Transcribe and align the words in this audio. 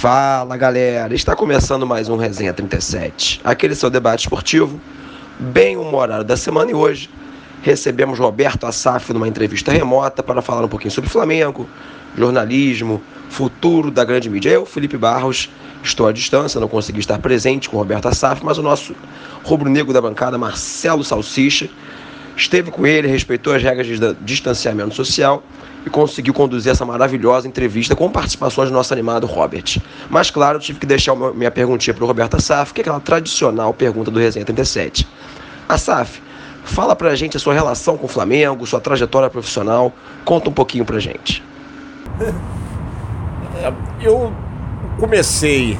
Fala 0.00 0.58
galera, 0.58 1.14
está 1.14 1.34
começando 1.34 1.86
mais 1.86 2.10
um 2.10 2.16
Resenha 2.16 2.52
37, 2.52 3.40
aquele 3.42 3.74
seu 3.74 3.88
debate 3.88 4.20
esportivo, 4.20 4.78
bem 5.40 5.78
humorado 5.78 6.22
da 6.22 6.36
semana. 6.36 6.70
E 6.70 6.74
hoje 6.74 7.08
recebemos 7.62 8.18
Roberto 8.18 8.66
Assaf 8.66 9.10
numa 9.14 9.26
entrevista 9.26 9.72
remota 9.72 10.22
para 10.22 10.42
falar 10.42 10.62
um 10.62 10.68
pouquinho 10.68 10.90
sobre 10.90 11.08
Flamengo, 11.08 11.66
jornalismo, 12.14 13.02
futuro 13.30 13.90
da 13.90 14.04
grande 14.04 14.28
mídia. 14.28 14.50
Eu, 14.50 14.66
Felipe 14.66 14.98
Barros, 14.98 15.48
estou 15.82 16.06
à 16.06 16.12
distância, 16.12 16.60
não 16.60 16.68
consegui 16.68 17.00
estar 17.00 17.18
presente 17.18 17.70
com 17.70 17.78
Roberto 17.78 18.06
Assaf, 18.06 18.44
mas 18.44 18.58
o 18.58 18.62
nosso 18.62 18.94
rubro-negro 19.44 19.94
da 19.94 20.02
bancada, 20.02 20.36
Marcelo 20.36 21.02
Salsicha, 21.02 21.70
esteve 22.36 22.70
com 22.70 22.86
ele, 22.86 23.08
respeitou 23.08 23.54
as 23.54 23.62
regras 23.62 23.86
de 23.86 24.14
distanciamento 24.20 24.94
social 24.94 25.42
e 25.86 25.90
conseguiu 25.90 26.34
conduzir 26.34 26.72
essa 26.72 26.84
maravilhosa 26.84 27.46
entrevista 27.46 27.94
com 27.94 28.10
participações 28.10 28.68
do 28.68 28.74
nosso 28.74 28.92
animado 28.92 29.24
Robert. 29.24 29.80
Mas 30.10 30.32
claro, 30.32 30.56
eu 30.56 30.60
tive 30.60 30.80
que 30.80 30.86
deixar 30.86 31.14
minha 31.14 31.50
perguntinha 31.50 31.94
para 31.94 32.02
o 32.02 32.06
Roberto 32.08 32.36
Assaf, 32.36 32.74
que 32.74 32.80
é 32.80 32.82
aquela 32.82 32.98
tradicional 32.98 33.72
pergunta 33.72 34.10
do 34.10 34.18
Resenha 34.18 34.44
37. 34.44 35.06
Assaf, 35.68 36.20
fala 36.64 36.96
pra 36.96 37.14
gente 37.14 37.36
a 37.36 37.40
sua 37.40 37.54
relação 37.54 37.96
com 37.96 38.06
o 38.06 38.08
Flamengo, 38.08 38.66
sua 38.66 38.80
trajetória 38.80 39.30
profissional, 39.30 39.92
conta 40.24 40.50
um 40.50 40.52
pouquinho 40.52 40.84
pra 40.84 40.98
gente. 40.98 41.42
É, 43.58 43.72
eu 44.02 44.34
comecei 45.00 45.78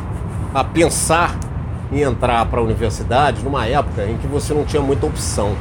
a 0.55 0.65
pensar 0.65 1.39
em 1.93 2.01
entrar 2.01 2.47
para 2.47 2.59
a 2.59 2.63
universidade 2.63 3.43
numa 3.45 3.67
época 3.67 4.07
em 4.07 4.17
que 4.17 4.27
você 4.27 4.55
não 4.55 4.65
tinha 4.65 4.81
muita 4.81 5.05
opção 5.05 5.55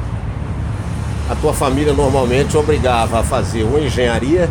a 1.28 1.34
tua 1.34 1.52
família 1.52 1.92
normalmente 1.92 2.56
obrigava 2.56 3.20
a 3.20 3.22
fazer 3.22 3.64
ou 3.64 3.78
engenharia, 3.78 4.48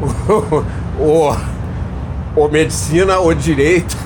ou, 0.98 1.36
ou 2.34 2.50
medicina, 2.50 3.18
ou 3.18 3.34
direito, 3.34 3.96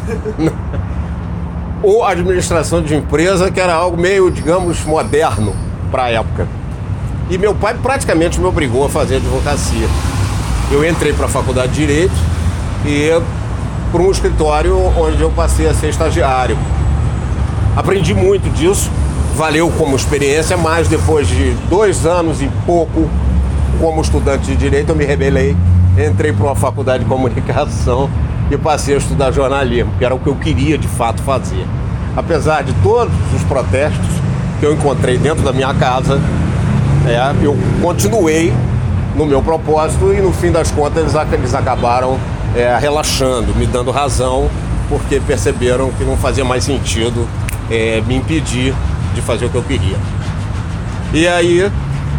ou 1.83 2.05
administração 2.05 2.83
de 2.83 2.95
empresa, 2.95 3.51
que 3.51 3.61
era 3.61 3.75
algo 3.75 3.97
meio, 3.97 4.31
digamos, 4.31 4.85
moderno 4.85 5.55
para 5.91 6.05
a 6.05 6.11
época. 6.11 6.49
E 7.31 7.39
meu 7.39 7.55
pai 7.55 7.75
praticamente 7.75 8.41
me 8.41 8.47
obrigou 8.47 8.85
a 8.85 8.89
fazer 8.89 9.17
advocacia. 9.17 9.87
Eu 10.71 10.87
entrei 10.87 11.13
para 11.13 11.27
a 11.27 11.29
faculdade 11.29 11.73
de 11.73 11.81
Direito 11.81 12.15
e 12.85 13.11
para 13.93 14.03
um 14.03 14.11
escritório 14.11 14.77
onde 14.99 15.21
eu 15.21 15.31
passei 15.31 15.69
a 15.69 15.75
ser 15.75 15.89
estagiário. 15.89 16.59
Aprendi 17.77 18.13
muito 18.13 18.51
disso, 18.51 18.91
valeu 19.39 19.71
como 19.79 19.95
experiência, 19.95 20.57
mas 20.57 20.89
depois 20.89 21.29
de 21.29 21.53
dois 21.71 22.05
anos 22.05 22.43
e 22.43 22.51
pouco 22.67 23.09
como 23.81 24.03
estudante 24.03 24.47
de 24.47 24.57
direito, 24.57 24.89
eu 24.89 24.97
me 24.97 25.05
rebelei, 25.05 25.57
entrei 25.97 26.33
para 26.33 26.47
uma 26.47 26.57
faculdade 26.57 27.05
de 27.05 27.09
comunicação 27.09 28.11
e 28.51 28.57
passei 28.59 28.97
a 28.97 28.99
estudar 28.99 29.31
jornalismo, 29.31 29.93
que 29.97 30.05
era 30.05 30.13
o 30.13 30.19
que 30.19 30.27
eu 30.27 30.35
queria 30.35 30.77
de 30.77 30.89
fato 30.89 31.23
fazer. 31.23 31.65
Apesar 32.17 32.65
de 32.65 32.73
todos 32.83 33.15
os 33.33 33.45
protestos 33.45 34.09
que 34.59 34.67
eu 34.67 34.73
encontrei 34.73 35.17
dentro 35.17 35.45
da 35.45 35.53
minha 35.53 35.73
casa, 35.73 36.21
é, 37.07 37.33
eu 37.41 37.57
continuei 37.81 38.53
no 39.15 39.25
meu 39.25 39.41
propósito 39.41 40.13
e 40.13 40.21
no 40.21 40.33
fim 40.33 40.51
das 40.51 40.73
contas 40.73 41.15
eles, 41.33 41.55
acabaram 41.55 42.19
é, 42.57 42.77
relaxando, 42.77 43.55
me 43.55 43.67
dando 43.67 43.93
razão, 43.93 44.51
porque 44.89 45.21
perceberam 45.21 45.93
que 45.93 46.03
não 46.03 46.17
fazia 46.17 46.45
mais 46.45 46.65
sentido 46.65 47.25
é, 47.71 48.03
me 48.05 48.17
impedir 48.17 48.75
de 49.21 49.27
fazer 49.27 49.47
o 49.47 49.51
que 49.51 49.57
eu 49.57 49.63
queria. 49.63 49.97
E 51.13 51.27
aí 51.27 51.71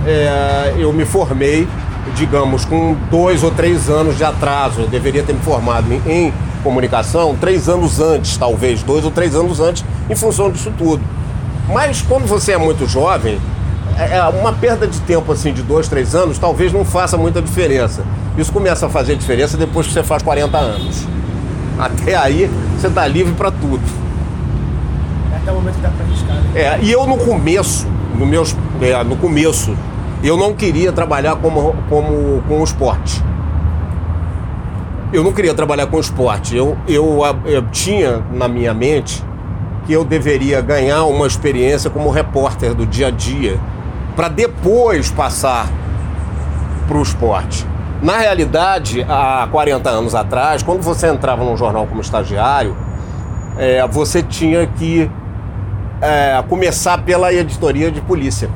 é, 0.06 0.76
eu 0.78 0.92
me 0.92 1.06
formei, 1.06 1.68
digamos, 2.16 2.66
com 2.66 2.96
dois 3.10 3.44
ou 3.44 3.52
três 3.52 3.90
anos 3.90 4.18
de 4.18 4.24
atraso. 4.24 4.82
Eu 4.82 4.88
deveria 4.88 5.24
ter 5.24 5.34
me 5.34 5.42
formado 5.42 5.92
em, 5.92 6.02
em 6.08 6.34
comunicação 6.64 7.36
três 7.40 7.70
anos 7.70 8.00
antes, 8.00 8.38
talvez, 8.38 8.84
dois 8.84 9.06
ou 9.06 9.12
três 9.12 9.36
anos 9.36 9.60
antes, 9.60 9.86
em 10.10 10.16
função 10.16 10.52
disso 10.52 10.72
tudo. 10.78 11.02
Mas 11.72 12.02
quando 12.02 12.28
você 12.28 12.54
é 12.54 12.58
muito 12.58 12.88
jovem, 12.88 13.40
é, 13.98 14.18
é 14.18 14.24
uma 14.24 14.52
perda 14.52 14.88
de 14.88 15.00
tempo 15.02 15.32
assim 15.32 15.54
de 15.54 15.62
dois, 15.62 15.88
três 15.88 16.16
anos 16.16 16.38
talvez 16.38 16.74
não 16.74 16.84
faça 16.84 17.18
muita 17.18 17.42
diferença. 17.42 18.04
Isso 18.38 18.52
começa 18.52 18.88
a 18.88 18.90
fazer 18.90 19.16
diferença 19.16 19.56
depois 19.56 19.88
que 19.88 19.94
você 19.94 20.04
faz 20.04 20.24
40 20.24 20.58
anos. 20.58 21.06
Até 21.78 22.16
aí 22.16 22.50
você 22.78 22.88
está 22.88 23.08
livre 23.08 23.34
para 23.34 23.52
tudo 23.52 24.09
até 25.50 25.52
o 25.52 25.56
momento 25.56 25.76
que 25.76 25.82
dá 25.82 25.90
pra 25.90 26.06
arriscar. 26.06 26.36
Né? 26.36 26.52
É, 26.56 26.80
e 26.82 26.92
eu 26.92 27.06
no 27.08 27.18
começo, 27.18 27.88
no, 28.16 28.26
meus, 28.26 28.56
é, 28.82 29.04
no 29.04 29.16
começo, 29.16 29.76
eu 30.24 30.38
não 30.38 30.54
queria 30.54 30.92
trabalhar 30.92 31.36
como, 31.38 31.76
como, 31.90 32.42
com 32.48 32.62
o 32.62 32.64
esporte. 32.64 33.24
Eu 35.12 35.24
não 35.24 35.34
queria 35.34 35.54
trabalhar 35.54 35.88
com 35.88 36.00
esporte. 36.00 36.56
Eu, 36.56 36.78
eu, 36.88 37.20
eu 37.46 37.68
tinha 37.72 38.24
na 38.32 38.48
minha 38.48 38.74
mente 38.74 39.24
que 39.86 39.94
eu 39.94 40.06
deveria 40.06 40.62
ganhar 40.62 41.06
uma 41.06 41.26
experiência 41.26 41.90
como 41.90 42.12
repórter 42.12 42.76
do 42.76 42.86
dia 42.86 43.08
a 43.08 43.12
dia 43.12 43.60
para 44.16 44.28
depois 44.28 45.10
passar 45.10 45.68
para 46.88 46.98
o 46.98 47.02
esporte. 47.02 47.66
Na 48.02 48.18
realidade, 48.18 49.06
há 49.10 49.48
40 49.52 49.90
anos 49.90 50.16
atrás, 50.16 50.62
quando 50.62 50.82
você 50.82 51.08
entrava 51.08 51.44
num 51.44 51.58
jornal 51.58 51.88
como 51.88 52.02
estagiário, 52.02 52.78
é, 53.58 53.86
você 53.88 54.22
tinha 54.22 54.66
que 54.68 55.10
é, 56.02 56.44
começar 56.48 56.98
pela 57.00 57.34
editoria 57.34 57.92
de 57.92 58.02
polícia. 58.02 58.50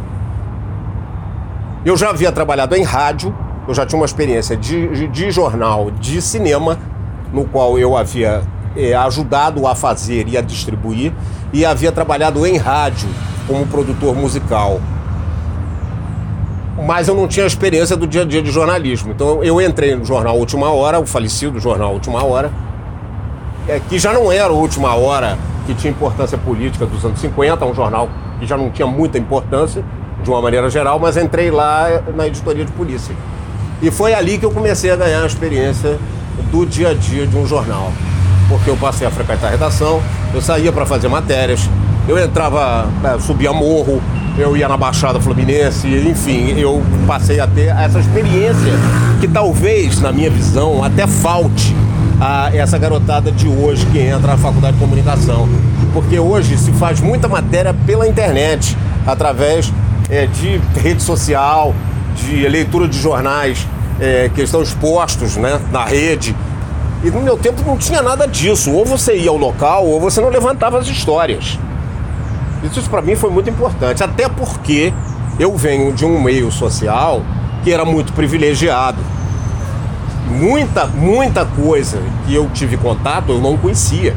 Eu 1.85 1.97
já 1.97 2.09
havia 2.09 2.31
trabalhado 2.31 2.75
em 2.75 2.83
rádio, 2.83 3.35
eu 3.67 3.73
já 3.73 3.85
tinha 3.85 3.99
uma 3.99 4.05
experiência 4.05 4.55
de, 4.55 5.07
de 5.07 5.31
jornal, 5.31 5.91
de 5.91 6.21
cinema, 6.21 6.77
no 7.31 7.45
qual 7.45 7.77
eu 7.77 7.97
havia 7.97 8.41
é, 8.75 8.93
ajudado 8.93 9.67
a 9.67 9.75
fazer 9.75 10.27
e 10.27 10.37
a 10.37 10.41
distribuir, 10.41 11.11
e 11.51 11.65
havia 11.65 11.91
trabalhado 11.91 12.45
em 12.45 12.57
rádio 12.57 13.09
como 13.47 13.65
produtor 13.67 14.15
musical. 14.15 14.79
Mas 16.85 17.07
eu 17.07 17.15
não 17.15 17.27
tinha 17.27 17.45
a 17.45 17.47
experiência 17.47 17.95
do 17.95 18.07
dia 18.07 18.23
a 18.23 18.25
dia 18.25 18.41
de 18.41 18.51
jornalismo. 18.51 19.11
Então 19.11 19.43
eu 19.43 19.61
entrei 19.61 19.95
no 19.95 20.03
jornal 20.03 20.37
Última 20.37 20.71
Hora, 20.71 20.99
o 20.99 21.05
falecido 21.05 21.59
jornal 21.59 21.93
Última 21.93 22.23
Hora, 22.23 22.51
é, 23.67 23.79
que 23.79 23.99
já 23.99 24.11
não 24.11 24.31
era 24.31 24.51
Última 24.51 24.95
Hora 24.95 25.37
que 25.65 25.73
tinha 25.73 25.91
importância 25.91 26.37
política 26.37 26.85
dos 26.85 27.03
anos 27.05 27.19
50, 27.19 27.65
um 27.65 27.73
jornal 27.73 28.09
que 28.39 28.45
já 28.45 28.57
não 28.57 28.69
tinha 28.69 28.87
muita 28.87 29.17
importância, 29.17 29.83
de 30.23 30.29
uma 30.29 30.41
maneira 30.41 30.69
geral, 30.69 30.97
mas 30.99 31.17
entrei 31.17 31.51
lá 31.51 32.01
na 32.15 32.27
editoria 32.27 32.63
de 32.63 32.71
polícia. 32.71 33.13
E 33.81 33.91
foi 33.91 34.13
ali 34.13 34.37
que 34.37 34.45
eu 34.45 34.51
comecei 34.51 34.89
a 34.89 34.95
ganhar 34.95 35.21
a 35.21 35.25
experiência 35.25 35.99
do 36.49 36.65
dia 36.65 36.89
a 36.89 36.93
dia 36.93 37.27
de 37.27 37.37
um 37.37 37.45
jornal. 37.45 37.91
Porque 38.47 38.69
eu 38.69 38.77
passei 38.77 39.05
a 39.05 39.11
frequentar 39.11 39.47
a 39.47 39.49
redação, 39.51 40.01
eu 40.33 40.41
saía 40.41 40.71
para 40.71 40.85
fazer 40.85 41.07
matérias, 41.09 41.69
eu 42.07 42.17
entrava, 42.17 42.87
é, 43.03 43.19
subia 43.19 43.51
morro, 43.51 44.01
eu 44.37 44.55
ia 44.57 44.67
na 44.67 44.77
Baixada 44.77 45.19
Fluminense, 45.19 45.87
enfim, 45.87 46.57
eu 46.57 46.81
passei 47.05 47.39
a 47.39 47.47
ter 47.47 47.67
essa 47.67 47.99
experiência 47.99 48.73
que 49.19 49.27
talvez, 49.27 49.99
na 50.01 50.11
minha 50.11 50.29
visão, 50.29 50.83
até 50.83 51.05
falte 51.05 51.75
a 52.19 52.55
essa 52.55 52.77
garotada 52.77 53.31
de 53.31 53.47
hoje 53.47 53.85
que 53.87 53.99
entra 53.99 54.33
na 54.33 54.37
faculdade 54.37 54.73
de 54.73 54.79
comunicação. 54.79 55.47
Porque 55.93 56.17
hoje 56.19 56.57
se 56.57 56.71
faz 56.73 56.99
muita 56.99 57.27
matéria 57.27 57.73
pela 57.73 58.07
internet, 58.07 58.77
através 59.05 59.71
é, 60.09 60.25
de 60.25 60.59
rede 60.79 61.01
social, 61.01 61.73
de 62.15 62.47
leitura 62.47 62.87
de 62.87 62.99
jornais 62.99 63.67
é, 63.99 64.29
que 64.33 64.41
estão 64.41 64.61
expostos 64.61 65.37
né, 65.37 65.59
na 65.71 65.85
rede. 65.85 66.35
E 67.03 67.11
no 67.11 67.21
meu 67.21 67.37
tempo 67.37 67.61
não 67.65 67.77
tinha 67.77 68.01
nada 68.01 68.27
disso. 68.27 68.71
Ou 68.71 68.85
você 68.85 69.17
ia 69.17 69.29
ao 69.29 69.37
local 69.37 69.85
ou 69.85 69.99
você 69.99 70.21
não 70.21 70.29
levantava 70.29 70.79
as 70.79 70.87
histórias. 70.87 71.59
Isso, 72.63 72.79
isso 72.79 72.89
para 72.89 73.01
mim 73.01 73.15
foi 73.15 73.29
muito 73.29 73.49
importante. 73.49 74.03
Até 74.03 74.29
porque 74.29 74.93
eu 75.39 75.55
venho 75.57 75.91
de 75.93 76.05
um 76.05 76.21
meio 76.21 76.51
social 76.51 77.21
que 77.63 77.71
era 77.71 77.83
muito 77.83 78.13
privilegiado 78.13 79.12
muita, 80.33 80.87
muita 80.87 81.45
coisa 81.45 82.01
que 82.25 82.33
eu 82.33 82.49
tive 82.53 82.77
contato 82.77 83.31
eu 83.31 83.39
não 83.39 83.57
conhecia. 83.57 84.15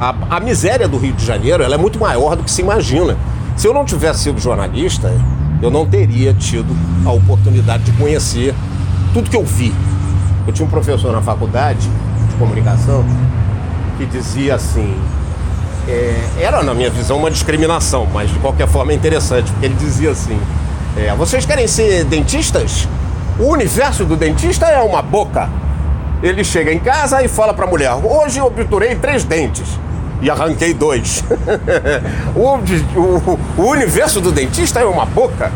A, 0.00 0.14
a 0.30 0.40
miséria 0.40 0.86
do 0.86 0.96
Rio 0.96 1.12
de 1.12 1.24
Janeiro 1.24 1.62
ela 1.62 1.74
é 1.74 1.78
muito 1.78 1.98
maior 1.98 2.36
do 2.36 2.44
que 2.44 2.50
se 2.50 2.62
imagina. 2.62 3.16
Se 3.56 3.66
eu 3.66 3.74
não 3.74 3.84
tivesse 3.84 4.20
sido 4.20 4.40
jornalista, 4.40 5.12
eu 5.60 5.70
não 5.70 5.84
teria 5.84 6.32
tido 6.32 6.74
a 7.04 7.10
oportunidade 7.10 7.82
de 7.84 7.92
conhecer 7.92 8.54
tudo 9.12 9.28
que 9.28 9.36
eu 9.36 9.44
vi. 9.44 9.74
Eu 10.46 10.52
tinha 10.52 10.64
um 10.64 10.70
professor 10.70 11.12
na 11.12 11.20
faculdade 11.20 11.88
de 12.30 12.36
comunicação 12.38 13.04
que 13.96 14.06
dizia 14.06 14.54
assim: 14.54 14.96
é, 15.88 16.14
era 16.40 16.62
na 16.62 16.72
minha 16.72 16.90
visão 16.90 17.18
uma 17.18 17.30
discriminação, 17.30 18.06
mas 18.14 18.30
de 18.30 18.38
qualquer 18.38 18.68
forma 18.68 18.92
é 18.92 18.94
interessante, 18.94 19.50
porque 19.50 19.66
ele 19.66 19.74
dizia 19.74 20.12
assim: 20.12 20.38
é, 20.96 21.14
vocês 21.16 21.44
querem 21.44 21.66
ser 21.66 22.04
dentistas? 22.04 22.88
O 23.38 23.44
universo 23.44 24.04
do 24.04 24.16
dentista 24.16 24.66
é 24.66 24.80
uma 24.80 25.00
boca. 25.00 25.48
Ele 26.22 26.42
chega 26.42 26.72
em 26.72 26.78
casa 26.80 27.22
e 27.22 27.28
fala 27.28 27.54
para 27.54 27.64
a 27.64 27.68
mulher: 27.68 27.92
Hoje 27.94 28.38
eu 28.38 28.46
obturei 28.46 28.96
três 28.96 29.22
dentes 29.22 29.78
e 30.20 30.28
arranquei 30.28 30.74
dois. 30.74 31.22
o, 32.34 32.98
o, 32.98 33.38
o, 33.56 33.70
universo 33.70 34.20
do 34.20 34.32
dentista 34.32 34.80
é 34.80 34.84
uma 34.84 35.06
boca. 35.06 35.52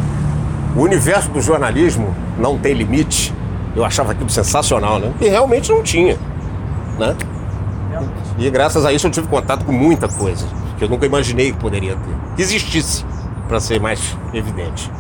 O 0.77 0.83
universo 0.83 1.29
do 1.31 1.41
jornalismo 1.41 2.15
não 2.39 2.57
tem 2.57 2.73
limite. 2.73 3.35
Eu 3.75 3.85
achava 3.85 4.13
aquilo 4.13 4.31
sensacional, 4.31 4.99
né? 4.99 5.13
E 5.21 5.29
realmente 5.29 5.71
não 5.71 5.83
tinha. 5.83 6.17
Né? 6.99 7.17
E 8.39 8.49
graças 8.49 8.85
a 8.85 8.93
isso 8.93 9.07
eu 9.07 9.11
tive 9.11 9.27
contato 9.27 9.65
com 9.65 9.73
muita 9.73 10.09
coisa 10.09 10.47
que 10.79 10.85
eu 10.85 10.89
nunca 10.89 11.07
imaginei 11.07 11.53
que 11.53 11.59
poderia 11.59 11.97
ter. 11.97 12.35
Que 12.37 12.43
existisse, 12.43 13.05
para 13.49 13.61
ser 13.61 13.81
mais 13.81 14.17
evidente. 14.33 14.91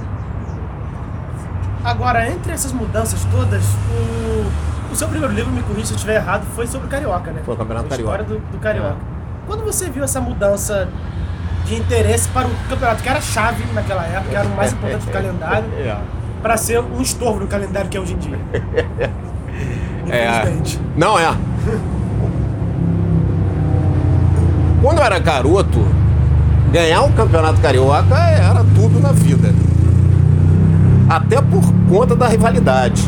Agora, 1.84 2.28
entre 2.30 2.52
essas 2.52 2.72
mudanças 2.72 3.24
todas, 3.30 3.62
o, 3.64 4.92
o 4.92 4.96
seu 4.96 5.08
primeiro 5.08 5.34
livro, 5.34 5.50
me 5.50 5.62
corrija 5.62 5.86
se 5.86 5.92
eu 5.92 5.96
estiver 5.96 6.16
errado, 6.16 6.44
foi 6.54 6.66
sobre 6.66 6.86
o 6.86 6.90
Carioca, 6.90 7.30
né? 7.32 7.40
Foi 7.44 7.54
o 7.54 7.56
Campeonato 7.58 7.92
a 7.92 7.96
história 7.96 8.24
Carioca. 8.24 8.46
do, 8.46 8.52
do 8.52 8.58
Carioca. 8.58 8.96
Quando 9.46 9.64
você 9.64 9.90
viu 9.90 10.04
essa 10.04 10.20
mudança 10.20 10.88
de 11.66 11.74
interesse 11.74 12.28
para 12.28 12.46
o 12.46 12.50
campeonato, 12.68 13.02
que 13.02 13.08
era 13.08 13.20
chave 13.20 13.64
naquela 13.72 14.04
época, 14.04 14.30
que 14.30 14.36
era 14.36 14.48
o 14.48 14.56
mais 14.56 14.72
importante 14.72 15.04
do 15.06 15.10
calendário, 15.12 15.64
É. 15.78 15.96
para 16.40 16.56
ser 16.56 16.80
um 16.80 17.00
estorvo 17.00 17.40
no 17.40 17.46
calendário 17.48 17.88
que 17.90 17.96
é 17.96 18.00
hoje 18.00 18.14
em 18.14 18.18
dia. 18.18 18.38
É. 20.08 20.42
Não 20.96 21.16
é. 21.18 21.32
Quando 24.82 24.98
eu 24.98 25.04
era 25.04 25.18
garoto, 25.20 25.86
ganhar 26.72 27.02
o 27.02 27.12
campeonato 27.12 27.60
carioca 27.60 28.16
era 28.16 28.64
tudo 28.74 28.98
na 28.98 29.12
vida. 29.12 29.54
Até 31.12 31.42
por 31.42 31.62
conta 31.90 32.16
da 32.16 32.26
rivalidade. 32.26 33.02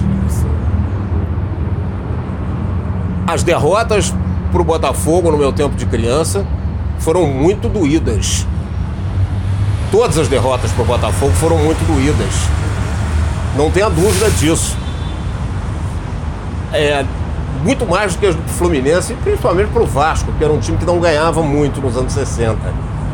As 3.27 3.43
derrotas 3.43 4.13
pro 4.53 4.63
Botafogo 4.63 5.31
no 5.31 5.39
meu 5.39 5.53
tempo 5.53 5.75
de 5.75 5.87
criança 5.87 6.45
foram 6.99 7.27
muito 7.27 7.67
doídas. 7.67 8.47
Todas 9.91 10.19
as 10.19 10.29
derrotas 10.29 10.71
pro 10.73 10.85
Botafogo 10.85 11.33
foram 11.33 11.57
muito 11.57 11.83
doídas. 11.87 12.35
Não 13.57 13.71
tenha 13.71 13.89
dúvida 13.89 14.31
disso 14.33 14.77
é, 16.75 17.05
muito 17.63 17.87
mais 17.87 18.15
do 18.15 18.19
que 18.19 18.27
as 18.27 18.35
do 18.35 18.43
Fluminense, 18.43 19.13
e 19.13 19.17
principalmente 19.17 19.71
para 19.71 19.83
o 19.83 19.87
Vasco, 19.87 20.31
que 20.37 20.45
era 20.45 20.53
um 20.53 20.59
time 20.59 20.77
que 20.77 20.85
não 20.85 20.99
ganhava 20.99 21.43
muito 21.43 21.81
nos 21.81 21.97
anos 21.97 22.13
60. 22.13 22.59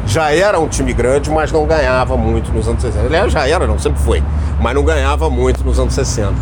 Já 0.06 0.32
era 0.32 0.58
um 0.58 0.66
time 0.66 0.92
grande, 0.92 1.30
mas 1.30 1.52
não 1.52 1.66
ganhava 1.66 2.16
muito 2.16 2.50
nos 2.52 2.66
anos 2.66 2.82
60. 2.82 3.06
Aliás, 3.06 3.32
já 3.32 3.46
era, 3.46 3.66
não, 3.66 3.78
sempre 3.78 4.00
foi, 4.02 4.22
mas 4.60 4.74
não 4.74 4.84
ganhava 4.84 5.28
muito 5.30 5.64
nos 5.64 5.78
anos 5.78 5.94
60. 5.94 6.34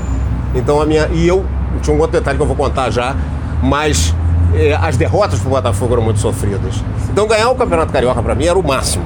Então 0.55 0.81
a 0.81 0.87
minha. 0.87 1.09
E 1.09 1.27
eu 1.27 1.45
tinha 1.83 1.95
um 1.95 2.01
outro 2.01 2.19
detalhe 2.19 2.37
que 2.37 2.43
eu 2.43 2.47
vou 2.47 2.57
contar 2.57 2.91
já, 2.91 3.15
mas 3.63 4.15
é, 4.55 4.75
as 4.75 4.97
derrotas 4.97 5.39
para 5.39 5.49
o 5.49 5.51
Botafogo 5.51 5.95
eram 5.95 6.03
muito 6.03 6.21
sofridas. 6.21 6.83
Então 7.11 7.27
ganhar 7.27 7.51
o 7.51 7.55
Campeonato 7.55 7.93
Carioca 7.93 8.23
para 8.23 8.35
mim 8.35 8.47
era 8.47 8.59
o 8.59 8.67
máximo. 8.67 9.05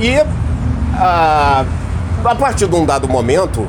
E 0.00 0.16
a, 0.94 1.64
a 2.24 2.34
partir 2.34 2.66
de 2.66 2.74
um 2.74 2.84
dado 2.84 3.08
momento, 3.08 3.66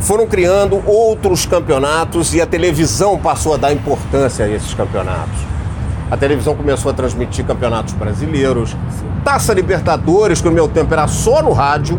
foram 0.00 0.26
criando 0.26 0.82
outros 0.86 1.46
campeonatos 1.46 2.34
e 2.34 2.40
a 2.40 2.46
televisão 2.46 3.18
passou 3.18 3.54
a 3.54 3.56
dar 3.56 3.72
importância 3.72 4.44
a 4.44 4.48
esses 4.48 4.74
campeonatos. 4.74 5.38
A 6.10 6.16
televisão 6.16 6.54
começou 6.54 6.90
a 6.90 6.94
transmitir 6.94 7.44
campeonatos 7.44 7.94
brasileiros, 7.94 8.76
Taça 9.24 9.54
Libertadores, 9.54 10.40
que 10.40 10.48
no 10.48 10.54
meu 10.54 10.68
tempo 10.68 10.92
era 10.92 11.08
só 11.08 11.42
no 11.42 11.52
rádio. 11.52 11.98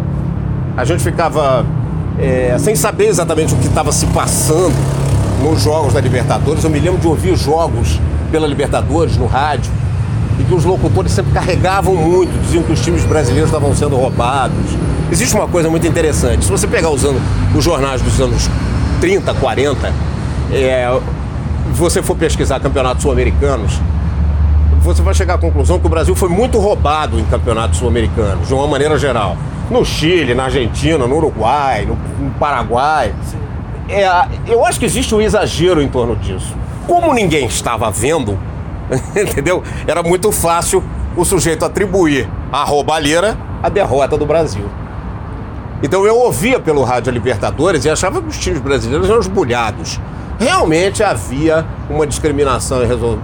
A 0.77 0.83
gente 0.83 1.01
ficava 1.01 1.65
é, 2.19 2.55
sem 2.59 2.75
saber 2.75 3.07
exatamente 3.07 3.53
o 3.53 3.57
que 3.57 3.67
estava 3.67 3.91
se 3.91 4.05
passando 4.07 4.75
nos 5.41 5.61
jogos 5.61 5.93
da 5.93 6.01
Libertadores. 6.01 6.63
Eu 6.63 6.69
me 6.69 6.79
lembro 6.79 6.99
de 6.99 7.07
ouvir 7.07 7.35
jogos 7.35 7.99
pela 8.31 8.47
Libertadores 8.47 9.17
no 9.17 9.25
rádio 9.25 9.71
e 10.39 10.43
que 10.43 10.53
os 10.53 10.65
locutores 10.65 11.11
sempre 11.11 11.31
carregavam 11.31 11.95
muito, 11.95 12.31
diziam 12.41 12.63
que 12.63 12.73
os 12.73 12.81
times 12.81 13.05
brasileiros 13.05 13.49
estavam 13.49 13.73
sendo 13.73 13.95
roubados. 13.95 14.57
Existe 15.11 15.33
uma 15.35 15.47
coisa 15.47 15.69
muito 15.69 15.87
interessante. 15.87 16.43
Se 16.43 16.51
você 16.51 16.67
pegar 16.67 16.89
os, 16.89 17.03
os 17.55 17.63
jornais 17.63 18.01
dos 18.01 18.19
anos 18.19 18.49
30, 18.99 19.33
40, 19.33 19.93
é, 20.51 20.99
você 21.73 22.01
for 22.01 22.15
pesquisar 22.15 22.59
campeonatos 22.59 23.03
sul-americanos, 23.03 23.79
você 24.81 25.01
vai 25.01 25.13
chegar 25.13 25.35
à 25.35 25.37
conclusão 25.37 25.79
que 25.79 25.87
o 25.87 25.89
Brasil 25.89 26.15
foi 26.15 26.29
muito 26.29 26.59
roubado 26.59 27.19
em 27.19 27.25
campeonatos 27.25 27.79
sul-americanos, 27.79 28.47
de 28.47 28.53
uma 28.53 28.67
maneira 28.67 28.97
geral. 28.99 29.37
No 29.69 29.83
Chile, 29.83 30.35
na 30.35 30.45
Argentina, 30.45 31.07
no 31.07 31.15
Uruguai, 31.15 31.85
no, 31.85 31.95
no 32.23 32.31
Paraguai. 32.35 33.13
É, 33.89 34.07
eu 34.47 34.65
acho 34.65 34.79
que 34.79 34.85
existe 34.85 35.13
um 35.13 35.21
exagero 35.21 35.81
em 35.81 35.87
torno 35.87 36.15
disso. 36.15 36.55
Como 36.87 37.13
ninguém 37.13 37.45
estava 37.45 37.89
vendo, 37.89 38.37
entendeu? 39.15 39.63
Era 39.87 40.03
muito 40.03 40.31
fácil 40.31 40.83
o 41.15 41.25
sujeito 41.25 41.65
atribuir 41.65 42.29
à 42.51 42.63
roubalheira 42.63 43.37
a 43.63 43.69
derrota 43.69 44.17
do 44.17 44.25
Brasil. 44.25 44.65
Então 45.81 46.05
eu 46.05 46.15
ouvia 46.17 46.59
pelo 46.59 46.83
rádio 46.83 47.09
a 47.09 47.13
Libertadores 47.13 47.85
e 47.85 47.89
achava 47.89 48.21
que 48.21 48.27
os 48.27 48.37
times 48.37 48.59
brasileiros 48.59 49.09
eram 49.09 49.19
esbulhados. 49.19 49.99
Realmente 50.39 51.01
havia 51.01 51.65
uma 51.89 52.05
discriminação 52.05 52.79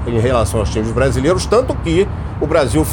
em, 0.07 0.19
relação 0.19 0.59
aos 0.59 0.69
times 0.69 0.91
brasileiros, 0.91 1.45
tanto 1.45 1.75
que 1.75 2.07
o 2.39 2.47
Brasil 2.47 2.85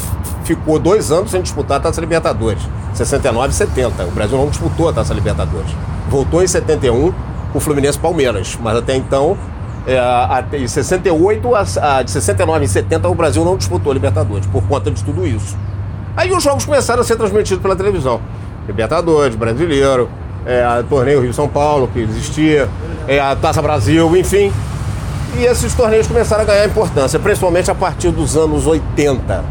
ficou 0.43 0.77
dois 0.77 1.11
anos 1.11 1.31
sem 1.31 1.41
disputar 1.41 1.77
a 1.77 1.79
Taça 1.79 2.01
Libertadores, 2.01 2.61
69 2.93 3.49
e 3.49 3.53
70. 3.53 4.03
O 4.03 4.11
Brasil 4.11 4.37
não 4.37 4.49
disputou 4.49 4.89
a 4.89 4.93
Taça 4.93 5.13
Libertadores. 5.13 5.71
Voltou 6.09 6.43
em 6.43 6.47
71 6.47 7.13
o 7.53 7.59
Fluminense 7.59 7.97
Palmeiras, 7.97 8.57
mas 8.61 8.77
até 8.77 8.95
então, 8.95 9.37
é, 9.87 9.97
até 9.97 10.57
em 10.57 10.67
68, 10.67 11.55
a, 11.55 11.63
a, 11.97 12.03
de 12.03 12.11
69 12.11 12.65
e 12.65 12.67
70, 12.67 13.07
o 13.07 13.15
Brasil 13.15 13.45
não 13.45 13.55
disputou 13.55 13.91
a 13.91 13.93
Libertadores, 13.93 14.45
por 14.47 14.63
conta 14.63 14.91
de 14.91 15.03
tudo 15.03 15.25
isso. 15.25 15.57
Aí 16.17 16.31
os 16.31 16.43
jogos 16.43 16.65
começaram 16.65 17.01
a 17.01 17.03
ser 17.05 17.15
transmitidos 17.15 17.61
pela 17.61 17.75
televisão. 17.75 18.19
Libertadores, 18.67 19.35
Brasileiro, 19.35 20.09
é, 20.45 20.83
Torneio 20.89 21.21
Rio 21.21 21.33
São 21.33 21.47
Paulo, 21.47 21.89
que 21.93 21.99
existia, 21.99 22.67
é, 23.09 23.19
a 23.19 23.35
Taça 23.35 23.59
Brasil, 23.59 24.15
enfim. 24.15 24.53
E 25.35 25.43
esses 25.43 25.73
torneios 25.73 26.05
começaram 26.05 26.43
a 26.43 26.45
ganhar 26.45 26.65
importância, 26.65 27.17
principalmente 27.17 27.71
a 27.71 27.75
partir 27.75 28.11
dos 28.11 28.37
anos 28.37 28.67
80. 28.67 29.43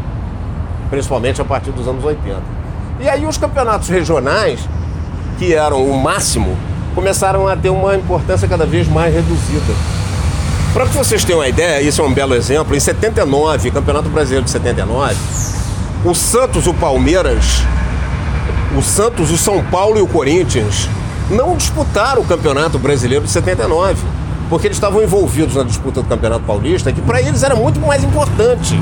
Principalmente 0.89 1.41
a 1.41 1.45
partir 1.45 1.71
dos 1.71 1.85
anos 1.85 2.03
80. 2.05 2.41
E 3.01 3.09
aí 3.09 3.25
os 3.25 3.37
campeonatos 3.37 3.89
regionais, 3.89 4.61
que 5.37 5.53
eram 5.53 5.83
o 5.83 6.01
máximo, 6.01 6.57
começaram 6.95 7.49
a 7.49 7.55
ter 7.55 7.69
uma 7.69 7.95
importância 7.95 8.47
cada 8.47 8.65
vez 8.65 8.87
mais 8.87 9.13
reduzida. 9.13 9.73
Para 10.73 10.85
que 10.85 10.95
vocês 10.95 11.25
tenham 11.25 11.39
uma 11.39 11.47
ideia, 11.47 11.81
isso 11.81 12.01
é 12.01 12.05
um 12.05 12.13
belo 12.13 12.35
exemplo, 12.35 12.75
em 12.75 12.79
79, 12.79 13.71
Campeonato 13.71 14.07
Brasileiro 14.07 14.45
de 14.45 14.51
79, 14.51 15.15
o 16.05 16.13
Santos, 16.13 16.65
o 16.65 16.73
Palmeiras, 16.73 17.63
o 18.77 18.81
Santos, 18.81 19.31
o 19.31 19.37
São 19.37 19.61
Paulo 19.65 19.97
e 19.97 20.01
o 20.01 20.07
Corinthians 20.07 20.87
não 21.29 21.55
disputaram 21.55 22.21
o 22.21 22.25
Campeonato 22.25 22.79
Brasileiro 22.79 23.25
de 23.25 23.31
79, 23.31 24.03
porque 24.49 24.67
eles 24.67 24.77
estavam 24.77 25.03
envolvidos 25.03 25.55
na 25.55 25.63
disputa 25.63 26.01
do 26.01 26.07
Campeonato 26.07 26.43
Paulista, 26.43 26.91
que 26.91 27.01
para 27.01 27.21
eles 27.21 27.43
era 27.43 27.55
muito 27.55 27.79
mais 27.79 28.03
importante. 28.03 28.79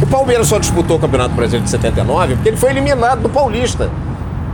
O 0.00 0.06
Palmeiras 0.06 0.46
só 0.46 0.58
disputou 0.58 0.96
o 0.96 1.00
Campeonato 1.00 1.34
Brasileiro 1.34 1.64
de 1.64 1.70
79 1.70 2.34
porque 2.34 2.50
ele 2.50 2.56
foi 2.56 2.70
eliminado 2.70 3.22
do 3.22 3.28
Paulista. 3.28 3.90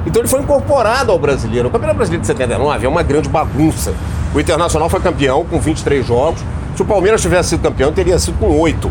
Então 0.06 0.22
ele 0.22 0.28
foi 0.28 0.40
incorporado 0.40 1.12
ao 1.12 1.18
brasileiro. 1.18 1.68
O 1.68 1.70
Campeonato 1.70 1.96
Brasileiro 1.96 2.22
de 2.22 2.26
79 2.26 2.86
é 2.86 2.88
uma 2.88 3.02
grande 3.02 3.28
bagunça. 3.28 3.92
O 4.34 4.40
Internacional 4.40 4.88
foi 4.88 5.00
campeão 5.00 5.44
com 5.44 5.60
23 5.60 6.06
jogos. 6.06 6.42
Se 6.74 6.82
o 6.82 6.84
Palmeiras 6.84 7.20
tivesse 7.20 7.50
sido 7.50 7.62
campeão, 7.62 7.92
teria 7.92 8.18
sido 8.18 8.38
com 8.38 8.58
8. 8.58 8.90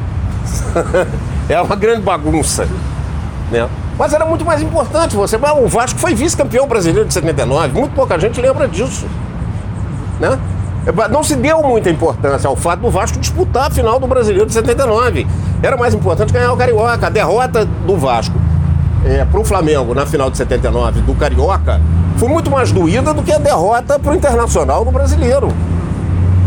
é 1.49 1.59
uma 1.59 1.75
grande 1.75 2.01
bagunça. 2.01 2.67
Né? 3.49 3.67
Mas 4.01 4.13
era 4.13 4.25
muito 4.25 4.43
mais 4.43 4.63
importante 4.63 5.15
você. 5.15 5.36
O 5.36 5.67
Vasco 5.67 6.00
foi 6.00 6.15
vice-campeão 6.15 6.67
brasileiro 6.67 7.08
de 7.08 7.13
79. 7.13 7.81
Muito 7.81 7.93
pouca 7.93 8.17
gente 8.17 8.41
lembra 8.41 8.67
disso. 8.67 9.05
Né? 10.20 10.39
Não 11.12 11.24
se 11.24 11.36
deu 11.36 11.62
muita 11.62 11.91
importância 11.91 12.48
ao 12.48 12.55
fato 12.55 12.79
do 12.79 12.89
Vasco 12.89 13.20
disputar 13.20 13.67
a 13.67 13.70
final 13.70 14.00
do 14.00 14.08
brasileiro 14.08 14.48
de 14.48 14.53
79. 14.53 15.27
Era 15.62 15.77
mais 15.77 15.93
importante 15.93 16.34
ganhar 16.34 16.51
o 16.51 16.58
Carioca. 16.58 17.05
A 17.05 17.10
derrota 17.12 17.63
do 17.63 17.96
Vasco 17.96 18.34
é, 19.05 19.24
para 19.24 19.39
o 19.39 19.46
Flamengo 19.46 19.93
na 19.93 20.08
final 20.08 20.31
de 20.31 20.38
79 20.38 21.01
do 21.01 21.13
Carioca 21.13 21.79
foi 22.17 22.27
muito 22.27 22.50
mais 22.50 22.72
doída 22.72 23.13
do 23.13 23.22
que 23.22 23.31
a 23.31 23.38
derrota 23.38 24.00
para 24.00 24.13
o 24.13 24.15
Internacional 24.15 24.84
no 24.84 24.91
brasileiro. 24.91 25.50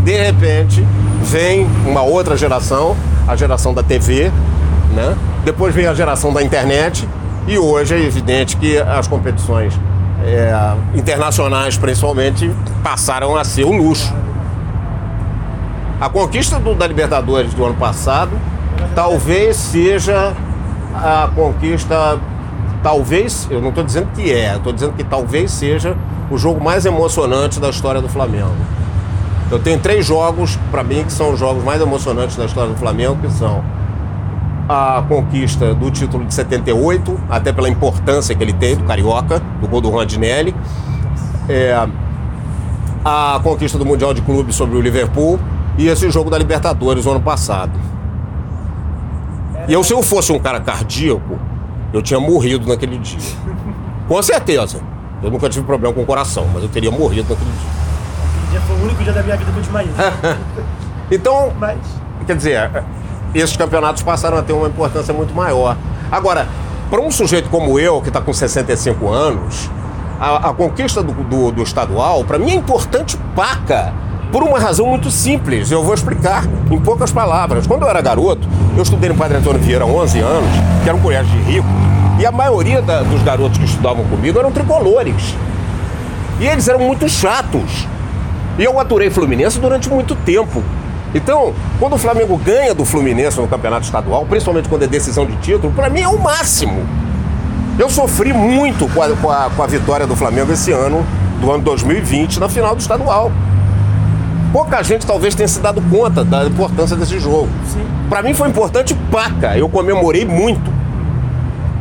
De 0.03 0.11
repente, 0.11 0.85
vem 1.23 1.65
uma 1.87 2.01
outra 2.01 2.35
geração, 2.35 2.97
a 3.25 3.33
geração 3.37 3.73
da 3.73 3.81
TV, 3.81 4.29
né? 4.93 5.15
depois 5.45 5.73
vem 5.73 5.87
a 5.87 5.93
geração 5.93 6.33
da 6.33 6.43
internet, 6.43 7.07
e 7.47 7.57
hoje 7.57 7.93
é 7.95 7.99
evidente 8.01 8.57
que 8.57 8.77
as 8.77 9.07
competições 9.07 9.73
é, 10.25 10.51
internacionais, 10.95 11.77
principalmente, 11.77 12.49
passaram 12.83 13.35
a 13.35 13.43
ser 13.43 13.65
um 13.65 13.77
luxo. 13.77 14.13
A 16.01 16.09
conquista 16.09 16.59
do- 16.59 16.75
da 16.75 16.87
Libertadores 16.87 17.53
do 17.53 17.63
ano 17.65 17.75
passado 17.75 18.31
talvez 18.93 19.55
seja 19.55 20.33
a 20.93 21.29
conquista. 21.35 22.17
Talvez, 22.83 23.47
eu 23.49 23.61
não 23.61 23.69
estou 23.69 23.83
dizendo 23.83 24.07
que 24.13 24.31
é, 24.31 24.55
estou 24.55 24.71
dizendo 24.73 24.93
que 24.93 25.03
talvez 25.03 25.51
seja 25.51 25.95
o 26.29 26.37
jogo 26.37 26.63
mais 26.63 26.85
emocionante 26.85 27.59
da 27.59 27.69
história 27.69 28.01
do 28.01 28.07
Flamengo. 28.09 28.51
Eu 29.51 29.59
tenho 29.59 29.79
três 29.79 30.05
jogos, 30.05 30.57
para 30.71 30.83
mim, 30.83 31.03
que 31.03 31.11
são 31.11 31.33
os 31.33 31.39
jogos 31.39 31.63
mais 31.63 31.81
emocionantes 31.81 32.35
da 32.35 32.45
história 32.45 32.71
do 32.71 32.77
Flamengo, 32.77 33.15
que 33.21 33.31
são 33.31 33.63
a 34.67 35.03
conquista 35.07 35.73
do 35.73 35.91
título 35.91 36.25
de 36.25 36.33
78, 36.33 37.19
até 37.29 37.53
pela 37.53 37.69
importância 37.69 38.33
que 38.35 38.43
ele 38.43 38.53
tem 38.53 38.75
do 38.75 38.83
Carioca, 38.83 39.39
do 39.61 39.67
gol 39.67 39.81
do 39.81 39.89
Rondinelli. 39.89 40.55
É, 41.47 41.87
a 43.03 43.39
conquista 43.43 43.77
do 43.77 43.85
Mundial 43.85 44.13
de 44.13 44.21
Clubes 44.21 44.55
sobre 44.55 44.75
o 44.75 44.81
Liverpool 44.81 45.39
e 45.77 45.87
esse 45.87 46.09
jogo 46.09 46.29
da 46.29 46.37
Libertadores 46.37 47.05
no 47.05 47.11
ano 47.11 47.21
passado. 47.21 47.79
E 49.67 49.73
eu, 49.73 49.83
se 49.83 49.93
eu 49.93 50.01
fosse 50.01 50.31
um 50.31 50.39
cara 50.39 50.59
cardíaco, 50.59 51.39
eu 51.93 52.01
tinha 52.01 52.19
morrido 52.19 52.67
naquele 52.67 52.97
dia. 52.97 53.19
Com 54.07 54.21
certeza. 54.21 54.79
Eu 55.23 55.31
nunca 55.31 55.49
tive 55.49 55.65
problema 55.65 55.93
com 55.93 56.01
o 56.01 56.05
coração, 56.05 56.47
mas 56.53 56.63
eu 56.63 56.69
teria 56.69 56.91
morrido 56.91 57.29
naquele 57.29 57.51
dia. 57.51 57.69
Aquele 58.29 58.51
dia 58.51 58.61
foi 58.61 58.75
o 58.75 58.83
único 58.83 59.03
dia 59.03 59.13
da 59.13 59.23
minha 59.23 59.37
vida 59.37 59.51
que 59.51 59.57
eu 59.57 59.61
desmaiei. 59.61 59.91
Então, 61.11 61.53
Mas. 61.59 61.77
quer 62.25 62.35
dizer, 62.35 62.83
esses 63.39 63.55
campeonatos 63.57 64.03
passaram 64.03 64.37
a 64.37 64.41
ter 64.41 64.53
uma 64.53 64.67
importância 64.67 65.13
muito 65.13 65.33
maior. 65.33 65.75
Agora, 66.11 66.47
para 66.89 67.01
um 67.01 67.09
sujeito 67.11 67.49
como 67.49 67.79
eu, 67.79 68.01
que 68.01 68.07
está 68.09 68.21
com 68.21 68.31
65 68.33 69.09
anos, 69.09 69.69
a, 70.19 70.49
a 70.49 70.53
conquista 70.53 71.01
do, 71.03 71.11
do- 71.13 71.51
do 71.51 71.63
estadual, 71.63 72.23
para 72.23 72.37
mim 72.37 72.51
é 72.51 72.55
importante 72.55 73.17
paca. 73.35 73.93
Por 74.31 74.43
uma 74.43 74.59
razão 74.59 74.87
muito 74.87 75.09
simples, 75.11 75.71
eu 75.71 75.83
vou 75.83 75.93
explicar 75.93 76.45
em 76.71 76.79
poucas 76.79 77.11
palavras. 77.11 77.67
Quando 77.67 77.83
eu 77.83 77.89
era 77.89 78.01
garoto, 78.01 78.47
eu 78.75 78.83
estudei 78.83 79.09
no 79.09 79.15
Padre 79.15 79.37
Antônio 79.37 79.61
Vieira 79.61 79.83
há 79.83 79.87
11 79.87 80.19
anos, 80.19 80.49
que 80.83 80.89
era 80.89 80.97
um 80.97 81.01
colégio 81.01 81.31
de 81.31 81.51
rico, 81.51 81.67
e 82.19 82.25
a 82.25 82.31
maioria 82.31 82.81
da- 82.81 83.01
dos 83.03 83.21
garotos 83.23 83.57
que 83.57 83.65
estudavam 83.65 84.03
comigo 84.05 84.37
eram 84.39 84.51
tricolores. 84.51 85.35
E 86.39 86.45
eles 86.47 86.67
eram 86.67 86.79
muito 86.79 87.07
chatos. 87.07 87.87
E 88.57 88.63
eu 88.63 88.79
aturei 88.79 89.09
Fluminense 89.09 89.59
durante 89.59 89.89
muito 89.89 90.15
tempo. 90.15 90.63
Então, 91.15 91.53
quando 91.79 91.93
o 91.93 91.97
Flamengo 91.97 92.37
ganha 92.37 92.75
do 92.75 92.83
Fluminense 92.85 93.39
no 93.39 93.47
campeonato 93.47 93.85
estadual, 93.85 94.25
principalmente 94.25 94.67
quando 94.69 94.83
é 94.83 94.87
decisão 94.87 95.25
de 95.25 95.35
título, 95.37 95.71
para 95.73 95.89
mim 95.89 96.01
é 96.01 96.07
o 96.09 96.19
máximo. 96.21 96.85
Eu 97.79 97.89
sofri 97.89 98.33
muito 98.33 98.87
com 98.89 99.01
a, 99.01 99.09
com 99.15 99.31
a- 99.31 99.49
com 99.55 99.63
a 99.63 99.67
vitória 99.67 100.05
do 100.05 100.15
Flamengo 100.15 100.51
esse 100.51 100.71
ano, 100.73 101.05
do 101.39 101.49
ano 101.51 101.63
2020, 101.63 102.39
na 102.39 102.49
final 102.49 102.75
do 102.75 102.81
estadual. 102.81 103.31
Pouca 104.51 104.81
gente 104.83 105.05
talvez 105.05 105.33
tenha 105.35 105.47
se 105.47 105.59
dado 105.59 105.81
conta 105.89 106.23
da 106.23 106.45
importância 106.45 106.95
desse 106.95 107.17
jogo. 107.19 107.47
Para 108.09 108.21
mim 108.21 108.33
foi 108.33 108.47
importante 108.49 108.93
paca. 109.11 109.57
Eu 109.57 109.67
comemorei 109.69 110.25
muito. 110.25 110.69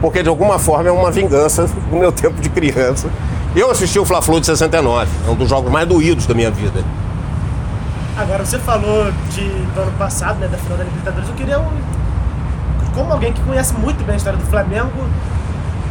Porque 0.00 0.22
de 0.22 0.28
alguma 0.28 0.58
forma 0.58 0.88
é 0.88 0.92
uma 0.92 1.10
vingança 1.10 1.68
do 1.90 1.96
meu 1.96 2.12
tempo 2.12 2.40
de 2.40 2.48
criança. 2.48 3.08
Eu 3.54 3.70
assisti 3.70 3.98
o 3.98 4.04
Fla-Flu 4.04 4.40
de 4.40 4.46
69, 4.46 5.08
é 5.26 5.30
um 5.30 5.34
dos 5.36 5.48
jogos 5.48 5.70
mais 5.70 5.86
doídos 5.88 6.26
da 6.26 6.34
minha 6.34 6.50
vida. 6.50 6.84
Agora, 8.16 8.44
você 8.44 8.58
falou 8.58 9.10
de, 9.30 9.48
do 9.74 9.80
ano 9.80 9.92
passado, 9.98 10.38
né, 10.38 10.46
da 10.46 10.56
final 10.56 10.78
da 10.78 10.84
Libertadores. 10.84 11.28
Eu 11.28 11.34
queria, 11.34 11.58
um, 11.58 11.70
como 12.94 13.12
alguém 13.12 13.32
que 13.32 13.40
conhece 13.42 13.74
muito 13.74 14.04
bem 14.04 14.14
a 14.14 14.16
história 14.16 14.38
do 14.38 14.46
Flamengo, 14.46 15.08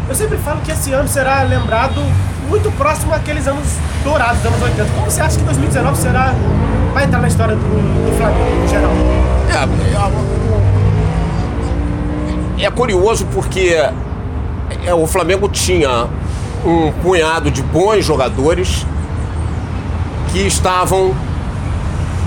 eu 0.07 0.15
sempre 0.15 0.37
falo 0.37 0.61
que 0.61 0.71
esse 0.71 0.93
ano 0.93 1.07
será 1.07 1.43
lembrado 1.43 2.01
muito 2.49 2.71
próximo 2.77 3.13
àqueles 3.13 3.47
anos 3.47 3.67
dourados, 4.03 4.41
dos 4.41 4.51
anos 4.51 4.61
80. 4.61 4.91
Como 4.93 5.05
você 5.05 5.21
acha 5.21 5.37
que 5.37 5.43
2019 5.43 5.97
será, 5.97 6.33
vai 6.93 7.05
entrar 7.05 7.19
na 7.19 7.27
história 7.27 7.55
do, 7.55 7.61
do 7.61 8.17
Flamengo, 8.17 8.61
no 8.61 8.67
geral? 8.67 8.91
É, 12.59 12.65
é 12.65 12.71
curioso 12.71 13.25
porque 13.33 13.75
é, 14.85 14.93
o 14.93 15.05
Flamengo 15.07 15.49
tinha 15.49 16.07
um 16.65 16.91
punhado 17.01 17.51
de 17.51 17.61
bons 17.61 18.05
jogadores 18.05 18.85
que 20.31 20.39
estavam, 20.39 21.13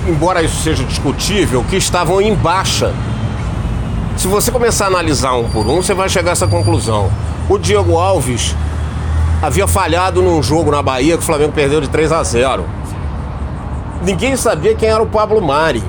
embora 0.09 0.43
isso 0.43 0.63
seja 0.63 0.85
discutível, 0.85 1.65
que 1.69 1.77
estavam 1.77 2.21
em 2.21 2.35
baixa. 2.35 2.93
Se 4.17 4.29
você 4.29 4.51
começar 4.51 4.87
a 4.87 4.89
analisar 4.89 5.35
um 5.35 5.49
por 5.49 5.67
um, 5.67 5.83
você 5.83 5.93
vai 5.93 6.09
chegar 6.09 6.31
a 6.31 6.33
essa 6.33 6.47
conclusão. 6.47 7.11
O 7.49 7.59
Diego 7.59 7.99
Alves 7.99 8.55
havia 9.43 9.67
falhado 9.67 10.23
num 10.23 10.43
jogo 10.43 10.71
na 10.71 10.83
Bahia 10.83 11.17
que 11.17 11.23
o 11.23 11.27
Flamengo 11.27 11.53
perdeu 11.53 11.81
de 11.81 11.89
3 11.89 12.13
a 12.13 12.23
0. 12.23 12.65
Ninguém 14.03 14.37
sabia 14.37 14.75
quem 14.75 14.89
era 14.89 15.03
o 15.03 15.07
Pablo 15.07 15.41
Mari. 15.43 15.83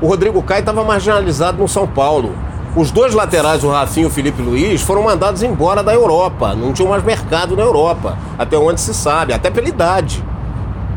O 0.00 0.06
Rodrigo 0.06 0.42
Caio 0.42 0.60
estava 0.60 0.84
marginalizado 0.84 1.58
no 1.58 1.68
São 1.68 1.86
Paulo. 1.86 2.34
Os 2.74 2.90
dois 2.90 3.12
laterais, 3.14 3.62
o 3.64 3.70
Rafinho 3.70 4.06
e 4.06 4.08
o 4.08 4.10
Felipe 4.10 4.40
Luiz, 4.40 4.80
foram 4.80 5.02
mandados 5.02 5.42
embora 5.42 5.82
da 5.82 5.92
Europa. 5.92 6.54
Não 6.54 6.72
tinham 6.72 6.88
mais 6.88 7.04
mercado 7.04 7.54
na 7.54 7.62
Europa, 7.62 8.16
até 8.38 8.56
onde 8.56 8.80
se 8.80 8.94
sabe, 8.94 9.32
até 9.32 9.50
pela 9.50 9.68
idade. 9.68 10.24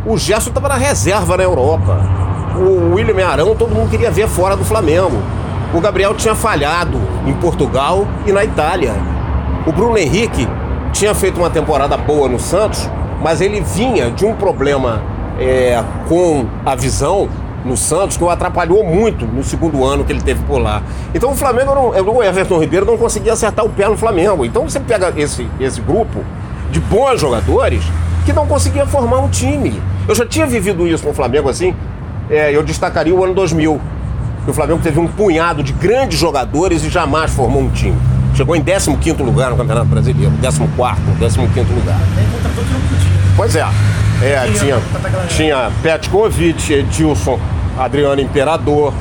O 0.06 0.18
Gerson 0.18 0.50
estava 0.50 0.70
na 0.70 0.76
reserva 0.76 1.36
na 1.36 1.44
Europa. 1.44 2.25
O 2.58 2.96
William 2.96 3.28
Arão, 3.28 3.54
todo 3.54 3.76
mundo 3.76 3.90
queria 3.90 4.10
ver 4.10 4.28
fora 4.28 4.56
do 4.56 4.64
Flamengo. 4.64 5.22
O 5.74 5.82
Gabriel 5.82 6.14
tinha 6.14 6.34
falhado 6.34 6.98
em 7.26 7.34
Portugal 7.34 8.08
e 8.26 8.32
na 8.32 8.46
Itália. 8.46 8.94
O 9.68 9.74
Bruno 9.74 9.98
Henrique 9.98 10.48
tinha 10.94 11.14
feito 11.14 11.38
uma 11.38 11.50
temporada 11.50 11.98
boa 11.98 12.30
no 12.30 12.40
Santos, 12.40 12.90
mas 13.22 13.42
ele 13.42 13.60
vinha 13.60 14.10
de 14.10 14.26
um 14.26 14.34
problema 14.34 15.02
é, 15.38 15.84
com 16.08 16.46
a 16.66 16.76
visão 16.76 17.28
no 17.66 17.76
Santos 17.76 18.16
que 18.16 18.24
o 18.24 18.30
atrapalhou 18.30 18.86
muito 18.86 19.26
no 19.26 19.44
segundo 19.44 19.84
ano 19.84 20.06
que 20.06 20.14
ele 20.14 20.22
teve 20.22 20.42
por 20.44 20.60
lá. 20.60 20.82
Então 21.14 21.32
o 21.32 21.36
Flamengo, 21.36 21.76
não, 21.76 21.90
o 21.90 22.24
Everton 22.24 22.60
Ribeiro 22.60 22.86
não 22.86 22.98
conseguia 22.98 23.34
acertar 23.34 23.66
o 23.66 23.70
pé 23.70 23.90
no 23.90 23.98
Flamengo. 23.98 24.46
Então 24.46 24.64
você 24.64 24.80
pega 24.80 25.12
esse, 25.18 25.46
esse 25.60 25.82
grupo 25.82 26.24
de 26.72 26.80
bons 26.80 27.20
jogadores 27.20 27.84
que 28.26 28.32
não 28.32 28.48
conseguia 28.48 28.86
formar 28.86 29.20
um 29.20 29.28
time. 29.28 29.82
Eu 30.08 30.16
já 30.16 30.26
tinha 30.26 30.46
vivido 30.46 30.88
isso 30.88 31.06
no 31.06 31.14
Flamengo 31.14 31.50
assim, 31.50 31.76
é, 32.30 32.56
eu 32.56 32.64
destacaria 32.64 33.14
o 33.14 33.24
ano 33.24 33.34
2000. 33.34 33.80
Que 34.44 34.52
o 34.52 34.54
Flamengo 34.54 34.80
teve 34.82 35.00
um 35.00 35.08
punhado 35.08 35.64
de 35.64 35.74
grandes 35.74 36.20
jogadores 36.20 36.84
e 36.84 36.90
jamais 36.90 37.32
formou 37.32 37.62
um 37.62 37.70
time. 37.70 37.98
Chegou 38.36 38.56
em 38.56 38.62
15º 38.62 39.24
lugar 39.24 39.50
no 39.50 39.58
Campeonato 39.58 39.88
Brasileiro, 39.88 40.32
14º, 40.42 40.68
15º 41.20 41.76
lugar. 41.76 41.98
Pois 43.36 43.56
é. 43.56 43.66
É, 44.22 44.48
Tinha 44.58 44.80
tinha, 45.28 45.72
Petkovic, 45.82 46.72
Edilson, 46.72 47.40
Adriano 47.78 48.22
Imperador, 48.22 48.94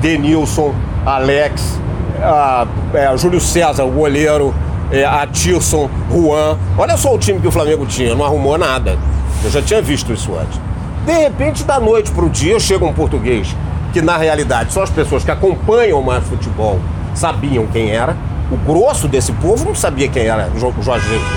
Denilson, 0.00 0.74
Alex, 1.06 1.78
ah, 2.22 2.66
é, 2.92 3.16
Júlio 3.16 3.40
César, 3.40 3.84
o 3.84 3.90
goleiro, 3.90 4.54
é, 4.90 5.04
Atilson, 5.04 5.88
Juan. 6.10 6.58
Olha 6.76 6.96
só 6.96 7.14
o 7.14 7.18
time 7.18 7.40
que 7.40 7.48
o 7.48 7.52
Flamengo 7.52 7.86
tinha, 7.86 8.14
não 8.14 8.24
arrumou 8.24 8.58
nada. 8.58 8.98
Eu 9.44 9.50
já 9.50 9.62
tinha 9.62 9.80
visto 9.80 10.12
isso 10.12 10.34
antes. 10.34 10.60
De 11.08 11.14
repente, 11.14 11.64
da 11.64 11.80
noite 11.80 12.10
para 12.10 12.22
o 12.26 12.28
dia, 12.28 12.60
chega 12.60 12.84
um 12.84 12.92
português 12.92 13.56
que, 13.94 14.02
na 14.02 14.18
realidade, 14.18 14.74
só 14.74 14.82
as 14.82 14.90
pessoas 14.90 15.24
que 15.24 15.30
acompanham 15.30 16.02
mais 16.02 16.22
futebol 16.24 16.78
sabiam 17.14 17.66
quem 17.66 17.90
era. 17.90 18.14
O 18.52 18.58
grosso 18.58 19.08
desse 19.08 19.32
povo 19.32 19.64
não 19.64 19.74
sabia 19.74 20.06
quem 20.06 20.24
era 20.26 20.50
o 20.54 20.58
Jo- 20.58 20.74
o 20.78 20.82
Jorge 20.82 21.08
Jesus. 21.08 21.30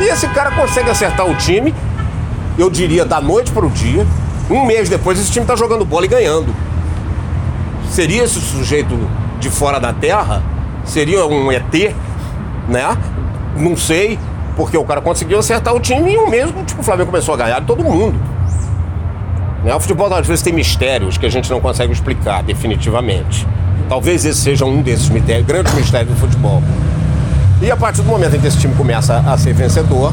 E 0.00 0.04
esse 0.04 0.28
cara 0.28 0.52
consegue 0.52 0.90
acertar 0.90 1.26
o 1.28 1.34
time 1.34 1.74
eu 2.56 2.70
diria, 2.70 3.04
da 3.04 3.20
noite 3.20 3.50
para 3.50 3.66
o 3.66 3.70
dia. 3.70 4.06
Um 4.48 4.64
mês 4.64 4.88
depois, 4.88 5.18
esse 5.18 5.32
time 5.32 5.42
está 5.44 5.56
jogando 5.56 5.84
bola 5.84 6.04
e 6.04 6.08
ganhando. 6.08 6.54
Seria 7.90 8.22
esse 8.22 8.38
sujeito 8.40 8.96
de 9.40 9.50
fora 9.50 9.80
da 9.80 9.92
terra? 9.92 10.40
Seria 10.84 11.26
um 11.26 11.50
ET? 11.50 11.94
Né? 12.68 12.96
Não 13.56 13.76
sei, 13.76 14.18
porque 14.56 14.76
o 14.76 14.84
cara 14.84 15.00
conseguiu 15.00 15.38
acertar 15.40 15.74
o 15.74 15.80
time 15.80 16.12
e 16.12 16.18
um 16.18 16.28
mês 16.30 16.48
tipo, 16.66 16.80
o 16.80 16.84
Flamengo 16.84 17.10
começou 17.10 17.34
a 17.34 17.36
ganhar 17.38 17.60
de 17.60 17.66
todo 17.66 17.82
mundo. 17.82 18.14
Né? 19.64 19.74
O 19.74 19.80
futebol 19.80 20.12
às 20.12 20.26
vezes 20.26 20.42
tem 20.42 20.52
mistérios 20.52 21.18
que 21.18 21.26
a 21.26 21.30
gente 21.30 21.50
não 21.50 21.60
consegue 21.60 21.92
explicar 21.92 22.42
definitivamente. 22.42 23.46
Talvez 23.88 24.24
esse 24.24 24.40
seja 24.40 24.64
um 24.64 24.82
desses 24.82 25.08
mistérios, 25.08 25.46
grandes 25.46 25.74
mistérios 25.74 26.14
do 26.14 26.20
futebol. 26.20 26.62
E 27.60 27.70
a 27.70 27.76
partir 27.76 28.02
do 28.02 28.08
momento 28.08 28.36
em 28.36 28.40
que 28.40 28.46
esse 28.46 28.58
time 28.58 28.74
começa 28.74 29.18
a 29.18 29.36
ser 29.36 29.52
vencedor, 29.52 30.12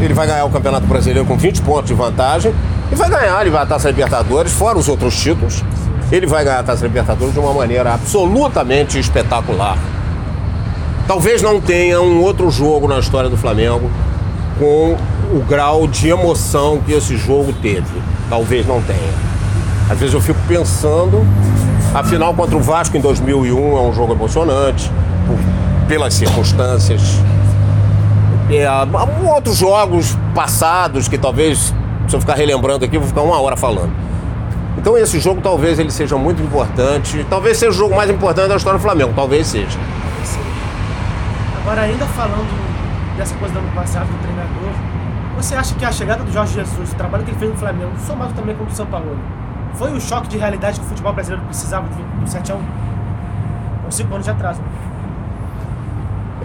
ele 0.00 0.14
vai 0.14 0.26
ganhar 0.26 0.44
o 0.44 0.50
Campeonato 0.50 0.86
Brasileiro 0.86 1.26
com 1.26 1.36
20 1.36 1.62
pontos 1.62 1.86
de 1.86 1.94
vantagem 1.94 2.54
e 2.92 2.94
vai 2.94 3.10
ganhar, 3.10 3.40
ele 3.40 3.50
vai 3.50 3.62
a 3.62 3.66
Taça 3.66 3.88
Libertadores, 3.88 4.52
fora 4.52 4.78
os 4.78 4.88
outros 4.88 5.20
títulos. 5.20 5.64
Ele 6.12 6.26
vai 6.26 6.44
ganhar 6.44 6.60
a 6.60 6.62
Taça 6.62 6.86
Libertadores 6.86 7.32
de 7.32 7.40
uma 7.40 7.52
maneira 7.52 7.94
absolutamente 7.94 8.98
espetacular. 8.98 9.76
Talvez 11.08 11.42
não 11.42 11.60
tenha 11.60 12.00
um 12.00 12.20
outro 12.20 12.50
jogo 12.50 12.86
na 12.86 12.98
história 12.98 13.28
do 13.28 13.36
Flamengo 13.36 13.90
com 14.58 14.96
o 15.32 15.40
grau 15.40 15.88
de 15.88 16.08
emoção 16.08 16.80
que 16.84 16.92
esse 16.92 17.16
jogo 17.16 17.52
teve. 17.52 18.00
Talvez 18.28 18.66
não 18.66 18.80
tenha. 18.82 19.12
Às 19.90 19.98
vezes 19.98 20.14
eu 20.14 20.20
fico 20.20 20.38
pensando, 20.48 21.24
a 21.94 22.02
final 22.02 22.34
contra 22.34 22.56
o 22.56 22.60
Vasco 22.60 22.96
em 22.96 23.00
2001 23.00 23.76
é 23.76 23.80
um 23.80 23.92
jogo 23.92 24.12
emocionante, 24.12 24.90
por- 25.26 25.86
pelas 25.88 26.14
circunstâncias. 26.14 27.00
É, 28.50 28.66
outros 29.28 29.56
jogos 29.56 30.16
passados 30.34 31.08
que 31.08 31.16
talvez, 31.18 31.72
se 32.08 32.14
eu 32.16 32.20
ficar 32.20 32.34
relembrando 32.34 32.84
aqui, 32.84 32.98
vou 32.98 33.06
ficar 33.06 33.22
uma 33.22 33.40
hora 33.40 33.56
falando. 33.56 33.90
Então 34.78 34.96
esse 34.98 35.18
jogo 35.20 35.40
talvez 35.40 35.78
ele 35.78 35.90
seja 35.90 36.16
muito 36.16 36.42
importante, 36.42 37.24
talvez 37.30 37.56
seja 37.56 37.70
o 37.70 37.74
jogo 37.74 37.94
mais 37.96 38.10
importante 38.10 38.48
da 38.48 38.56
história 38.56 38.78
do 38.78 38.82
Flamengo, 38.82 39.12
talvez 39.16 39.46
seja. 39.46 39.78
Agora, 41.62 41.82
ainda 41.82 42.06
falando 42.06 42.46
dessa 43.16 43.34
coisa 43.36 43.54
do 43.54 43.58
ano 43.60 43.72
passado, 43.74 44.06
do 44.06 44.18
treinador, 44.22 44.70
você 45.36 45.54
acha 45.54 45.74
que 45.74 45.84
a 45.84 45.92
chegada 45.92 46.22
do 46.24 46.32
Jorge 46.32 46.54
Jesus, 46.54 46.92
o 46.92 46.94
trabalho 46.94 47.24
que 47.24 47.30
ele 47.30 47.38
fez 47.38 47.50
no 47.50 47.56
Flamengo, 47.56 47.90
somado 48.06 48.32
também 48.34 48.54
com 48.56 48.64
o 48.64 48.66
do 48.66 48.72
São 48.72 48.86
Paulo, 48.86 49.16
foi 49.74 49.92
o 49.92 50.00
choque 50.00 50.28
de 50.28 50.38
realidade 50.38 50.80
que 50.80 50.86
o 50.86 50.88
futebol 50.88 51.12
brasileiro 51.12 51.44
precisava 51.46 51.86
do, 51.88 52.20
do 52.24 52.30
7x1? 52.30 52.56
Com 53.84 53.90
5 53.90 54.12
anos 54.14 54.24
de 54.24 54.30
atraso. 54.30 54.60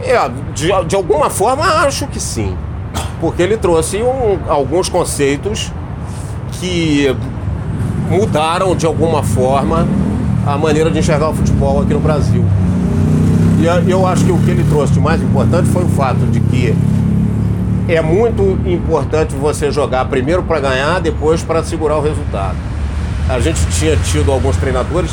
É, 0.04 0.30
de, 0.54 0.70
de 0.88 0.96
alguma 0.96 1.30
forma 1.30 1.64
acho 1.86 2.08
que 2.08 2.20
sim. 2.20 2.56
Porque 3.20 3.42
ele 3.42 3.56
trouxe 3.58 3.98
um- 4.02 4.40
alguns 4.50 4.90
conceitos 4.90 5.72
que 6.54 7.16
mudaram 8.10 8.76
de 8.76 8.86
alguma 8.86 9.24
forma 9.24 9.88
a 10.46 10.58
maneira 10.58 10.90
de 10.90 11.00
enxergar 11.00 11.30
o 11.30 11.34
futebol 11.34 11.82
aqui 11.82 11.94
no 11.94 12.00
Brasil. 12.00 12.44
E 13.86 13.90
eu 13.92 14.08
acho 14.08 14.26
que 14.26 14.32
o 14.32 14.38
que 14.40 14.50
ele 14.50 14.64
trouxe 14.64 14.92
de 14.94 15.00
mais 15.00 15.22
importante 15.22 15.70
foi 15.70 15.84
o 15.84 15.90
fato 15.90 16.20
de 16.32 16.40
que 16.40 16.76
é 17.96 18.02
muito 18.02 18.60
importante 18.66 19.36
você 19.36 19.72
jogar 19.72 20.06
primeiro 20.06 20.44
para 20.44 20.60
ganhar, 20.60 21.00
depois 21.00 21.44
para 21.44 21.64
segurar 21.64 21.98
o 21.98 22.02
resultado. 22.02 22.56
A 23.30 23.40
gente 23.40 23.66
tinha 23.68 23.96
tido 23.98 24.32
alguns 24.32 24.58
treinadores 24.58 25.12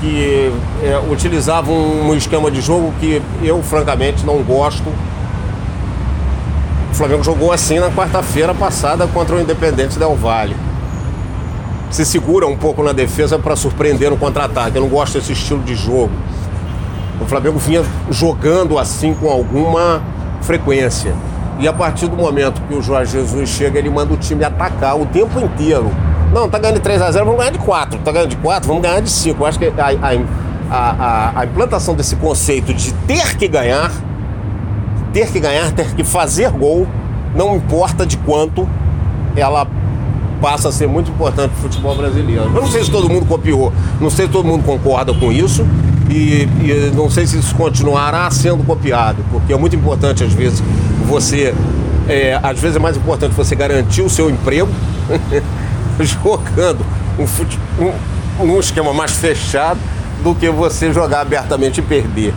que 0.00 0.52
é, 0.82 0.98
utilizavam 1.10 1.74
um 1.74 2.14
esquema 2.14 2.50
de 2.50 2.60
jogo 2.60 2.92
que 3.00 3.22
eu, 3.42 3.62
francamente, 3.62 4.24
não 4.24 4.42
gosto. 4.42 4.88
O 6.90 6.94
Flamengo 6.94 7.24
jogou 7.24 7.52
assim 7.52 7.78
na 7.78 7.90
quarta-feira 7.90 8.54
passada 8.54 9.06
contra 9.06 9.36
o 9.36 9.40
Independente 9.40 9.98
Del 9.98 10.14
Valle. 10.14 10.56
Se 11.90 12.04
segura 12.04 12.46
um 12.46 12.56
pouco 12.56 12.82
na 12.82 12.92
defesa 12.92 13.38
para 13.38 13.54
surpreender 13.54 14.10
no 14.10 14.16
contra-ataque. 14.16 14.76
Eu 14.76 14.82
não 14.82 14.88
gosto 14.88 15.14
desse 15.18 15.32
estilo 15.32 15.62
de 15.62 15.74
jogo. 15.74 16.10
O 17.20 17.26
Flamengo 17.26 17.58
vinha 17.58 17.82
jogando 18.10 18.78
assim 18.78 19.14
com 19.14 19.28
alguma 19.28 20.02
frequência. 20.42 21.14
E 21.58 21.66
a 21.66 21.72
partir 21.72 22.06
do 22.06 22.16
momento 22.16 22.60
que 22.68 22.74
o 22.74 22.82
Jorge 22.82 23.12
Jesus 23.12 23.48
chega, 23.48 23.78
ele 23.78 23.88
manda 23.88 24.12
o 24.12 24.16
time 24.16 24.44
atacar 24.44 24.98
o 25.00 25.06
tempo 25.06 25.40
inteiro. 25.40 25.90
Não, 26.32 26.48
tá 26.48 26.58
ganhando 26.58 26.76
de 26.76 26.82
3 26.82 27.00
a 27.00 27.10
0 27.10 27.24
vamos 27.24 27.38
ganhar 27.38 27.52
de 27.52 27.58
4. 27.58 27.98
Tá 28.00 28.12
ganhando 28.12 28.30
de 28.30 28.36
4, 28.36 28.68
vamos 28.68 28.82
ganhar 28.82 29.00
de 29.00 29.10
5. 29.10 29.42
Eu 29.42 29.46
acho 29.46 29.58
que 29.58 29.66
a, 29.66 29.72
a, 29.80 30.70
a, 30.70 31.40
a, 31.40 31.44
implantação 31.46 31.94
desse 31.94 32.16
conceito 32.16 32.74
de 32.74 32.92
ter 32.92 33.36
que 33.36 33.48
ganhar, 33.48 33.90
ter 35.12 35.30
que 35.30 35.40
ganhar, 35.40 35.72
ter 35.72 35.94
que 35.94 36.04
fazer 36.04 36.50
gol, 36.50 36.86
não 37.34 37.56
importa 37.56 38.04
de 38.04 38.18
quanto, 38.18 38.68
ela 39.34 39.66
passa 40.40 40.68
a 40.68 40.72
ser 40.72 40.86
muito 40.86 41.10
importante 41.10 41.50
para 41.50 41.58
o 41.58 41.62
futebol 41.62 41.96
brasileiro. 41.96 42.44
Eu 42.44 42.50
não 42.50 42.66
sei 42.66 42.84
se 42.84 42.90
todo 42.90 43.08
mundo 43.08 43.26
copiou, 43.26 43.72
não 44.00 44.10
sei 44.10 44.26
se 44.26 44.32
todo 44.32 44.46
mundo 44.46 44.64
concorda 44.64 45.14
com 45.14 45.32
isso 45.32 45.66
e, 46.10 46.48
e 46.62 46.92
não 46.94 47.10
sei 47.10 47.26
se 47.26 47.38
isso 47.38 47.54
continuará 47.54 48.30
sendo 48.30 48.62
copiado, 48.64 49.24
porque 49.30 49.52
é 49.52 49.56
muito 49.56 49.74
importante 49.74 50.22
às 50.22 50.32
vezes 50.32 50.62
você, 51.06 51.54
é, 52.08 52.38
às 52.42 52.58
vezes 52.58 52.76
é 52.76 52.80
mais 52.80 52.96
importante 52.96 53.32
você 53.34 53.54
garantir 53.54 54.02
o 54.02 54.10
seu 54.10 54.28
emprego 54.28 54.70
jogando 56.00 56.84
um, 57.18 57.26
fute, 57.26 57.58
um, 57.78 58.44
um 58.44 58.60
esquema 58.60 58.92
mais 58.92 59.12
fechado 59.12 59.78
do 60.22 60.34
que 60.34 60.50
você 60.50 60.92
jogar 60.92 61.20
abertamente 61.20 61.80
e 61.80 61.82
perder. 61.82 62.34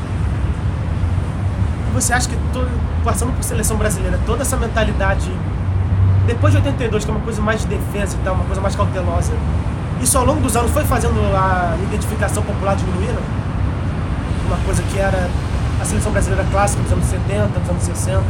Você 1.93 2.13
acha 2.13 2.29
que 2.29 2.37
todo, 2.53 2.69
passando 3.03 3.33
por 3.33 3.43
seleção 3.43 3.77
brasileira, 3.77 4.19
toda 4.25 4.43
essa 4.43 4.55
mentalidade 4.55 5.29
depois 6.27 6.53
de 6.53 6.59
82, 6.59 7.03
que 7.03 7.09
é 7.09 7.13
uma 7.13 7.23
coisa 7.23 7.41
mais 7.41 7.61
de 7.61 7.67
defesa 7.67 8.15
e 8.15 8.23
tal, 8.23 8.35
uma 8.35 8.45
coisa 8.45 8.61
mais 8.61 8.75
cautelosa, 8.75 9.33
isso 9.99 10.15
ao 10.15 10.25
longo 10.25 10.39
dos 10.41 10.55
anos 10.55 10.71
foi 10.71 10.85
fazendo 10.85 11.19
a 11.35 11.75
identificação 11.81 12.43
popular 12.43 12.75
diminuir? 12.75 13.17
Uma 14.45 14.57
coisa 14.57 14.83
que 14.83 14.99
era 14.99 15.27
a 15.81 15.85
seleção 15.85 16.11
brasileira 16.11 16.45
clássica 16.51 16.83
dos 16.83 16.91
anos 16.91 17.05
70, 17.05 17.59
dos 17.59 17.69
anos 17.69 17.83
60? 17.83 18.23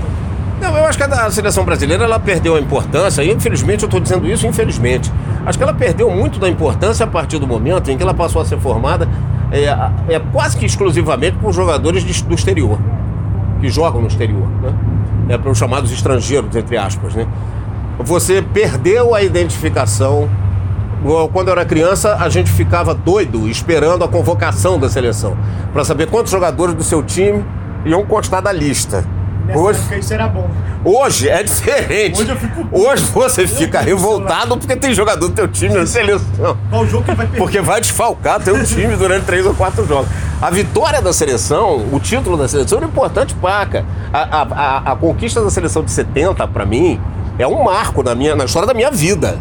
Não, 0.60 0.78
eu 0.78 0.86
acho 0.86 0.98
que 0.98 1.04
a 1.04 1.32
seleção 1.32 1.64
brasileira 1.64 2.04
ela 2.04 2.20
perdeu 2.20 2.56
a 2.56 2.60
importância, 2.60 3.24
e 3.24 3.32
infelizmente 3.32 3.84
eu 3.84 3.88
estou 3.88 4.00
dizendo 4.00 4.28
isso, 4.28 4.46
infelizmente. 4.46 5.12
Acho 5.46 5.58
que 5.58 5.64
ela 5.64 5.74
perdeu 5.74 6.10
muito 6.12 6.38
da 6.38 6.50
importância 6.50 7.06
a 7.06 7.08
partir 7.08 7.40
do 7.40 7.48
momento 7.48 7.90
em 7.90 7.98
que 7.98 8.04
ela 8.04 8.14
passou 8.14 8.42
a 8.42 8.46
ser 8.46 8.60
formada 8.60 9.08
é, 9.52 9.66
é 10.14 10.20
quase 10.32 10.58
que 10.58 10.66
exclusivamente 10.66 11.38
por 11.38 11.54
jogadores 11.54 12.04
de, 12.04 12.24
do 12.24 12.36
exterior, 12.36 12.78
que 13.62 13.70
jogam 13.70 14.02
no 14.02 14.08
exterior, 14.08 14.48
né? 14.62 14.74
É 15.30 15.38
para 15.38 15.52
os 15.52 15.58
chamados 15.58 15.92
estrangeiros, 15.92 16.56
entre 16.56 16.78
aspas, 16.78 17.14
né? 17.16 17.28
Você 18.00 18.42
perdeu 18.42 19.14
a 19.14 19.22
identificação. 19.22 20.30
Quando 21.32 21.48
eu 21.48 21.54
era 21.54 21.64
criança, 21.64 22.18
a 22.20 22.28
gente 22.28 22.52
ficava 22.52 22.94
doido 22.94 23.48
esperando 23.48 24.04
a 24.04 24.08
convocação 24.08 24.78
da 24.78 24.90
seleção 24.90 25.38
para 25.72 25.86
saber 25.86 26.08
quantos 26.08 26.32
jogadores 26.32 26.76
do 26.76 26.84
seu 26.84 27.02
time 27.02 27.44
iam 27.86 28.06
constar 28.06 28.42
da 28.42 28.52
lista. 28.52 29.06
Nessa 29.50 29.60
hoje, 29.60 29.80
época 29.80 29.98
isso 29.98 30.14
era 30.14 30.28
bom. 30.28 30.48
Hoje 30.86 31.28
é 31.28 31.42
diferente. 31.42 32.22
Hoje, 32.22 32.30
eu 32.30 32.36
fico... 32.38 32.68
hoje 32.72 33.04
você 33.06 33.48
fica 33.48 33.82
revoltado 33.82 34.56
porque 34.58 34.76
tem 34.76 34.94
jogador 34.94 35.28
do 35.28 35.34
teu 35.34 35.48
time 35.48 35.74
na 35.74 35.88
seleção. 35.88 36.56
Qual 36.70 36.86
jogo 36.86 37.04
que 37.04 37.16
vai 37.16 37.26
perder? 37.26 37.38
Porque 37.40 37.60
vai 37.60 37.82
desfalcar 37.82 38.40
teu 38.40 38.64
time 38.64 38.94
durante 38.98 39.26
três 39.26 39.46
ou 39.46 39.56
quatro 39.56 39.88
jogos. 39.88 40.08
A 40.40 40.52
vitória 40.52 41.02
da 41.02 41.12
seleção, 41.12 41.84
o 41.92 42.00
título 42.00 42.38
da 42.38 42.48
seleção 42.48 42.78
era 42.78 42.88
importante, 42.88 43.34
paca. 43.34 43.84
A, 44.14 44.20
a, 44.20 44.42
a, 44.42 44.92
a 44.92 44.96
conquista 44.96 45.42
da 45.42 45.50
seleção 45.50 45.84
de 45.84 45.92
70, 45.92 46.48
para 46.48 46.66
mim, 46.66 47.02
é 47.40 47.48
um 47.48 47.64
marco 47.64 48.04
na, 48.04 48.14
minha, 48.14 48.36
na 48.36 48.46
história 48.46 48.68
da 48.68 48.74
minha 48.74 48.92
vida. 48.92 49.40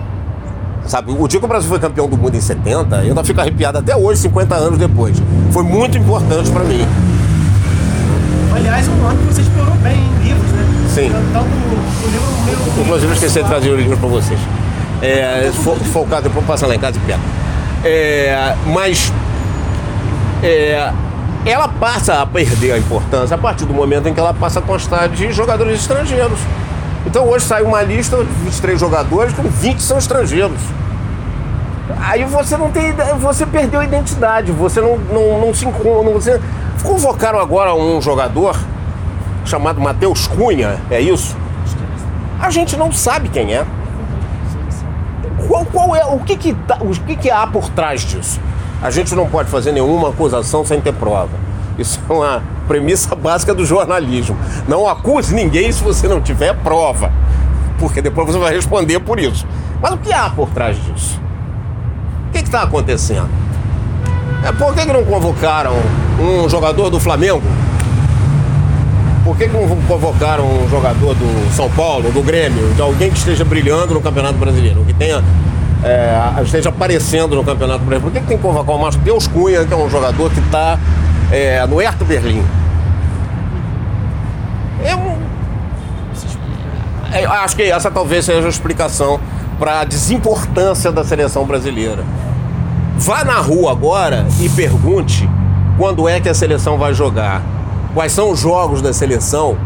Sabe, 0.86 1.12
o 1.12 1.28
dia 1.28 1.38
que 1.38 1.44
o 1.44 1.48
Brasil 1.48 1.68
foi 1.68 1.78
campeão 1.78 2.08
do 2.08 2.16
mundo 2.16 2.34
em 2.34 2.40
70, 2.40 2.96
eu 2.96 3.02
ainda 3.08 3.22
fico 3.22 3.38
arrepiado 3.38 3.76
até 3.76 3.94
hoje, 3.94 4.22
50 4.22 4.54
anos 4.54 4.78
depois. 4.78 5.20
Foi 5.52 5.62
muito 5.62 5.98
importante 5.98 6.50
para 6.50 6.64
mim. 6.64 6.86
Aliás, 8.58 8.88
um 8.88 9.06
ano 9.06 9.16
que 9.18 9.32
você 9.32 9.42
explorou 9.42 9.74
bem 9.76 9.96
em 9.96 10.28
livros, 10.28 10.50
né? 10.50 10.64
Sim. 10.92 11.06
Então, 11.30 11.42
o, 11.42 12.10
livro 12.10 12.26
meu. 12.44 12.82
Inclusive, 12.82 13.12
eu 13.12 13.14
esqueci 13.14 13.40
de 13.40 13.48
trazer 13.48 13.70
o 13.70 13.76
livro 13.76 13.96
para 13.96 14.08
vocês. 14.08 14.40
É, 15.00 15.48
fo, 15.62 15.76
focado, 15.76 16.22
depois 16.22 16.44
passa 16.44 16.66
lá 16.66 16.74
em 16.74 16.78
casa 16.80 16.96
e 16.96 17.00
pega. 17.00 17.20
É, 17.84 18.56
mas. 18.66 19.12
É, 20.42 20.92
ela 21.46 21.68
passa 21.68 22.20
a 22.20 22.26
perder 22.26 22.72
a 22.72 22.78
importância 22.78 23.36
a 23.36 23.38
partir 23.38 23.64
do 23.64 23.72
momento 23.72 24.08
em 24.08 24.14
que 24.14 24.18
ela 24.18 24.34
passa 24.34 24.58
a 24.58 24.62
constar 24.62 25.08
de 25.08 25.30
jogadores 25.32 25.80
estrangeiros. 25.80 26.40
Então 27.06 27.28
hoje 27.28 27.44
sai 27.44 27.62
uma 27.62 27.80
lista 27.80 28.16
de 28.16 28.32
23 28.44 28.78
jogadores, 28.80 29.32
com 29.32 29.44
20 29.44 29.80
são 29.80 29.98
estrangeiros. 29.98 30.60
Aí 32.00 32.24
você 32.24 32.56
não 32.56 32.72
tem. 32.72 32.92
Você 33.20 33.46
perdeu 33.46 33.80
a 33.80 33.84
identidade, 33.84 34.50
você 34.50 34.80
não, 34.80 34.98
não, 34.98 35.46
não 35.46 35.54
se 35.54 35.64
encontra. 35.64 36.12
Você, 36.12 36.40
Convocaram 36.82 37.38
agora 37.40 37.74
um 37.74 38.00
jogador 38.00 38.58
chamado 39.44 39.80
Matheus 39.80 40.26
Cunha, 40.26 40.80
é 40.90 41.00
isso? 41.00 41.36
A 42.40 42.50
gente 42.50 42.76
não 42.76 42.92
sabe 42.92 43.28
quem 43.28 43.52
é. 43.54 43.64
Qual, 45.46 45.64
qual 45.64 45.96
é 45.96 46.04
o 46.04 46.18
que 46.20 46.36
que, 46.36 46.54
tá, 46.54 46.78
o 46.80 46.90
que 46.90 47.16
que 47.16 47.30
há 47.30 47.46
por 47.46 47.68
trás 47.70 48.02
disso? 48.02 48.40
A 48.82 48.90
gente 48.90 49.14
não 49.14 49.26
pode 49.26 49.50
fazer 49.50 49.72
nenhuma 49.72 50.10
acusação 50.10 50.64
sem 50.64 50.80
ter 50.80 50.92
prova. 50.92 51.30
Isso 51.78 52.00
é 52.08 52.12
uma 52.12 52.42
premissa 52.66 53.14
básica 53.16 53.54
do 53.54 53.64
jornalismo. 53.64 54.36
Não 54.68 54.86
acuse 54.86 55.34
ninguém 55.34 55.72
se 55.72 55.82
você 55.82 56.06
não 56.06 56.20
tiver 56.20 56.54
prova, 56.56 57.10
porque 57.78 58.02
depois 58.02 58.26
você 58.26 58.38
vai 58.38 58.54
responder 58.54 59.00
por 59.00 59.18
isso. 59.18 59.46
Mas 59.80 59.92
o 59.92 59.98
que 59.98 60.12
há 60.12 60.30
por 60.30 60.48
trás 60.50 60.76
disso? 60.76 61.20
O 62.28 62.32
que 62.32 62.38
está 62.38 62.62
acontecendo? 62.62 63.28
É, 64.44 64.52
por 64.52 64.74
que, 64.74 64.86
que 64.86 64.92
não 64.92 65.04
convocaram 65.04 65.74
um 66.18 66.48
jogador 66.48 66.90
do 66.90 67.00
Flamengo? 67.00 67.42
Por 69.24 69.36
que, 69.36 69.48
que 69.48 69.54
não 69.54 69.68
convocaram 69.80 70.44
um 70.44 70.68
jogador 70.68 71.14
do 71.14 71.54
São 71.54 71.68
Paulo, 71.70 72.10
do 72.10 72.22
Grêmio, 72.22 72.72
de 72.74 72.80
alguém 72.80 73.10
que 73.10 73.18
esteja 73.18 73.44
brilhando 73.44 73.94
no 73.94 74.00
Campeonato 74.00 74.38
Brasileiro, 74.38 74.84
que 74.84 74.94
tenha 74.94 75.22
é, 75.84 76.42
esteja 76.42 76.68
aparecendo 76.70 77.36
no 77.36 77.44
Campeonato 77.44 77.80
Brasileiro? 77.84 78.04
Por 78.04 78.12
que, 78.12 78.20
que 78.20 78.26
tem 78.26 78.36
que 78.36 78.42
convocar 78.42 78.74
o 78.74 78.78
Márcio 78.78 79.00
Deus 79.02 79.26
Cunha, 79.26 79.64
que 79.64 79.72
é 79.72 79.76
um 79.76 79.90
jogador 79.90 80.30
que 80.30 80.40
está 80.40 80.78
é, 81.30 81.66
no 81.66 81.76
Hertha 81.78 82.04
Berlim? 82.04 82.44
É. 84.84 85.18
É, 87.20 87.24
acho 87.24 87.56
que 87.56 87.62
essa 87.62 87.90
talvez 87.90 88.24
seja 88.24 88.46
a 88.46 88.50
explicação 88.50 89.18
para 89.58 89.80
a 89.80 89.84
desimportância 89.84 90.92
da 90.92 91.02
seleção 91.02 91.44
brasileira. 91.44 92.04
Vá 92.98 93.24
na 93.24 93.38
rua 93.38 93.70
agora 93.70 94.26
e 94.40 94.48
pergunte 94.48 95.28
quando 95.78 96.08
é 96.08 96.18
que 96.18 96.28
a 96.28 96.34
seleção 96.34 96.76
vai 96.76 96.92
jogar, 96.92 97.40
quais 97.94 98.10
são 98.10 98.32
os 98.32 98.40
jogos 98.40 98.82
da 98.82 98.92
seleção, 98.92 99.56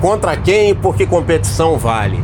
contra 0.00 0.36
quem 0.36 0.70
e 0.70 0.74
por 0.74 0.96
que 0.96 1.06
competição 1.06 1.78
vale. 1.78 2.22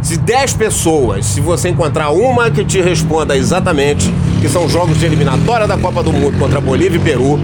Se 0.00 0.16
10 0.16 0.54
pessoas, 0.54 1.26
se 1.26 1.40
você 1.40 1.70
encontrar 1.70 2.10
uma 2.10 2.52
que 2.52 2.64
te 2.64 2.80
responda 2.80 3.36
exatamente 3.36 4.08
que 4.40 4.48
são 4.48 4.68
jogos 4.68 4.96
de 4.96 5.04
eliminatória 5.04 5.66
da 5.66 5.76
Copa 5.76 6.04
do 6.04 6.12
Mundo 6.12 6.38
contra 6.38 6.60
Bolívia 6.60 6.96
e 6.96 7.02
Peru, 7.02 7.38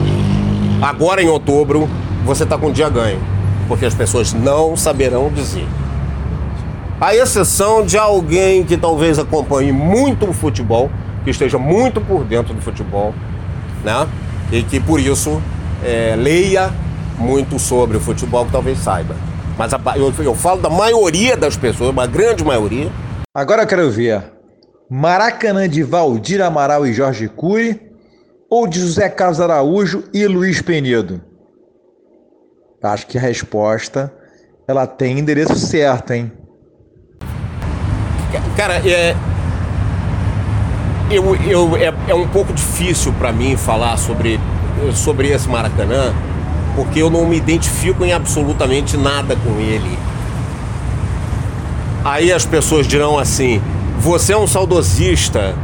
agora 0.80 1.20
em 1.20 1.28
outubro, 1.28 1.88
você 2.24 2.44
está 2.44 2.56
com 2.56 2.68
um 2.68 2.72
dia 2.72 2.88
ganho. 2.88 3.18
Porque 3.66 3.84
as 3.84 3.92
pessoas 3.92 4.32
não 4.32 4.76
saberão 4.76 5.30
dizer. 5.30 5.66
A 7.00 7.14
exceção 7.14 7.84
de 7.84 7.98
alguém 7.98 8.62
que 8.62 8.76
talvez 8.76 9.18
acompanhe 9.18 9.72
muito 9.72 10.30
o 10.30 10.32
futebol, 10.32 10.88
que 11.26 11.30
esteja 11.30 11.58
muito 11.58 12.00
por 12.00 12.22
dentro 12.22 12.54
do 12.54 12.62
futebol, 12.62 13.12
né? 13.82 14.06
E 14.52 14.62
que 14.62 14.78
por 14.78 15.00
isso 15.00 15.42
é, 15.82 16.14
leia 16.16 16.72
muito 17.18 17.58
sobre 17.58 17.96
o 17.96 18.00
futebol 18.00 18.46
que 18.46 18.52
talvez 18.52 18.78
saiba. 18.78 19.16
Mas 19.58 19.74
a, 19.74 19.80
eu, 19.96 20.14
eu 20.20 20.34
falo 20.36 20.60
da 20.62 20.70
maioria 20.70 21.36
das 21.36 21.56
pessoas, 21.56 21.90
uma 21.90 22.06
grande 22.06 22.44
maioria. 22.44 22.92
Agora 23.34 23.64
eu 23.64 23.66
quero 23.66 23.90
ver 23.90 24.22
Maracanã 24.88 25.68
de 25.68 25.82
Valdir 25.82 26.40
Amaral 26.40 26.86
e 26.86 26.92
Jorge 26.92 27.26
Cury 27.26 27.90
ou 28.48 28.68
de 28.68 28.78
José 28.78 29.08
Carlos 29.08 29.40
Araújo 29.40 30.04
e 30.14 30.28
Luiz 30.28 30.62
Penedo? 30.62 31.20
Acho 32.80 33.04
que 33.04 33.18
a 33.18 33.20
resposta 33.20 34.14
ela 34.68 34.86
tem 34.86 35.18
endereço 35.18 35.56
certo, 35.56 36.12
hein? 36.12 36.30
Cara, 38.56 38.74
é, 38.88 39.16
eu, 41.10 41.36
eu, 41.36 41.76
é, 41.76 41.92
é 42.08 42.14
um 42.14 42.26
pouco 42.26 42.52
difícil 42.52 43.12
para 43.12 43.32
mim 43.32 43.56
falar 43.56 43.96
sobre, 43.96 44.40
sobre 44.94 45.28
esse 45.28 45.48
Maracanã, 45.48 46.12
porque 46.74 47.00
eu 47.00 47.10
não 47.10 47.26
me 47.26 47.36
identifico 47.36 48.04
em 48.04 48.12
absolutamente 48.12 48.96
nada 48.96 49.36
com 49.36 49.60
ele. 49.60 49.98
Aí 52.04 52.32
as 52.32 52.44
pessoas 52.44 52.86
dirão 52.86 53.18
assim: 53.18 53.60
você 53.98 54.32
é 54.32 54.38
um 54.38 54.46
saudosista, 54.46 55.54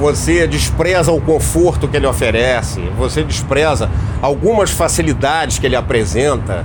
você 0.00 0.46
despreza 0.46 1.12
o 1.12 1.20
conforto 1.20 1.88
que 1.88 1.96
ele 1.96 2.06
oferece, 2.06 2.80
você 2.96 3.22
despreza 3.22 3.90
algumas 4.22 4.70
facilidades 4.70 5.58
que 5.58 5.66
ele 5.66 5.76
apresenta. 5.76 6.64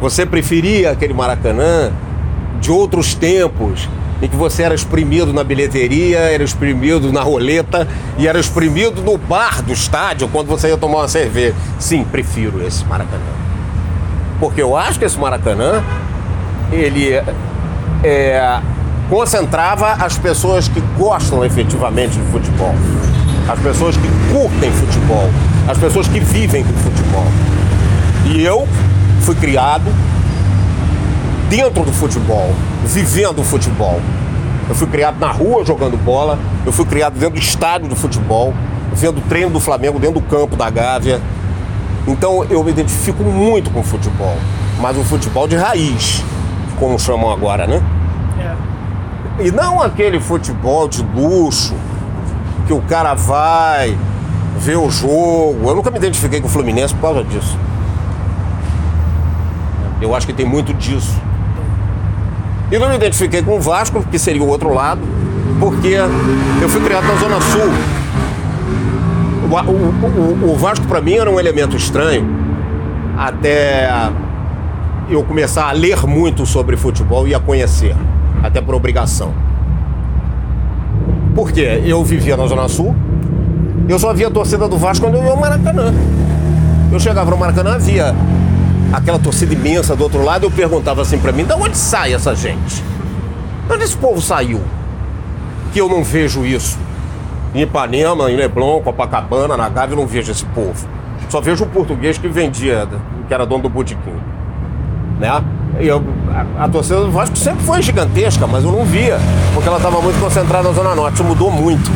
Você 0.00 0.26
preferia 0.26 0.90
aquele 0.90 1.14
Maracanã 1.14 1.92
de 2.60 2.70
outros 2.70 3.14
tempos, 3.14 3.88
em 4.22 4.28
que 4.28 4.36
você 4.36 4.62
era 4.62 4.74
exprimido 4.74 5.32
na 5.32 5.44
bilheteria, 5.44 6.18
era 6.18 6.42
exprimido 6.42 7.12
na 7.12 7.22
roleta 7.22 7.86
e 8.16 8.26
era 8.26 8.38
exprimido 8.38 9.02
no 9.02 9.18
bar 9.18 9.62
do 9.62 9.72
estádio 9.72 10.28
quando 10.28 10.48
você 10.48 10.68
ia 10.68 10.76
tomar 10.76 10.98
uma 10.98 11.08
cerveja. 11.08 11.54
Sim, 11.78 12.04
prefiro 12.04 12.64
esse 12.66 12.84
Maracanã. 12.84 13.22
Porque 14.40 14.62
eu 14.62 14.76
acho 14.76 14.98
que 14.98 15.04
esse 15.04 15.18
Maracanã, 15.18 15.82
ele 16.72 17.20
é, 18.02 18.60
concentrava 19.08 19.92
as 19.92 20.18
pessoas 20.18 20.68
que 20.68 20.80
gostam 20.98 21.44
efetivamente 21.44 22.18
de 22.18 22.32
futebol, 22.32 22.74
as 23.48 23.58
pessoas 23.58 23.96
que 23.96 24.08
curtem 24.32 24.70
futebol, 24.72 25.30
as 25.68 25.78
pessoas 25.78 26.08
que 26.08 26.20
vivem 26.20 26.64
com 26.64 26.72
futebol. 26.74 27.26
E 28.26 28.42
eu 28.42 28.66
fui 29.20 29.34
criado 29.34 29.84
dentro 31.48 31.84
do 31.84 31.92
futebol, 31.92 32.50
vivendo 32.84 33.40
o 33.40 33.44
futebol. 33.44 34.00
Eu 34.68 34.74
fui 34.74 34.86
criado 34.86 35.18
na 35.18 35.30
rua 35.30 35.64
jogando 35.64 35.96
bola, 35.96 36.38
eu 36.64 36.72
fui 36.72 36.86
criado 36.86 37.14
dentro 37.14 37.34
do 37.34 37.40
estádio 37.40 37.88
do 37.88 37.96
futebol, 37.96 38.54
vendo 38.92 39.18
o 39.18 39.20
treino 39.22 39.50
do 39.50 39.60
Flamengo 39.60 39.98
dentro 39.98 40.20
do 40.20 40.26
campo 40.26 40.56
da 40.56 40.70
Gávea. 40.70 41.20
Então 42.06 42.44
eu 42.44 42.62
me 42.64 42.70
identifico 42.70 43.22
muito 43.22 43.70
com 43.70 43.80
o 43.80 43.84
futebol, 43.84 44.36
mas 44.80 44.96
o 44.96 45.04
futebol 45.04 45.46
de 45.46 45.56
raiz, 45.56 46.22
como 46.78 46.98
chamam 46.98 47.30
agora, 47.30 47.66
né? 47.66 47.82
É. 48.38 49.46
E 49.46 49.50
não 49.50 49.82
aquele 49.82 50.20
futebol 50.20 50.88
de 50.88 51.02
luxo 51.02 51.74
que 52.66 52.72
o 52.72 52.80
cara 52.82 53.14
vai 53.14 53.96
ver 54.58 54.76
o 54.76 54.90
jogo. 54.90 55.68
Eu 55.68 55.74
nunca 55.74 55.90
me 55.90 55.98
identifiquei 55.98 56.40
com 56.40 56.46
o 56.46 56.50
Fluminense 56.50 56.94
por 56.94 57.02
causa 57.02 57.24
disso. 57.24 57.58
Eu 60.00 60.14
acho 60.14 60.26
que 60.26 60.32
tem 60.32 60.46
muito 60.46 60.72
disso. 60.74 61.14
E 62.70 62.78
não 62.78 62.88
me 62.88 62.96
identifiquei 62.96 63.42
com 63.42 63.56
o 63.56 63.60
Vasco, 63.60 64.02
que 64.10 64.18
seria 64.18 64.42
o 64.42 64.48
outro 64.48 64.72
lado, 64.72 65.00
porque 65.60 65.96
eu 66.60 66.68
fui 66.68 66.80
criado 66.80 67.06
na 67.06 67.14
Zona 67.16 67.40
Sul. 67.40 67.70
O, 69.50 70.48
o, 70.48 70.52
o, 70.52 70.56
Vasco, 70.56 70.86
para 70.86 71.00
mim, 71.00 71.14
era 71.14 71.30
um 71.30 71.38
elemento 71.38 71.76
estranho, 71.76 72.26
até 73.16 73.88
eu 75.08 75.22
começar 75.22 75.68
a 75.68 75.72
ler 75.72 76.06
muito 76.06 76.46
sobre 76.46 76.76
futebol 76.76 77.28
e 77.28 77.34
a 77.34 77.40
conhecer, 77.40 77.94
até 78.42 78.60
por 78.60 78.74
obrigação. 78.74 79.32
Porque 81.34 81.82
eu 81.84 82.02
vivia 82.02 82.36
na 82.36 82.46
Zona 82.46 82.68
Sul, 82.68 82.96
eu 83.88 83.98
só 83.98 84.12
via 84.14 84.28
a 84.28 84.30
torcida 84.30 84.66
do 84.66 84.78
Vasco 84.78 85.04
quando 85.04 85.16
eu 85.16 85.24
ia 85.24 85.30
ao 85.30 85.36
Maracanã. 85.36 85.92
Eu 86.90 86.98
chegava 86.98 87.30
no 87.30 87.36
Maracanã, 87.36 87.78
via 87.78 88.14
aquela 88.96 89.18
torcida 89.18 89.52
imensa 89.52 89.96
do 89.96 90.04
outro 90.04 90.22
lado, 90.22 90.44
eu 90.44 90.50
perguntava 90.50 91.02
assim 91.02 91.18
para 91.18 91.32
mim, 91.32 91.44
de 91.44 91.52
onde 91.52 91.76
sai 91.76 92.14
essa 92.14 92.34
gente? 92.34 92.82
De 93.66 93.72
onde 93.72 93.84
esse 93.84 93.96
povo 93.96 94.20
saiu? 94.20 94.60
Que 95.72 95.80
eu 95.80 95.88
não 95.88 96.04
vejo 96.04 96.44
isso. 96.44 96.78
Em 97.54 97.62
Ipanema, 97.62 98.30
em 98.30 98.36
Leblon, 98.36 98.80
Copacabana, 98.82 99.56
na 99.56 99.68
Gávea, 99.68 99.94
eu 99.94 99.96
não 99.96 100.06
vejo 100.06 100.30
esse 100.30 100.44
povo. 100.46 100.88
Só 101.28 101.40
vejo 101.40 101.64
o 101.64 101.66
português 101.66 102.18
que 102.18 102.28
vendia, 102.28 102.88
que 103.26 103.34
era 103.34 103.44
dono 103.44 103.64
do 103.64 103.68
botequim. 103.68 104.14
Né? 105.18 105.42
Eu, 105.80 106.02
a, 106.32 106.64
a, 106.64 106.68
torcida 106.68 107.00
do 107.00 107.10
Vasco 107.10 107.36
sempre 107.36 107.64
foi 107.64 107.82
gigantesca, 107.82 108.46
mas 108.46 108.62
eu 108.62 108.70
não 108.70 108.84
via, 108.84 109.18
porque 109.52 109.68
ela 109.68 109.78
estava 109.78 110.00
muito 110.00 110.20
concentrada 110.20 110.68
na 110.68 110.74
Zona 110.74 110.94
Norte. 110.94 111.14
Isso 111.14 111.24
mudou 111.24 111.50
muito. 111.50 111.90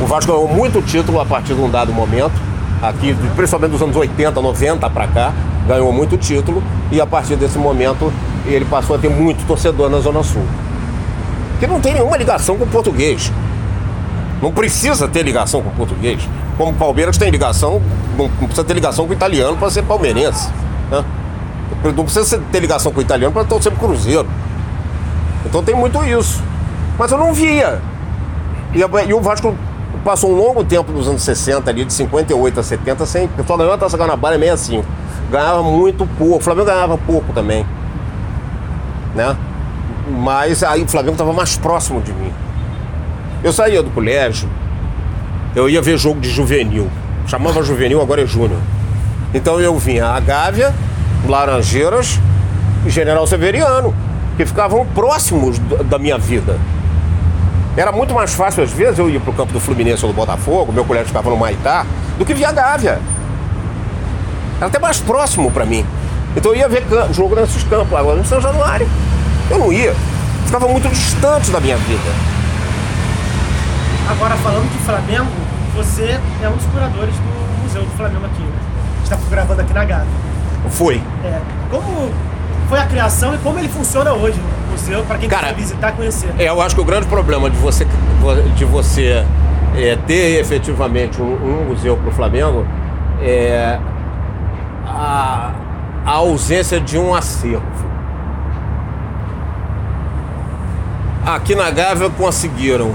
O 0.00 0.06
Vasco 0.06 0.30
ganhou 0.30 0.46
muito 0.46 0.80
título 0.82 1.20
a 1.20 1.26
partir 1.26 1.54
de 1.54 1.60
um 1.60 1.70
dado 1.70 1.92
momento, 1.92 2.34
aqui, 2.80 3.16
principalmente 3.34 3.72
dos 3.72 3.82
anos 3.82 3.96
80, 3.96 4.40
90 4.40 4.90
para 4.90 5.08
cá 5.08 5.32
ganhou 5.66 5.92
muito 5.92 6.16
título 6.16 6.62
e 6.90 7.00
a 7.00 7.06
partir 7.06 7.36
desse 7.36 7.58
momento 7.58 8.12
ele 8.46 8.64
passou 8.64 8.96
a 8.96 8.98
ter 8.98 9.08
muito 9.08 9.44
torcedor 9.46 9.90
na 9.90 9.98
Zona 9.98 10.22
Sul. 10.22 10.42
Que 11.58 11.66
não 11.66 11.80
tem 11.80 11.94
nenhuma 11.94 12.16
ligação 12.16 12.56
com 12.56 12.64
o 12.64 12.68
português. 12.68 13.32
Não 14.40 14.52
precisa 14.52 15.08
ter 15.08 15.22
ligação 15.22 15.62
com 15.62 15.70
o 15.70 15.72
português. 15.72 16.28
Como 16.56 16.70
o 16.70 16.74
Palmeiras 16.74 17.18
tem 17.18 17.30
ligação, 17.30 17.82
não 18.16 18.28
precisa 18.28 18.64
ter 18.64 18.74
ligação 18.74 19.06
com 19.06 19.12
o 19.12 19.14
italiano 19.16 19.56
para 19.56 19.70
ser 19.70 19.82
palmeirense. 19.82 20.48
Né? 20.90 21.04
Não 21.96 22.04
precisa 22.04 22.40
ter 22.52 22.60
ligação 22.60 22.92
com 22.92 22.98
o 22.98 23.02
italiano 23.02 23.32
para 23.32 23.44
torcer 23.44 23.72
pro 23.72 23.88
Cruzeiro. 23.88 24.26
Então 25.44 25.62
tem 25.62 25.74
muito 25.74 26.02
isso. 26.04 26.42
Mas 26.98 27.10
eu 27.10 27.18
não 27.18 27.32
via. 27.32 27.80
E, 28.74 28.80
e 29.08 29.14
o 29.14 29.20
Vasco 29.20 29.54
passou 30.04 30.30
um 30.30 30.36
longo 30.36 30.62
tempo 30.62 30.92
nos 30.92 31.08
anos 31.08 31.22
60, 31.22 31.68
ali, 31.68 31.84
de 31.84 31.92
58 31.92 32.60
a 32.60 32.62
70, 32.62 33.06
sem. 33.06 33.30
Só 33.46 33.56
ganhou 33.56 33.72
a 33.72 33.78
Taça 33.78 33.96
Guanabara 33.96 34.36
em 34.36 34.40
65 34.40 34.95
ganhava 35.30 35.62
muito 35.62 36.06
pouco. 36.18 36.36
O 36.36 36.40
Flamengo 36.40 36.66
ganhava 36.66 36.98
pouco 36.98 37.32
também. 37.32 37.66
Né? 39.14 39.36
Mas 40.08 40.62
aí 40.62 40.82
o 40.82 40.88
Flamengo 40.88 41.12
estava 41.12 41.32
mais 41.32 41.56
próximo 41.56 42.00
de 42.00 42.12
mim. 42.12 42.32
Eu 43.42 43.52
saía 43.52 43.82
do 43.82 43.90
colégio, 43.90 44.48
eu 45.54 45.68
ia 45.68 45.80
ver 45.82 45.98
jogo 45.98 46.20
de 46.20 46.28
juvenil. 46.28 46.88
Chamava 47.26 47.62
juvenil, 47.62 48.00
agora 48.00 48.22
é 48.22 48.26
júnior. 48.26 48.60
Então 49.34 49.60
eu 49.60 49.76
vinha 49.78 50.06
a 50.06 50.20
Gávea, 50.20 50.72
Laranjeiras 51.28 52.20
e 52.84 52.90
General 52.90 53.26
Severiano, 53.26 53.94
que 54.36 54.46
ficavam 54.46 54.86
próximos 54.86 55.58
da 55.58 55.98
minha 55.98 56.18
vida. 56.18 56.58
Era 57.76 57.92
muito 57.92 58.14
mais 58.14 58.32
fácil, 58.32 58.62
às 58.62 58.70
vezes, 58.72 58.98
eu 58.98 59.10
ir 59.10 59.20
para 59.20 59.30
o 59.30 59.34
campo 59.34 59.52
do 59.52 59.60
Fluminense 59.60 60.04
ou 60.04 60.12
do 60.12 60.16
Botafogo, 60.16 60.72
meu 60.72 60.84
colégio 60.84 61.08
ficava 61.08 61.28
no 61.28 61.36
Maitá, 61.36 61.84
do 62.18 62.24
que 62.24 62.32
via 62.32 62.50
Gávea. 62.50 62.98
Era 64.58 64.66
até 64.66 64.78
mais 64.78 64.98
próximo 64.98 65.50
para 65.50 65.64
mim. 65.64 65.84
Então 66.36 66.52
eu 66.52 66.58
ia 66.58 66.68
ver 66.68 66.84
jogo 67.12 67.34
nesses 67.34 67.62
campos, 67.64 67.98
agora 67.98 68.16
no 68.16 68.24
São 68.24 68.40
Januário. 68.40 68.88
Eu 69.50 69.58
não 69.58 69.72
ia. 69.72 69.94
Ficava 70.44 70.68
muito 70.68 70.88
distante 70.88 71.50
da 71.50 71.60
minha 71.60 71.76
vida. 71.76 72.36
Agora, 74.08 74.36
falando 74.36 74.70
de 74.70 74.78
Flamengo, 74.84 75.26
você 75.74 76.20
é 76.42 76.48
um 76.48 76.56
dos 76.56 76.66
curadores 76.66 77.14
do 77.14 77.62
Museu 77.62 77.82
do 77.82 77.90
Flamengo 77.96 78.26
aqui, 78.26 78.42
né? 78.42 78.58
Está 79.02 79.18
gravando 79.28 79.60
aqui 79.60 79.72
na 79.72 79.84
Gávea. 79.84 80.06
Foi. 80.70 81.02
É. 81.24 81.40
Como 81.70 82.10
foi 82.68 82.78
a 82.78 82.86
criação 82.86 83.34
e 83.34 83.38
como 83.38 83.58
ele 83.58 83.68
funciona 83.68 84.12
hoje 84.12 84.38
no 84.38 84.72
museu, 84.72 85.04
para 85.04 85.18
quem 85.18 85.28
Cara, 85.28 85.48
quiser 85.48 85.56
visitar 85.56 85.92
conhecer? 85.92 86.30
É, 86.38 86.48
eu 86.48 86.60
acho 86.60 86.74
que 86.74 86.80
o 86.80 86.84
grande 86.84 87.06
problema 87.06 87.48
de 87.48 87.56
você, 87.56 87.86
de 88.56 88.64
você 88.64 89.24
é, 89.76 89.96
ter 90.06 90.40
efetivamente 90.40 91.20
um, 91.20 91.34
um 91.34 91.64
museu 91.68 91.96
para 91.96 92.08
o 92.08 92.12
Flamengo 92.12 92.66
é 93.20 93.78
a, 94.96 95.52
a 96.04 96.10
ausência 96.12 96.80
de 96.80 96.98
um 96.98 97.14
acervo. 97.14 97.64
Aqui 101.24 101.54
na 101.54 101.70
Gávea 101.70 102.08
conseguiram, 102.10 102.94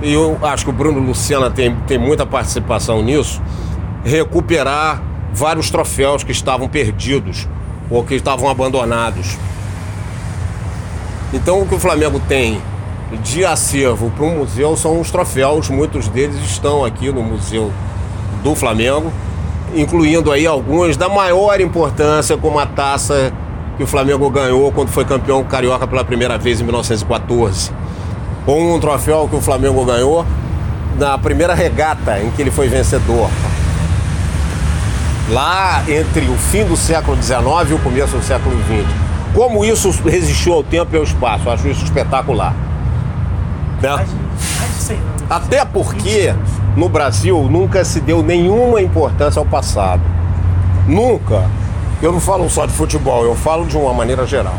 e 0.00 0.12
eu 0.12 0.38
acho 0.42 0.64
que 0.64 0.70
o 0.70 0.72
Bruno 0.72 1.00
Luciana 1.00 1.50
tem, 1.50 1.74
tem 1.86 1.98
muita 1.98 2.24
participação 2.24 3.02
nisso, 3.02 3.42
recuperar 4.04 5.02
vários 5.32 5.70
troféus 5.70 6.22
que 6.24 6.32
estavam 6.32 6.68
perdidos 6.68 7.48
ou 7.90 8.04
que 8.04 8.14
estavam 8.14 8.48
abandonados. 8.48 9.36
Então 11.32 11.60
o 11.60 11.66
que 11.66 11.74
o 11.74 11.78
Flamengo 11.78 12.20
tem 12.28 12.60
de 13.22 13.44
acervo 13.44 14.10
para 14.10 14.24
o 14.24 14.30
museu 14.30 14.76
são 14.76 15.00
os 15.00 15.10
troféus, 15.10 15.68
muitos 15.68 16.08
deles 16.08 16.36
estão 16.44 16.84
aqui 16.84 17.10
no 17.10 17.22
Museu 17.22 17.70
do 18.42 18.54
Flamengo 18.54 19.12
incluindo 19.74 20.30
aí 20.30 20.46
alguns 20.46 20.96
da 20.96 21.08
maior 21.08 21.60
importância, 21.60 22.36
como 22.36 22.58
a 22.58 22.66
taça 22.66 23.32
que 23.76 23.82
o 23.82 23.86
Flamengo 23.86 24.28
ganhou 24.30 24.70
quando 24.72 24.88
foi 24.88 25.04
campeão 25.04 25.42
carioca 25.44 25.86
pela 25.86 26.04
primeira 26.04 26.36
vez 26.38 26.60
em 26.60 26.64
1914. 26.64 27.70
Ou 28.46 28.74
um 28.74 28.80
troféu 28.80 29.28
que 29.28 29.36
o 29.36 29.40
Flamengo 29.40 29.84
ganhou 29.84 30.26
na 30.98 31.16
primeira 31.16 31.54
regata 31.54 32.20
em 32.20 32.30
que 32.30 32.42
ele 32.42 32.50
foi 32.50 32.68
vencedor. 32.68 33.30
Lá 35.30 35.82
entre 35.88 36.28
o 36.28 36.36
fim 36.36 36.64
do 36.64 36.76
século 36.76 37.20
XIX 37.22 37.70
e 37.70 37.74
o 37.74 37.78
começo 37.78 38.16
do 38.16 38.22
século 38.22 38.54
XX. 38.64 38.86
Como 39.34 39.64
isso 39.64 39.90
resistiu 40.04 40.52
ao 40.52 40.62
tempo 40.62 40.94
e 40.94 40.98
ao 40.98 41.04
espaço, 41.04 41.44
eu 41.46 41.52
acho 41.52 41.68
isso 41.68 41.84
espetacular. 41.84 42.54
Né? 43.80 44.06
Até 45.30 45.64
porque 45.64 46.34
no 46.76 46.88
Brasil 46.88 47.48
nunca 47.50 47.84
se 47.84 48.00
deu 48.00 48.22
nenhuma 48.22 48.80
importância 48.80 49.38
ao 49.38 49.46
passado. 49.46 50.02
Nunca. 50.86 51.48
Eu 52.00 52.12
não 52.12 52.20
falo 52.20 52.48
só 52.50 52.66
de 52.66 52.72
futebol, 52.72 53.24
eu 53.24 53.36
falo 53.36 53.66
de 53.66 53.76
uma 53.76 53.92
maneira 53.94 54.26
geral. 54.26 54.58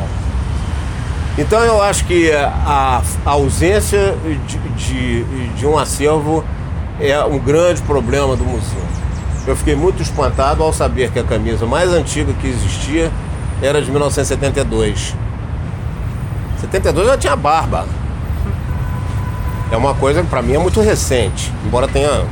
Então 1.37 1.59
eu 1.61 1.81
acho 1.81 2.05
que 2.05 2.31
a, 2.31 3.01
a 3.25 3.29
ausência 3.31 4.15
de, 4.47 4.57
de, 4.69 5.49
de, 5.55 5.65
um 5.65 5.77
acervo 5.77 6.43
é 6.99 7.21
um 7.23 7.39
grande 7.39 7.81
problema 7.81 8.35
do 8.35 8.43
museu. 8.45 8.83
eu 9.47 9.55
fiquei 9.55 9.75
muito 9.75 10.01
espantado 10.01 10.61
ao 10.61 10.71
saber 10.71 11.11
que 11.11 11.17
a 11.17 11.23
camisa 11.23 11.65
mais 11.65 11.91
antiga 11.91 12.31
que 12.33 12.47
existia 12.47 13.11
era 13.61 13.81
de 13.81 13.89
1972. 13.89 15.15
72 16.61 17.07
já 17.07 17.17
tinha 17.17 17.35
barba. 17.35 17.85
É 19.73 19.75
uma 19.75 19.95
coisa 19.95 20.21
que 20.21 20.29
pra 20.29 20.39
mim 20.39 20.53
é 20.53 20.59
muito 20.59 20.79
recente, 20.81 21.51
embora 21.65 21.87
tenha 21.87 22.25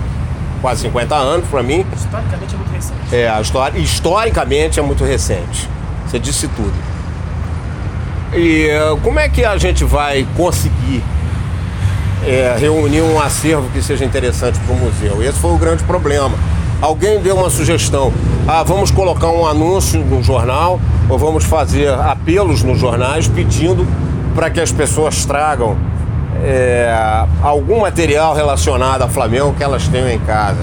quase 0.62 0.82
50 0.82 1.16
anos 1.16 1.48
pra 1.50 1.64
mim. 1.64 1.84
Historicamente 1.92 2.54
é 2.54 2.58
muito 2.58 2.72
recente. 2.72 3.16
É, 3.16 3.28
a 3.28 3.42
história, 3.42 3.80
historicamente 3.80 4.80
é 4.80 4.84
muito 4.84 5.04
recente. 5.04 5.68
Você 6.06 6.20
disse 6.20 6.48
tudo. 6.50 6.74
E 8.36 8.70
como 9.02 9.20
é 9.20 9.28
que 9.28 9.44
a 9.44 9.58
gente 9.58 9.84
vai 9.84 10.28
conseguir 10.38 11.04
eh, 12.28 12.58
reunir 12.60 13.02
um 13.02 13.20
acervo 13.20 13.68
que 13.72 13.82
seja 13.82 14.06
interessante 14.06 14.60
para 14.60 14.76
o 14.76 14.78
museu? 14.78 15.24
Esse 15.24 15.40
foi 15.40 15.52
o 15.52 15.58
grande 15.58 15.84
problema. 15.84 16.38
Alguém 16.80 17.20
deu 17.22 17.38
uma 17.38 17.50
sugestão. 17.50 18.14
Ah, 18.48 18.62
vamos 18.62 18.92
colocar 18.92 19.30
um 19.30 19.48
anúncio 19.48 20.00
no 20.06 20.22
jornal 20.22 20.80
ou 21.10 21.18
vamos 21.18 21.44
fazer 21.44 21.92
apelos 21.92 22.62
nos 22.62 22.78
jornais 22.78 23.28
pedindo 23.28 23.88
para 24.36 24.52
que 24.52 24.60
as 24.60 24.72
pessoas 24.72 25.26
tragam 25.26 25.76
eh, 26.44 26.94
algum 27.42 27.82
material 27.82 28.34
relacionado 28.34 29.02
a 29.02 29.08
Flamengo 29.08 29.54
que 29.54 29.64
elas 29.64 29.88
tenham 29.88 30.10
em 30.10 30.20
casa. 30.20 30.62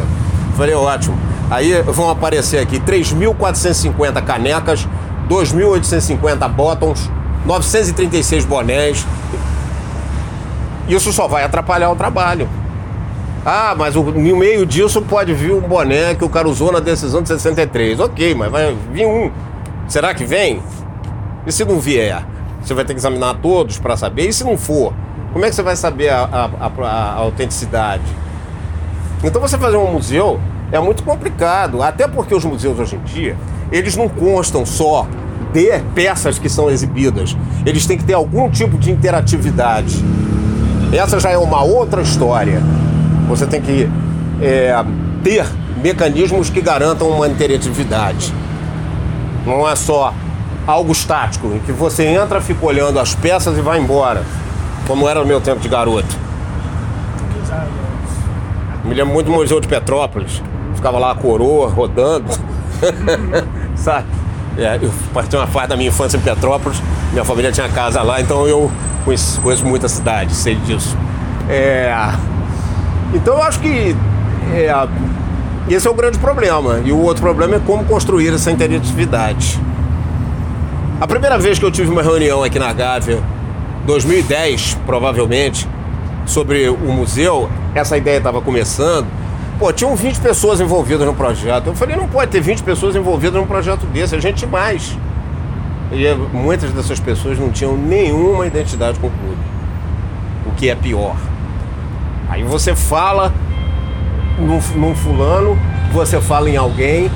Falei, 0.56 0.74
ótimo. 0.74 1.18
Aí 1.50 1.80
vão 1.82 2.10
aparecer 2.10 2.58
aqui 2.58 2.78
3.450 2.80 4.22
canecas, 4.22 4.86
2.850 5.28 6.48
bottoms, 6.48 7.10
936 7.46 8.44
bonés. 8.44 9.06
Isso 10.88 11.12
só 11.12 11.28
vai 11.28 11.44
atrapalhar 11.44 11.90
o 11.90 11.96
trabalho. 11.96 12.48
Ah, 13.44 13.74
mas 13.76 13.94
no 13.94 14.36
meio 14.36 14.66
disso 14.66 15.00
pode 15.00 15.32
vir 15.32 15.52
um 15.52 15.60
boné 15.60 16.14
que 16.14 16.24
o 16.24 16.28
cara 16.28 16.48
usou 16.48 16.72
na 16.72 16.80
decisão 16.80 17.22
de 17.22 17.28
63. 17.28 18.00
Ok, 18.00 18.34
mas 18.34 18.50
vai 18.50 18.76
vir 18.92 19.06
um. 19.06 19.30
Será 19.86 20.12
que 20.12 20.24
vem? 20.24 20.60
E 21.46 21.52
se 21.52 21.64
não 21.64 21.78
vier? 21.78 22.22
Você 22.62 22.74
vai 22.74 22.84
ter 22.84 22.92
que 22.92 23.00
examinar 23.00 23.34
todos 23.40 23.78
para 23.78 23.96
saber. 23.96 24.28
E 24.28 24.32
se 24.32 24.44
não 24.44 24.58
for? 24.58 24.92
Como 25.32 25.44
é 25.44 25.48
que 25.48 25.54
você 25.54 25.62
vai 25.62 25.76
saber 25.76 26.08
a, 26.08 26.22
a- 26.24 26.66
a- 26.66 26.86
a 26.88 27.12
autenticidade? 27.14 28.02
Então 29.22 29.40
você 29.40 29.58
fazer 29.58 29.76
um 29.76 29.92
museu 29.92 30.40
é 30.72 30.78
muito 30.78 31.02
complicado, 31.02 31.82
até 31.82 32.06
porque 32.06 32.34
os 32.34 32.44
museus 32.44 32.78
hoje 32.78 32.96
em 32.96 33.00
dia, 33.00 33.36
eles 33.72 33.96
não 33.96 34.08
constam 34.08 34.64
só 34.64 35.06
de 35.52 35.78
peças 35.94 36.38
que 36.38 36.48
são 36.48 36.70
exibidas. 36.70 37.36
Eles 37.64 37.86
têm 37.86 37.96
que 37.98 38.04
ter 38.04 38.14
algum 38.14 38.48
tipo 38.50 38.78
de 38.78 38.90
interatividade. 38.90 40.04
Essa 40.92 41.18
já 41.20 41.30
é 41.30 41.38
uma 41.38 41.62
outra 41.62 42.00
história. 42.02 42.62
Você 43.28 43.46
tem 43.46 43.60
que 43.60 43.88
é, 44.40 44.74
ter 45.22 45.46
mecanismos 45.82 46.48
que 46.50 46.60
garantam 46.60 47.08
uma 47.08 47.26
interatividade. 47.28 48.32
Não 49.46 49.68
é 49.68 49.74
só 49.76 50.12
algo 50.66 50.92
estático, 50.92 51.46
em 51.54 51.58
que 51.60 51.72
você 51.72 52.04
entra, 52.04 52.40
fica 52.40 52.64
olhando 52.64 52.98
as 53.00 53.14
peças 53.14 53.56
e 53.56 53.60
vai 53.60 53.78
embora. 53.80 54.22
Como 54.86 55.08
era 55.08 55.20
no 55.20 55.26
meu 55.26 55.40
tempo 55.40 55.60
de 55.60 55.68
garoto. 55.68 56.16
Me 58.84 58.94
lembro 58.94 59.12
muito 59.12 59.26
do 59.26 59.32
Museu 59.32 59.60
de 59.60 59.68
Petrópolis. 59.68 60.42
Ficava 60.74 60.98
lá 60.98 61.12
a 61.12 61.14
coroa 61.14 61.68
rodando. 61.68 62.26
Sabe? 63.76 64.06
É, 64.56 64.78
eu 64.80 64.90
parti 65.12 65.36
uma 65.36 65.46
fase 65.46 65.68
da 65.68 65.76
minha 65.76 65.88
infância 65.88 66.16
em 66.16 66.20
Petrópolis. 66.20 66.82
Minha 67.12 67.24
família 67.24 67.52
tinha 67.52 67.68
casa 67.68 68.02
lá, 68.02 68.20
então 68.20 68.46
eu 68.46 68.70
conheço, 69.04 69.40
conheço 69.40 69.64
muito 69.64 69.86
a 69.86 69.88
cidade, 69.88 70.34
sei 70.34 70.54
disso. 70.56 70.96
É, 71.48 71.94
então 73.14 73.34
eu 73.34 73.42
acho 73.42 73.60
que 73.60 73.96
é, 74.52 74.72
esse 75.68 75.86
é 75.86 75.90
o 75.90 75.94
grande 75.94 76.18
problema. 76.18 76.80
E 76.84 76.92
o 76.92 76.98
outro 76.98 77.22
problema 77.22 77.56
é 77.56 77.60
como 77.60 77.84
construir 77.84 78.32
essa 78.32 78.50
interatividade. 78.50 79.60
A 81.00 81.06
primeira 81.06 81.38
vez 81.38 81.58
que 81.58 81.64
eu 81.64 81.70
tive 81.70 81.90
uma 81.90 82.02
reunião 82.02 82.42
aqui 82.42 82.58
na 82.58 82.72
Gávea, 82.72 83.22
2010, 83.84 84.78
provavelmente, 84.86 85.68
sobre 86.26 86.68
o 86.68 86.92
museu, 86.92 87.48
essa 87.74 87.96
ideia 87.96 88.18
estava 88.18 88.40
começando. 88.40 89.06
Pô, 89.58 89.72
tinham 89.72 89.96
20 89.96 90.20
pessoas 90.20 90.60
envolvidas 90.60 91.06
no 91.06 91.14
projeto. 91.14 91.68
Eu 91.68 91.74
falei, 91.74 91.96
não 91.96 92.06
pode 92.06 92.30
ter 92.30 92.40
20 92.40 92.62
pessoas 92.62 92.94
envolvidas 92.94 93.34
num 93.34 93.46
projeto 93.46 93.86
desse, 93.86 94.14
é 94.14 94.20
gente 94.20 94.40
demais. 94.40 94.96
E 95.90 96.06
eh, 96.06 96.14
muitas 96.32 96.70
dessas 96.70 97.00
pessoas 97.00 97.38
não 97.38 97.50
tinham 97.50 97.76
nenhuma 97.76 98.46
identidade 98.46 98.98
com 99.00 99.08
o 99.08 99.10
clube. 99.10 99.42
O 100.46 100.52
que 100.52 100.68
é 100.68 100.74
pior. 100.74 101.16
Aí 102.28 102.42
você 102.42 102.76
fala 102.76 103.32
num, 104.38 104.60
num 104.78 104.94
fulano, 104.94 105.58
você 105.92 106.20
fala 106.20 106.48
em 106.48 106.56
alguém 106.56 107.10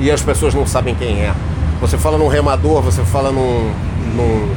e 0.00 0.10
as 0.10 0.22
pessoas 0.22 0.54
não 0.54 0.66
sabem 0.66 0.94
quem 0.94 1.20
é. 1.20 1.34
Você 1.80 1.96
fala 1.96 2.18
num 2.18 2.28
remador, 2.28 2.82
você 2.82 3.02
fala 3.04 3.30
num, 3.30 3.70
num, 4.16 4.48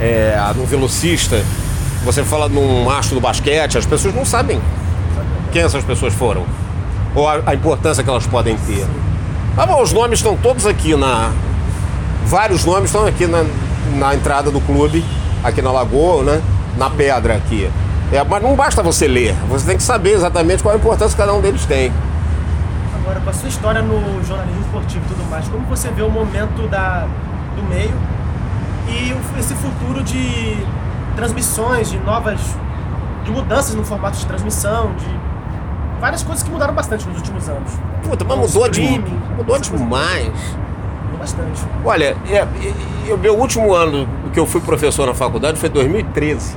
é, 0.00 0.38
num 0.54 0.64
velocista, 0.64 1.42
você 2.04 2.22
fala 2.22 2.48
num 2.48 2.84
mastro 2.84 3.16
do 3.16 3.20
basquete, 3.20 3.78
as 3.78 3.86
pessoas 3.86 4.14
não 4.14 4.24
sabem 4.24 4.60
quem 5.52 5.62
essas 5.62 5.84
pessoas 5.84 6.14
foram. 6.14 6.44
Ou 7.14 7.26
a, 7.28 7.40
a 7.46 7.54
importância 7.54 8.04
que 8.04 8.10
elas 8.10 8.26
podem 8.26 8.56
ter. 8.58 8.86
Ah, 9.56 9.64
bom, 9.64 9.82
os 9.82 9.92
nomes 9.92 10.18
estão 10.18 10.36
todos 10.36 10.66
aqui 10.66 10.94
na. 10.94 11.32
Vários 12.26 12.64
nomes 12.64 12.90
estão 12.90 13.06
aqui 13.06 13.26
na, 13.26 13.44
na 13.96 14.14
entrada 14.14 14.50
do 14.50 14.60
clube, 14.60 15.04
aqui 15.42 15.62
na 15.62 15.72
Lagoa, 15.72 16.22
né? 16.24 16.42
Na 16.76 16.90
pedra 16.90 17.34
aqui. 17.36 17.70
É, 18.12 18.22
mas 18.22 18.42
não 18.42 18.54
basta 18.54 18.82
você 18.82 19.08
ler, 19.08 19.34
você 19.48 19.66
tem 19.66 19.76
que 19.76 19.82
saber 19.82 20.10
exatamente 20.10 20.62
qual 20.62 20.74
a 20.74 20.78
importância 20.78 21.16
que 21.16 21.22
cada 21.22 21.34
um 21.34 21.40
deles 21.40 21.64
tem. 21.64 21.92
Agora, 22.94 23.18
com 23.20 23.30
a 23.30 23.32
sua 23.32 23.48
história 23.48 23.82
no 23.82 24.22
jornalismo 24.24 24.60
esportivo 24.60 25.04
e 25.06 25.08
tudo 25.08 25.28
mais, 25.30 25.48
como 25.48 25.66
você 25.66 25.90
vê 25.90 26.02
o 26.02 26.10
momento 26.10 26.68
da, 26.68 27.06
do 27.56 27.62
meio 27.62 27.92
e 28.88 29.38
esse 29.38 29.54
futuro 29.54 30.02
de 30.02 30.56
transmissões, 31.14 31.90
de 31.90 31.98
novas. 31.98 32.40
de 33.24 33.30
mudanças 33.30 33.74
no 33.74 33.84
formato 33.84 34.16
de 34.18 34.26
transmissão, 34.26 34.94
de 34.94 35.06
várias 36.00 36.22
coisas 36.22 36.44
que 36.44 36.50
mudaram 36.50 36.74
bastante 36.74 37.08
nos 37.08 37.16
últimos 37.16 37.48
anos. 37.48 37.72
Puta, 38.08 38.24
mas 38.24 38.38
mudou, 38.38 38.68
de, 38.68 39.02
mudou 39.36 39.58
demais. 39.58 40.56
Mudou 41.04 41.18
bastante. 41.18 41.62
Olha, 41.84 42.16
é, 42.28 42.36
é, 42.36 43.12
o 43.12 43.18
meu 43.18 43.36
último 43.36 43.74
ano 43.74 44.08
que 44.32 44.38
eu 44.38 44.46
fui 44.46 44.60
professor 44.60 45.06
na 45.06 45.14
faculdade 45.14 45.58
foi 45.58 45.68
2013. 45.68 46.56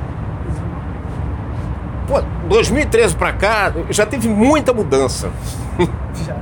Pô, 2.08 2.22
2013 2.48 3.16
pra 3.16 3.32
cá 3.34 3.72
já 3.90 4.06
teve 4.06 4.28
muita 4.28 4.74
mudança. 4.74 5.30
Já. 6.26 6.34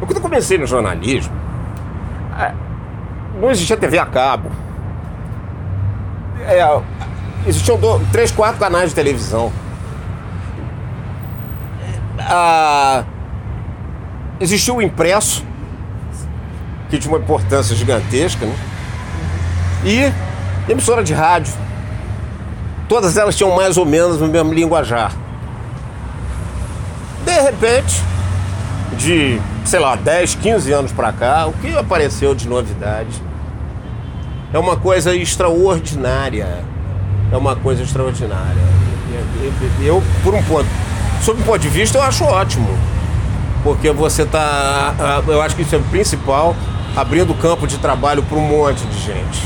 Eu, 0.00 0.06
Quando 0.06 0.16
eu 0.16 0.22
comecei 0.22 0.58
no 0.58 0.66
jornalismo, 0.66 1.34
é, 2.38 2.52
não 3.40 3.50
existia 3.50 3.76
TV 3.76 3.98
a 3.98 4.06
cabo. 4.06 4.50
É, 6.40 6.80
existiam 7.46 7.78
do- 7.78 8.00
três, 8.10 8.30
quatro 8.30 8.58
canais 8.58 8.90
de 8.90 8.94
televisão. 8.94 9.52
Ah, 12.18 13.04
existiu 14.40 14.76
o 14.76 14.82
impresso, 14.82 15.44
que 16.88 16.98
tinha 16.98 17.12
uma 17.12 17.22
importância 17.22 17.74
gigantesca, 17.74 18.46
né? 18.46 18.54
E 19.84 20.70
emissora 20.70 21.02
de 21.02 21.12
rádio. 21.12 21.52
Todas 22.88 23.16
elas 23.16 23.36
tinham 23.36 23.54
mais 23.54 23.76
ou 23.76 23.84
menos 23.84 24.20
o 24.20 24.26
mesmo 24.26 24.52
linguajar. 24.52 25.12
De 27.24 27.32
repente, 27.40 28.02
de, 28.96 29.40
sei 29.64 29.80
lá, 29.80 29.96
10, 29.96 30.34
15 30.36 30.72
anos 30.72 30.92
pra 30.92 31.12
cá, 31.12 31.46
o 31.46 31.52
que 31.54 31.76
apareceu 31.76 32.34
de 32.34 32.46
novidade 32.48 33.20
é 34.54 34.58
uma 34.58 34.76
coisa 34.76 35.14
extraordinária. 35.14 36.46
É 37.32 37.36
uma 37.36 37.56
coisa 37.56 37.82
extraordinária. 37.82 38.62
Eu, 39.82 40.00
por 40.22 40.32
um 40.32 40.42
ponto, 40.44 40.66
sob 41.20 41.40
um 41.42 41.44
ponto 41.44 41.58
de 41.58 41.68
vista, 41.68 41.98
eu 41.98 42.02
acho 42.02 42.22
ótimo. 42.22 42.68
Porque 43.64 43.90
você 43.90 44.24
tá. 44.24 44.94
ah, 44.96 45.22
Eu 45.26 45.42
acho 45.42 45.56
que 45.56 45.62
isso 45.62 45.74
é 45.74 45.78
o 45.78 45.82
principal, 45.82 46.54
abrindo 46.94 47.34
campo 47.34 47.66
de 47.66 47.78
trabalho 47.78 48.22
para 48.22 48.38
um 48.38 48.46
monte 48.46 48.86
de 48.86 49.00
gente. 49.00 49.42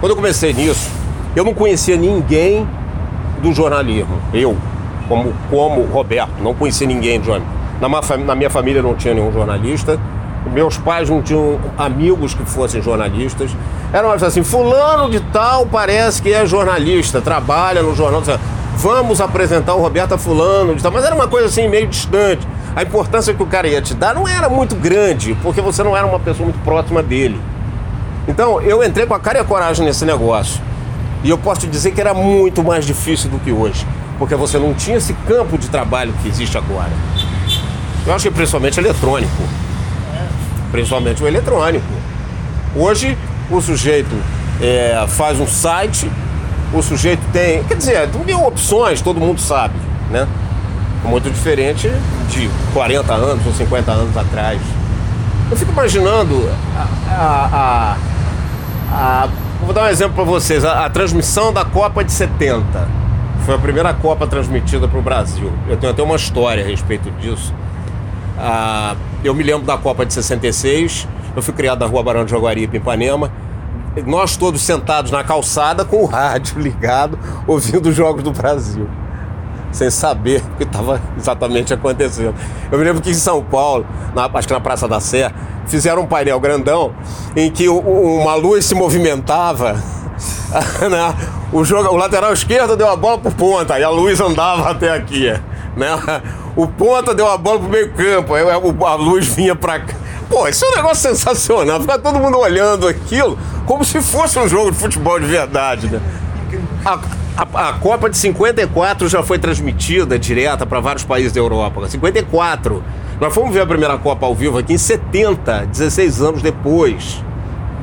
Quando 0.00 0.10
eu 0.10 0.16
comecei 0.16 0.52
nisso, 0.52 0.90
eu 1.36 1.44
não 1.44 1.54
conhecia 1.54 1.96
ninguém 1.96 2.68
do 3.40 3.52
jornalismo. 3.52 4.18
Eu, 4.32 4.56
como, 5.08 5.32
como 5.48 5.82
Roberto, 5.82 6.42
não 6.42 6.54
conhecia 6.54 6.88
ninguém 6.88 7.20
do 7.20 7.26
jornalismo. 7.26 7.54
Na 8.26 8.34
minha 8.34 8.50
família 8.50 8.82
não 8.82 8.96
tinha 8.96 9.14
nenhum 9.14 9.32
jornalista. 9.32 10.00
Meus 10.52 10.76
pais 10.76 11.08
não 11.08 11.22
tinham 11.22 11.60
amigos 11.78 12.34
que 12.34 12.44
fossem 12.44 12.82
jornalistas. 12.82 13.52
Era 13.94 14.08
uma 14.08 14.16
assim, 14.16 14.42
fulano 14.42 15.08
de 15.08 15.20
tal 15.20 15.66
parece 15.66 16.20
que 16.20 16.32
é 16.32 16.44
jornalista, 16.44 17.20
trabalha 17.20 17.80
no 17.80 17.94
jornal. 17.94 18.24
Vamos 18.76 19.20
apresentar 19.20 19.72
o 19.74 19.80
Roberto 19.80 20.14
a 20.14 20.18
fulano 20.18 20.74
de 20.74 20.82
tal. 20.82 20.90
Mas 20.90 21.04
era 21.04 21.14
uma 21.14 21.28
coisa 21.28 21.46
assim, 21.46 21.68
meio 21.68 21.86
distante. 21.86 22.44
A 22.74 22.82
importância 22.82 23.32
que 23.32 23.40
o 23.40 23.46
cara 23.46 23.68
ia 23.68 23.80
te 23.80 23.94
dar 23.94 24.12
não 24.12 24.26
era 24.26 24.48
muito 24.48 24.74
grande, 24.74 25.38
porque 25.44 25.60
você 25.60 25.84
não 25.84 25.96
era 25.96 26.04
uma 26.04 26.18
pessoa 26.18 26.44
muito 26.44 26.60
próxima 26.64 27.04
dele. 27.04 27.40
Então, 28.26 28.60
eu 28.62 28.82
entrei 28.82 29.06
com 29.06 29.14
a 29.14 29.20
cara 29.20 29.38
e 29.38 29.40
a 29.40 29.44
coragem 29.44 29.86
nesse 29.86 30.04
negócio. 30.04 30.60
E 31.22 31.30
eu 31.30 31.38
posso 31.38 31.60
te 31.60 31.68
dizer 31.68 31.92
que 31.92 32.00
era 32.00 32.12
muito 32.12 32.64
mais 32.64 32.84
difícil 32.84 33.30
do 33.30 33.38
que 33.38 33.52
hoje. 33.52 33.86
Porque 34.18 34.34
você 34.34 34.58
não 34.58 34.74
tinha 34.74 34.96
esse 34.96 35.12
campo 35.28 35.56
de 35.56 35.68
trabalho 35.68 36.12
que 36.20 36.26
existe 36.26 36.58
agora. 36.58 36.90
Eu 38.04 38.12
acho 38.12 38.24
que 38.24 38.34
principalmente 38.34 38.76
eletrônico. 38.80 39.42
Principalmente 40.72 41.22
o 41.22 41.28
eletrônico. 41.28 41.86
Hoje, 42.74 43.16
o 43.50 43.60
sujeito 43.60 44.14
é, 44.60 45.04
faz 45.08 45.40
um 45.40 45.46
site, 45.46 46.10
o 46.72 46.82
sujeito 46.82 47.22
tem. 47.32 47.62
Quer 47.64 47.76
dizer, 47.76 48.08
tem 48.08 48.34
opções, 48.34 49.00
todo 49.00 49.20
mundo 49.20 49.40
sabe, 49.40 49.74
né? 50.10 50.26
Muito 51.04 51.30
diferente 51.30 51.90
de 52.30 52.48
40 52.72 53.12
anos 53.12 53.46
ou 53.46 53.52
50 53.52 53.92
anos 53.92 54.16
atrás. 54.16 54.60
Eu 55.50 55.56
fico 55.56 55.72
imaginando 55.72 56.50
a. 57.10 57.48
a, 57.52 57.96
a, 58.90 59.28
vou 59.62 59.74
dar 59.74 59.84
um 59.84 59.88
exemplo 59.88 60.14
para 60.14 60.24
vocês: 60.24 60.64
a, 60.64 60.86
a 60.86 60.90
transmissão 60.90 61.52
da 61.52 61.64
Copa 61.64 62.02
de 62.02 62.12
70. 62.12 63.04
Foi 63.44 63.54
a 63.54 63.58
primeira 63.58 63.92
Copa 63.92 64.26
transmitida 64.26 64.88
para 64.88 64.98
o 64.98 65.02
Brasil. 65.02 65.52
Eu 65.68 65.76
tenho 65.76 65.92
até 65.92 66.02
uma 66.02 66.16
história 66.16 66.64
a 66.64 66.66
respeito 66.66 67.10
disso. 67.20 67.52
Ah, 68.38 68.96
eu 69.22 69.34
me 69.34 69.42
lembro 69.42 69.66
da 69.66 69.76
Copa 69.76 70.06
de 70.06 70.14
66. 70.14 71.06
Eu 71.34 71.42
fui 71.42 71.54
criado 71.54 71.80
na 71.80 71.86
rua 71.86 72.02
Barão 72.02 72.24
de 72.24 72.30
Jaguaribe, 72.30 72.76
em 72.76 72.80
Ipanema 72.80 73.30
nós 74.02 74.36
todos 74.36 74.62
sentados 74.62 75.10
na 75.10 75.22
calçada 75.22 75.84
com 75.84 76.02
o 76.02 76.06
rádio 76.06 76.58
ligado, 76.60 77.18
ouvindo 77.46 77.88
os 77.88 77.94
Jogos 77.94 78.22
do 78.22 78.32
Brasil, 78.32 78.88
sem 79.70 79.90
saber 79.90 80.42
o 80.54 80.56
que 80.56 80.64
estava 80.64 81.00
exatamente 81.16 81.72
acontecendo. 81.72 82.34
Eu 82.70 82.78
me 82.78 82.84
lembro 82.84 83.02
que 83.02 83.10
em 83.10 83.14
São 83.14 83.42
Paulo, 83.42 83.86
na, 84.14 84.26
acho 84.32 84.48
que 84.48 84.54
na 84.54 84.60
Praça 84.60 84.88
da 84.88 85.00
Sé, 85.00 85.30
fizeram 85.66 86.02
um 86.02 86.06
painel 86.06 86.40
grandão 86.40 86.92
em 87.36 87.50
que 87.50 87.68
uma 87.68 88.34
luz 88.34 88.64
se 88.64 88.74
movimentava. 88.74 89.74
né? 90.88 91.14
o, 91.52 91.64
jogo, 91.64 91.88
o 91.88 91.96
lateral 91.96 92.32
esquerdo 92.32 92.76
deu 92.76 92.88
a 92.88 92.96
bola 92.96 93.18
pro 93.18 93.32
ponta 93.32 93.78
e 93.78 93.82
a 93.82 93.90
luz 93.90 94.20
andava 94.20 94.70
até 94.70 94.90
aqui. 94.90 95.28
Né? 95.76 95.90
O 96.54 96.68
ponta 96.68 97.12
deu 97.12 97.28
a 97.28 97.36
bola 97.36 97.58
pro 97.58 97.68
meio 97.68 97.92
campo, 97.92 98.34
aí 98.34 98.44
a 98.48 98.94
luz 98.94 99.26
vinha 99.26 99.56
para 99.56 99.80
cá. 99.80 100.03
Pô, 100.28 100.48
isso 100.48 100.64
é 100.64 100.68
um 100.68 100.76
negócio 100.76 101.08
sensacional. 101.08 101.80
Ficar 101.80 101.98
todo 101.98 102.18
mundo 102.18 102.38
olhando 102.38 102.88
aquilo 102.88 103.38
como 103.66 103.84
se 103.84 104.00
fosse 104.00 104.38
um 104.38 104.48
jogo 104.48 104.70
de 104.70 104.78
futebol 104.78 105.18
de 105.18 105.26
verdade, 105.26 105.88
né? 105.88 106.00
A, 106.84 106.98
a, 107.36 107.68
a 107.68 107.72
Copa 107.74 108.08
de 108.08 108.16
54 108.16 109.08
já 109.08 109.22
foi 109.22 109.38
transmitida 109.38 110.18
direta 110.18 110.64
para 110.66 110.80
vários 110.80 111.04
países 111.04 111.32
da 111.32 111.40
Europa. 111.40 111.88
54. 111.88 112.82
Nós 113.20 113.32
fomos 113.32 113.54
ver 113.54 113.60
a 113.62 113.66
primeira 113.66 113.96
Copa 113.98 114.26
ao 114.26 114.34
vivo 114.34 114.58
aqui 114.58 114.72
em 114.72 114.78
70, 114.78 115.66
16 115.66 116.20
anos 116.20 116.42
depois. 116.42 117.22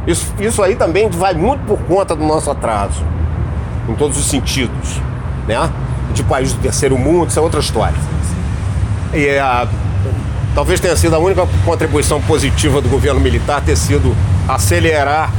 Isso, 0.06 0.34
isso 0.40 0.64
aí 0.64 0.76
também 0.76 1.10
vai 1.10 1.34
muito 1.34 1.64
por 1.66 1.80
conta 1.84 2.16
do 2.16 2.24
nosso 2.26 2.50
atraso, 2.50 3.04
em 3.88 3.94
todos 3.94 4.18
os 4.18 4.26
sentidos, 4.26 5.00
né? 5.48 5.72
De 6.12 6.24
país 6.24 6.54
do 6.54 6.60
terceiro 6.60 6.98
mundo, 6.98 7.30
isso 7.30 7.40
é 7.40 7.42
outra 7.42 7.60
história. 7.60 7.98
E 9.14 9.38
a 9.38 9.68
talvez 10.54 10.80
tenha 10.80 10.96
sido 10.96 11.16
a 11.16 11.20
única 11.20 11.48
contribuição 11.66 12.22
positiva 12.22 12.82
do 12.82 12.90
governo 12.90 13.20
militar 13.20 13.62
ter 13.62 13.76
sido 13.76 14.16
acelerar 14.48 15.32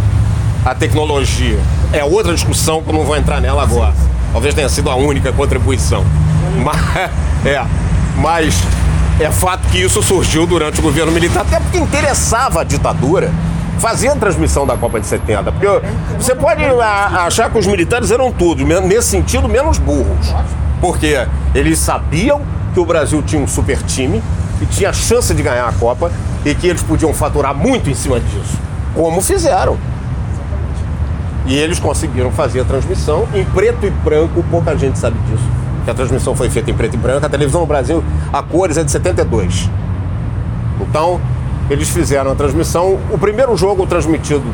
a 0.65 0.75
tecnologia. 0.75 1.59
É 1.93 2.05
outra 2.05 2.35
discussão 2.35 2.83
que 2.83 2.89
eu 2.89 2.95
não 2.95 3.05
vou 3.05 3.17
entrar 3.17 3.41
nela 3.41 3.63
agora. 3.63 3.95
Talvez 4.33 4.55
tenha 4.55 4.69
sido 4.69 4.91
a 4.91 4.95
única 4.95 5.33
contribuição. 5.33 6.05
Mas 6.65 7.11
é, 7.45 7.65
mas 8.17 8.55
é 9.21 9.31
fato 9.31 9.69
que 9.69 9.79
isso 9.79 10.03
surgiu 10.03 10.47
durante 10.47 10.79
o 10.79 10.83
governo 10.83 11.13
militar, 11.13 11.43
até 11.43 11.61
porque 11.61 11.79
interessava 11.79 12.61
a 12.61 12.65
ditadura 12.65 13.31
fazer 13.79 14.09
a 14.09 14.17
transmissão 14.17 14.65
da 14.65 14.77
Copa 14.77 15.01
de 15.01 15.07
70. 15.07 15.51
Porque 15.51 15.67
você 16.17 16.35
pode 16.35 16.63
achar 16.65 17.51
que 17.51 17.59
os 17.59 17.67
militares 17.67 18.11
eram 18.11 18.31
tudo, 18.31 18.65
nesse 18.65 19.09
sentido, 19.09 19.49
menos 19.49 19.79
burros. 19.79 20.33
Porque 20.81 21.27
eles 21.55 21.79
sabiam 21.79 22.41
que 22.73 22.81
o 22.81 22.87
Brasil 22.87 23.23
tinha 23.23 23.43
um 23.43 23.47
super 23.47 23.83
time, 23.83 24.23
que 24.63 24.67
tinha 24.67 24.93
chance 24.93 25.35
de 25.35 25.43
ganhar 25.43 25.69
a 25.69 25.73
Copa 25.73 26.13
e 26.45 26.55
que 26.55 26.69
eles 26.69 26.83
podiam 26.83 27.13
faturar 27.13 27.53
muito 27.53 27.91
em 27.91 27.95
cima 27.95 28.21
disso. 28.21 28.57
Como 28.95 29.21
fizeram. 29.21 29.77
E 31.47 31.55
eles 31.57 31.81
conseguiram 31.81 32.31
fazer 32.31 32.61
a 32.61 32.65
transmissão 32.65 33.27
em 33.35 33.45
preto 33.45 33.85
e 33.85 33.91
branco, 33.91 34.45
pouca 34.49 34.77
gente 34.77 34.99
sabe 34.99 35.17
disso. 35.29 35.43
Que 35.85 35.91
a 35.91 35.95
transmissão 35.95 36.37
foi 36.37 36.49
feita 36.49 36.71
em 36.71 36.75
preto 36.75 36.95
e 36.95 36.97
branco, 36.97 37.27
a 37.27 37.29
televisão 37.29 37.63
no 37.63 37.67
Brasil 37.67 38.05
a 38.33 38.41
cores 38.41 38.77
é 38.77 38.85
de 38.85 38.93
72. 38.93 39.69
Então, 40.81 41.21
eles 41.69 41.89
fizeram 41.89 42.31
a 42.31 42.35
transmissão. 42.37 43.01
O 43.11 43.19
primeiro 43.19 43.57
jogo 43.57 43.85
transmitido 43.85 44.45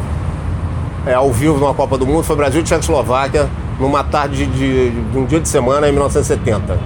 é, 1.07 1.13
ao 1.13 1.31
vivo 1.31 1.59
numa 1.59 1.75
Copa 1.75 1.99
do 1.99 2.07
Mundo 2.07 2.23
foi 2.23 2.35
Brasil 2.35 2.63
e 2.63 2.65
Tchecoslováquia, 2.65 3.47
numa 3.79 4.03
tarde 4.03 4.47
de, 4.47 4.91
de 4.91 5.19
um 5.19 5.27
dia 5.27 5.39
de 5.39 5.49
semana 5.49 5.87
em 5.87 5.93
1970. 5.93 6.79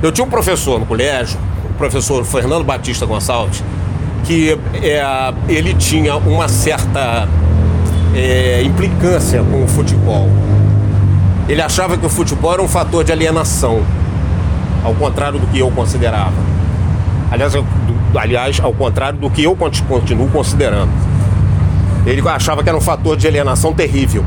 Eu 0.00 0.12
tinha 0.12 0.24
um 0.24 0.30
professor 0.30 0.78
no 0.78 0.86
colégio 0.86 1.36
professor 1.78 2.24
Fernando 2.24 2.64
Batista 2.64 3.06
Gonçalves, 3.06 3.62
que 4.24 4.58
é, 4.82 5.02
ele 5.48 5.72
tinha 5.74 6.16
uma 6.16 6.48
certa 6.48 7.26
é, 8.14 8.62
implicância 8.62 9.42
com 9.42 9.64
o 9.64 9.68
futebol. 9.68 10.28
Ele 11.48 11.62
achava 11.62 11.96
que 11.96 12.04
o 12.04 12.10
futebol 12.10 12.52
era 12.52 12.62
um 12.62 12.68
fator 12.68 13.04
de 13.04 13.12
alienação, 13.12 13.82
ao 14.84 14.92
contrário 14.94 15.38
do 15.38 15.46
que 15.46 15.60
eu 15.60 15.70
considerava. 15.70 16.34
Aliás, 17.30 17.54
eu, 17.54 17.64
aliás 18.14 18.60
ao 18.60 18.72
contrário 18.74 19.18
do 19.18 19.30
que 19.30 19.44
eu 19.44 19.56
continuo 19.56 20.28
considerando. 20.28 20.90
Ele 22.04 22.26
achava 22.28 22.62
que 22.62 22.68
era 22.68 22.76
um 22.76 22.80
fator 22.80 23.16
de 23.16 23.26
alienação 23.26 23.72
terrível. 23.72 24.24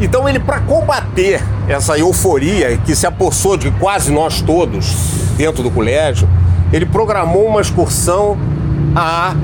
Então 0.00 0.28
ele, 0.28 0.38
para 0.38 0.60
combater 0.60 1.42
essa 1.68 1.98
euforia 1.98 2.76
que 2.78 2.94
se 2.94 3.06
apossou 3.06 3.56
de 3.56 3.70
quase 3.72 4.12
nós 4.12 4.40
todos 4.40 4.94
dentro 5.36 5.62
do 5.62 5.70
colégio, 5.70 6.28
ele 6.72 6.86
programou 6.86 7.46
uma 7.46 7.60
excursão 7.60 8.36
à 8.94 9.34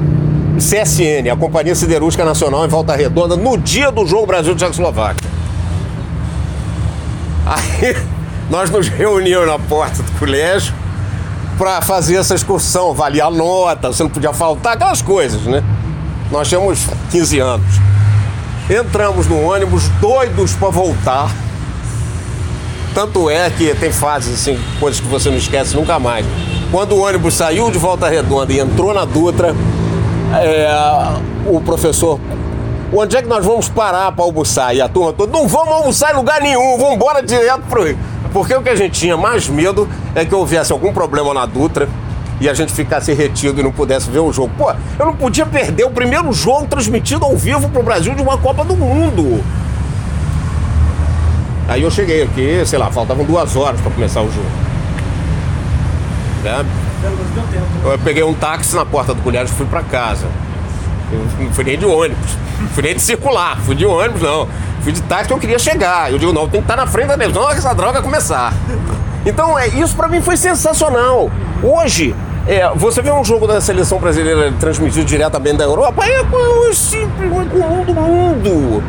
CSN, 0.56 1.30
a 1.32 1.36
Companhia 1.36 1.74
Siderúrgica 1.74 2.24
Nacional 2.24 2.64
em 2.64 2.68
Volta 2.68 2.94
Redonda, 2.94 3.36
no 3.36 3.56
dia 3.56 3.90
do 3.90 4.06
jogo 4.06 4.26
Brasil-Tchecoslováquia. 4.26 5.28
Aí 7.46 7.96
nós 8.50 8.70
nos 8.70 8.88
reunimos 8.88 9.46
na 9.46 9.58
porta 9.58 10.02
do 10.02 10.12
colégio 10.18 10.74
para 11.58 11.80
fazer 11.80 12.16
essa 12.16 12.34
excursão, 12.34 12.94
valia 12.94 13.26
a 13.26 13.30
nota, 13.30 13.88
você 13.88 14.02
não 14.02 14.10
podia 14.10 14.32
faltar, 14.32 14.74
aquelas 14.74 15.02
coisas, 15.02 15.42
né? 15.42 15.62
Nós 16.30 16.48
tínhamos 16.48 16.86
15 17.10 17.38
anos. 17.40 17.66
Entramos 18.70 19.26
no 19.26 19.40
ônibus 19.42 19.88
doidos 20.00 20.54
para 20.54 20.70
voltar. 20.70 21.30
Tanto 22.94 23.28
é 23.28 23.50
que 23.50 23.74
tem 23.74 23.92
fases 23.92 24.40
assim, 24.40 24.58
coisas 24.80 25.00
que 25.00 25.06
você 25.08 25.30
não 25.30 25.36
esquece 25.36 25.74
nunca 25.74 25.98
mais. 25.98 26.24
Quando 26.72 26.92
o 26.92 27.02
ônibus 27.02 27.34
saiu 27.34 27.70
de 27.70 27.76
Volta 27.76 28.08
Redonda 28.08 28.50
e 28.50 28.58
entrou 28.58 28.94
na 28.94 29.04
Dutra, 29.04 29.54
é, 30.34 30.70
o 31.46 31.60
professor, 31.60 32.18
onde 32.90 33.14
é 33.14 33.20
que 33.20 33.28
nós 33.28 33.44
vamos 33.44 33.68
parar 33.68 34.10
para 34.12 34.24
almoçar? 34.24 34.74
E 34.74 34.80
a 34.80 34.88
turma 34.88 35.12
toda, 35.12 35.30
não 35.30 35.46
vamos 35.46 35.68
almoçar 35.68 36.14
em 36.14 36.16
lugar 36.16 36.40
nenhum, 36.40 36.78
vamos 36.78 36.94
embora 36.94 37.22
direto 37.22 37.60
pro 37.68 37.84
Rio. 37.84 37.98
Porque 38.32 38.54
o 38.54 38.62
que 38.62 38.70
a 38.70 38.74
gente 38.74 38.98
tinha 38.98 39.18
mais 39.18 39.46
medo 39.48 39.86
é 40.14 40.24
que 40.24 40.34
houvesse 40.34 40.72
algum 40.72 40.94
problema 40.94 41.34
na 41.34 41.44
Dutra 41.44 41.86
e 42.40 42.48
a 42.48 42.54
gente 42.54 42.72
ficasse 42.72 43.12
retido 43.12 43.60
e 43.60 43.62
não 43.62 43.70
pudesse 43.70 44.10
ver 44.10 44.20
o 44.20 44.32
jogo. 44.32 44.50
Pô, 44.56 44.72
eu 44.98 45.04
não 45.04 45.14
podia 45.14 45.44
perder 45.44 45.84
o 45.84 45.90
primeiro 45.90 46.32
jogo 46.32 46.66
transmitido 46.66 47.26
ao 47.26 47.36
vivo 47.36 47.68
pro 47.68 47.82
Brasil 47.82 48.14
de 48.14 48.22
uma 48.22 48.38
Copa 48.38 48.64
do 48.64 48.74
Mundo. 48.74 49.44
Aí 51.68 51.82
eu 51.82 51.90
cheguei 51.90 52.22
aqui, 52.22 52.62
sei 52.64 52.78
lá, 52.78 52.90
faltavam 52.90 53.26
duas 53.26 53.54
horas 53.56 53.78
para 53.78 53.90
começar 53.90 54.22
o 54.22 54.32
jogo. 54.32 54.71
Né? 56.42 56.64
Eu 57.84 57.98
peguei 57.98 58.22
um 58.22 58.34
táxi 58.34 58.74
na 58.74 58.84
porta 58.84 59.14
do 59.14 59.22
colégio 59.22 59.52
e 59.52 59.56
fui 59.56 59.66
para 59.66 59.82
casa. 59.82 60.26
Eu 61.12 61.44
não 61.44 61.52
fui 61.52 61.64
nem 61.64 61.78
de 61.78 61.84
ônibus, 61.84 62.36
fui 62.72 62.82
nem 62.82 62.94
de 62.94 63.02
circular, 63.02 63.58
fui 63.60 63.74
de 63.74 63.86
ônibus 63.86 64.22
não. 64.22 64.48
Fui 64.82 64.92
de 64.92 65.00
táxi 65.02 65.28
que 65.28 65.32
eu 65.32 65.38
queria 65.38 65.58
chegar. 65.58 66.10
Eu 66.10 66.18
digo, 66.18 66.32
não, 66.32 66.48
tem 66.48 66.60
que 66.60 66.64
estar 66.64 66.76
na 66.76 66.86
frente 66.86 67.08
da 67.08 67.16
televisão 67.16 67.46
que 67.48 67.58
essa 67.58 67.72
droga 67.72 68.02
começar. 68.02 68.52
Então, 69.24 69.56
é, 69.56 69.68
isso 69.68 69.94
para 69.94 70.08
mim 70.08 70.20
foi 70.20 70.36
sensacional. 70.36 71.30
Hoje, 71.62 72.16
é, 72.48 72.68
você 72.74 73.00
vê 73.00 73.12
um 73.12 73.22
jogo 73.22 73.46
da 73.46 73.60
seleção 73.60 74.00
brasileira 74.00 74.52
transmitido 74.58 75.04
diretamente 75.04 75.58
da 75.58 75.64
Europa, 75.64 76.04
é 76.04 76.20
o 76.22 76.74
simples, 76.74 77.30
comum 77.30 77.84
do 77.84 77.94
mundo. 77.94 78.82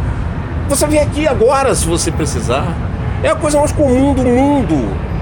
Você 0.70 0.88
vem 0.88 1.00
aqui 1.00 1.28
agora, 1.28 1.76
se 1.76 1.86
você 1.86 2.12
precisar. 2.12 2.66
É 3.22 3.30
a 3.30 3.36
coisa 3.36 3.60
mais 3.60 3.72
comum 3.72 4.14
do 4.14 4.24
mundo 4.24 5.13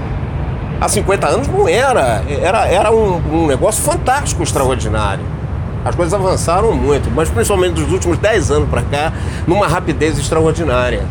há 0.82 0.88
50 0.88 1.28
anos 1.28 1.48
não 1.48 1.68
era. 1.68 2.24
Era, 2.28 2.66
era 2.66 2.92
um, 2.92 3.42
um 3.42 3.46
negócio 3.46 3.82
fantástico, 3.82 4.42
extraordinário. 4.42 5.24
As 5.84 5.94
coisas 5.94 6.12
avançaram 6.12 6.72
muito, 6.72 7.10
mas 7.10 7.28
principalmente 7.30 7.74
dos 7.74 7.92
últimos 7.92 8.18
10 8.18 8.50
anos 8.50 8.68
para 8.68 8.82
cá, 8.82 9.12
numa 9.46 9.66
rapidez 9.66 10.18
extraordinária. 10.18 11.06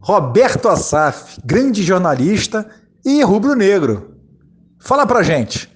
Roberto 0.00 0.68
Assaf, 0.68 1.40
grande 1.44 1.82
jornalista 1.82 2.66
e 3.04 3.22
rubro-negro. 3.22 4.14
Fala 4.78 5.06
pra 5.06 5.22
gente, 5.22 5.68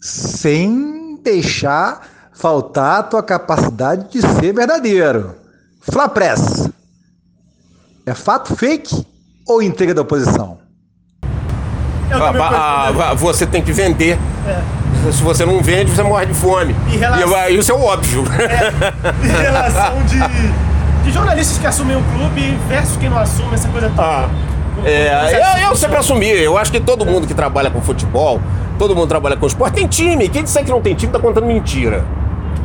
sem 0.00 1.18
deixar 1.22 2.08
faltar 2.32 3.00
a 3.00 3.02
tua 3.02 3.22
capacidade 3.22 4.10
de 4.10 4.22
ser 4.22 4.54
verdadeiro. 4.54 5.34
Flapress, 5.80 6.70
é 8.06 8.14
fato 8.14 8.56
fake 8.56 9.06
ou 9.46 9.62
entrega 9.62 9.92
da 9.92 10.00
oposição? 10.00 10.60
A, 12.12 13.10
a, 13.10 13.14
você 13.14 13.46
tem 13.46 13.62
que 13.62 13.72
vender. 13.72 14.18
É. 14.46 15.12
se 15.12 15.22
você 15.22 15.44
não 15.46 15.62
vende, 15.62 15.90
você 15.90 16.02
morre 16.02 16.26
de 16.26 16.34
fome. 16.34 16.74
Relação- 16.88 17.48
E 17.50 17.58
isso 17.58 17.72
é 17.72 17.74
óbvio. 17.74 18.24
em 19.22 19.28
relação 19.42 20.02
de, 20.06 20.18
de 21.04 21.12
jornalistas 21.12 21.58
que 21.58 21.66
assumem 21.66 21.96
o 21.96 22.02
clube 22.02 22.58
versus 22.68 22.96
quem 22.96 23.08
não 23.08 23.18
assume, 23.18 23.54
essa 23.54 23.68
coisa 23.68 23.88
toda. 23.90 24.02
Ah, 24.02 24.28
é, 24.84 25.62
eu, 25.64 25.68
eu 25.70 25.76
sempre 25.76 25.96
assumi. 25.98 26.28
Eu 26.28 26.56
acho 26.56 26.70
que 26.72 26.80
todo 26.80 27.04
mundo 27.04 27.26
que 27.26 27.34
trabalha 27.34 27.70
com 27.70 27.80
futebol, 27.80 28.40
todo 28.78 28.94
mundo 28.94 29.04
que 29.04 29.10
trabalha 29.10 29.36
com 29.36 29.46
esporte, 29.46 29.74
tem 29.74 29.86
time. 29.86 30.28
Quem 30.28 30.42
disser 30.42 30.64
que 30.64 30.70
não 30.70 30.80
tem 30.80 30.94
time 30.94 31.12
tá 31.12 31.18
contando 31.18 31.46
mentira. 31.46 32.04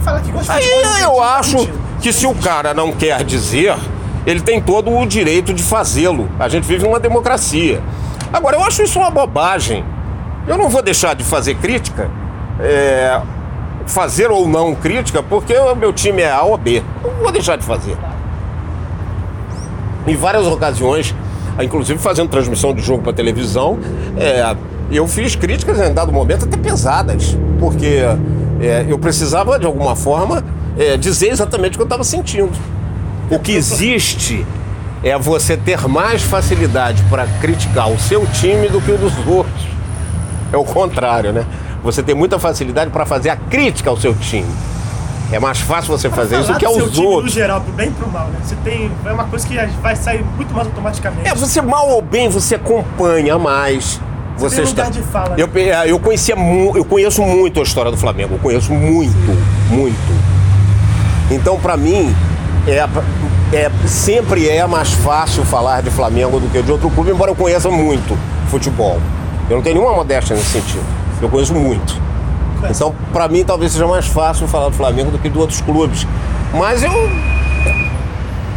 Fala 0.01 0.19
que 0.21 0.31
gosta 0.31 0.53
de 0.53 0.59
Aí 0.59 0.63
futebol, 0.63 0.93
tem 0.93 1.03
eu 1.03 1.21
acho 1.21 1.69
que 2.01 2.13
se 2.13 2.25
o 2.25 2.33
cara 2.35 2.73
não 2.73 2.91
quer 2.91 3.23
dizer, 3.23 3.75
ele 4.25 4.39
tem 4.39 4.61
todo 4.61 4.95
o 4.95 5.05
direito 5.05 5.53
de 5.53 5.63
fazê-lo. 5.63 6.29
A 6.39 6.47
gente 6.47 6.63
vive 6.65 6.83
numa 6.83 6.99
democracia. 6.99 7.81
Agora, 8.31 8.55
eu 8.55 8.63
acho 8.63 8.83
isso 8.83 8.99
uma 8.99 9.09
bobagem. 9.09 9.83
Eu 10.47 10.57
não 10.57 10.69
vou 10.69 10.81
deixar 10.81 11.15
de 11.15 11.23
fazer 11.23 11.55
crítica, 11.55 12.09
é, 12.59 13.19
fazer 13.87 14.29
ou 14.29 14.47
não 14.47 14.75
crítica, 14.75 15.23
porque 15.23 15.55
o 15.57 15.75
meu 15.75 15.91
time 15.91 16.21
é 16.21 16.31
A 16.31 16.43
ou 16.43 16.57
B. 16.57 16.83
Não 17.03 17.11
vou 17.23 17.31
deixar 17.31 17.57
de 17.57 17.63
fazer. 17.63 17.97
Em 20.07 20.15
várias 20.15 20.45
ocasiões, 20.45 21.15
inclusive 21.61 21.99
fazendo 21.99 22.29
transmissão 22.29 22.73
de 22.73 22.81
jogo 22.81 23.01
para 23.01 23.13
televisão, 23.13 23.79
é, 24.17 24.55
eu 24.91 25.07
fiz 25.07 25.35
críticas 25.35 25.79
em 25.79 25.93
dado 25.93 26.11
momento 26.11 26.45
até 26.45 26.57
pesadas, 26.57 27.35
porque 27.59 28.01
é, 28.61 28.85
eu 28.87 28.99
precisava 28.99 29.57
de 29.57 29.65
alguma 29.65 29.95
forma 29.95 30.43
é, 30.77 30.97
dizer 30.97 31.29
exatamente 31.29 31.73
o 31.73 31.77
que 31.77 31.81
eu 31.81 31.85
estava 31.85 32.03
sentindo. 32.03 32.51
O 33.29 33.39
que 33.39 33.53
existe 33.53 34.45
é 35.05 35.15
você 35.19 35.55
ter 35.55 35.87
mais 35.87 36.23
facilidade 36.23 37.03
para 37.03 37.27
criticar 37.39 37.91
o 37.91 37.99
seu 37.99 38.25
time 38.25 38.67
do 38.67 38.81
que 38.81 38.91
o 38.91 38.97
dos 38.97 39.15
outros. 39.27 39.67
É 40.51 40.57
o 40.57 40.63
contrário, 40.63 41.31
né? 41.31 41.45
Você 41.83 42.01
tem 42.01 42.15
muita 42.15 42.39
facilidade 42.39 42.89
para 42.89 43.05
fazer 43.05 43.29
a 43.29 43.35
crítica 43.35 43.91
ao 43.91 43.97
seu 43.97 44.15
time. 44.15 44.49
É 45.31 45.39
mais 45.39 45.59
fácil 45.59 45.95
você 45.95 46.09
fazer 46.09 46.39
isso 46.39 46.51
do 46.51 46.57
que 46.57 46.65
do 46.65 46.73
seu 46.73 46.83
aos 46.83 46.91
time, 46.91 47.05
outros. 47.05 47.35
No 47.35 47.39
geral, 47.39 47.61
pro 47.61 47.71
bem 47.73 47.89
e 47.89 47.91
pro 47.91 48.09
mal, 48.09 48.27
né? 48.29 48.39
Você 48.43 48.55
tem. 48.63 48.91
É 49.05 49.11
uma 49.11 49.25
coisa 49.25 49.47
que 49.47 49.55
vai 49.79 49.95
sair 49.95 50.25
muito 50.35 50.51
mais 50.55 50.67
automaticamente. 50.67 51.29
É, 51.29 51.35
você 51.35 51.61
mal 51.61 51.87
ou 51.87 52.01
bem, 52.01 52.27
você 52.27 52.55
acompanha 52.55 53.37
mais. 53.37 54.01
Você, 54.37 54.57
tem 54.57 54.65
lugar 54.65 54.89
de 54.89 55.01
fala, 55.03 55.29
né? 55.29 55.35
Eu, 55.37 55.49
é, 55.55 55.91
eu 55.91 55.99
conhecia 55.99 56.35
mu... 56.35 56.75
eu 56.75 56.83
conheço 56.83 57.21
muito 57.21 57.59
a 57.59 57.63
história 57.63 57.91
do 57.91 57.97
Flamengo, 57.97 58.35
eu 58.35 58.39
conheço 58.39 58.73
muito, 58.73 59.15
muito. 59.69 59.95
Então, 61.31 61.59
pra 61.59 61.77
mim, 61.77 62.13
é, 62.67 62.85
é 63.53 63.69
sempre 63.87 64.49
é 64.49 64.65
mais 64.65 64.91
fácil 64.93 65.43
falar 65.45 65.81
de 65.81 65.89
Flamengo 65.89 66.39
do 66.39 66.47
que 66.49 66.61
de 66.61 66.71
outro 66.71 66.89
clube, 66.89 67.11
embora 67.11 67.31
eu 67.31 67.35
conheça 67.35 67.69
muito 67.69 68.17
futebol. 68.49 68.99
Eu 69.49 69.57
não 69.57 69.63
tenho 69.63 69.75
nenhuma 69.77 69.95
modéstia 69.95 70.35
nesse 70.35 70.49
sentido. 70.51 70.83
Eu 71.21 71.29
conheço 71.29 71.53
muito. 71.53 71.95
Então, 72.69 72.95
pra 73.13 73.27
mim, 73.27 73.43
talvez 73.45 73.71
seja 73.71 73.85
mais 73.87 74.07
fácil 74.07 74.47
falar 74.47 74.69
do 74.69 74.75
Flamengo 74.75 75.11
do 75.11 75.19
que 75.19 75.29
de 75.29 75.37
outros 75.37 75.61
clubes. 75.61 76.07
Mas 76.53 76.81
eu 76.83 76.91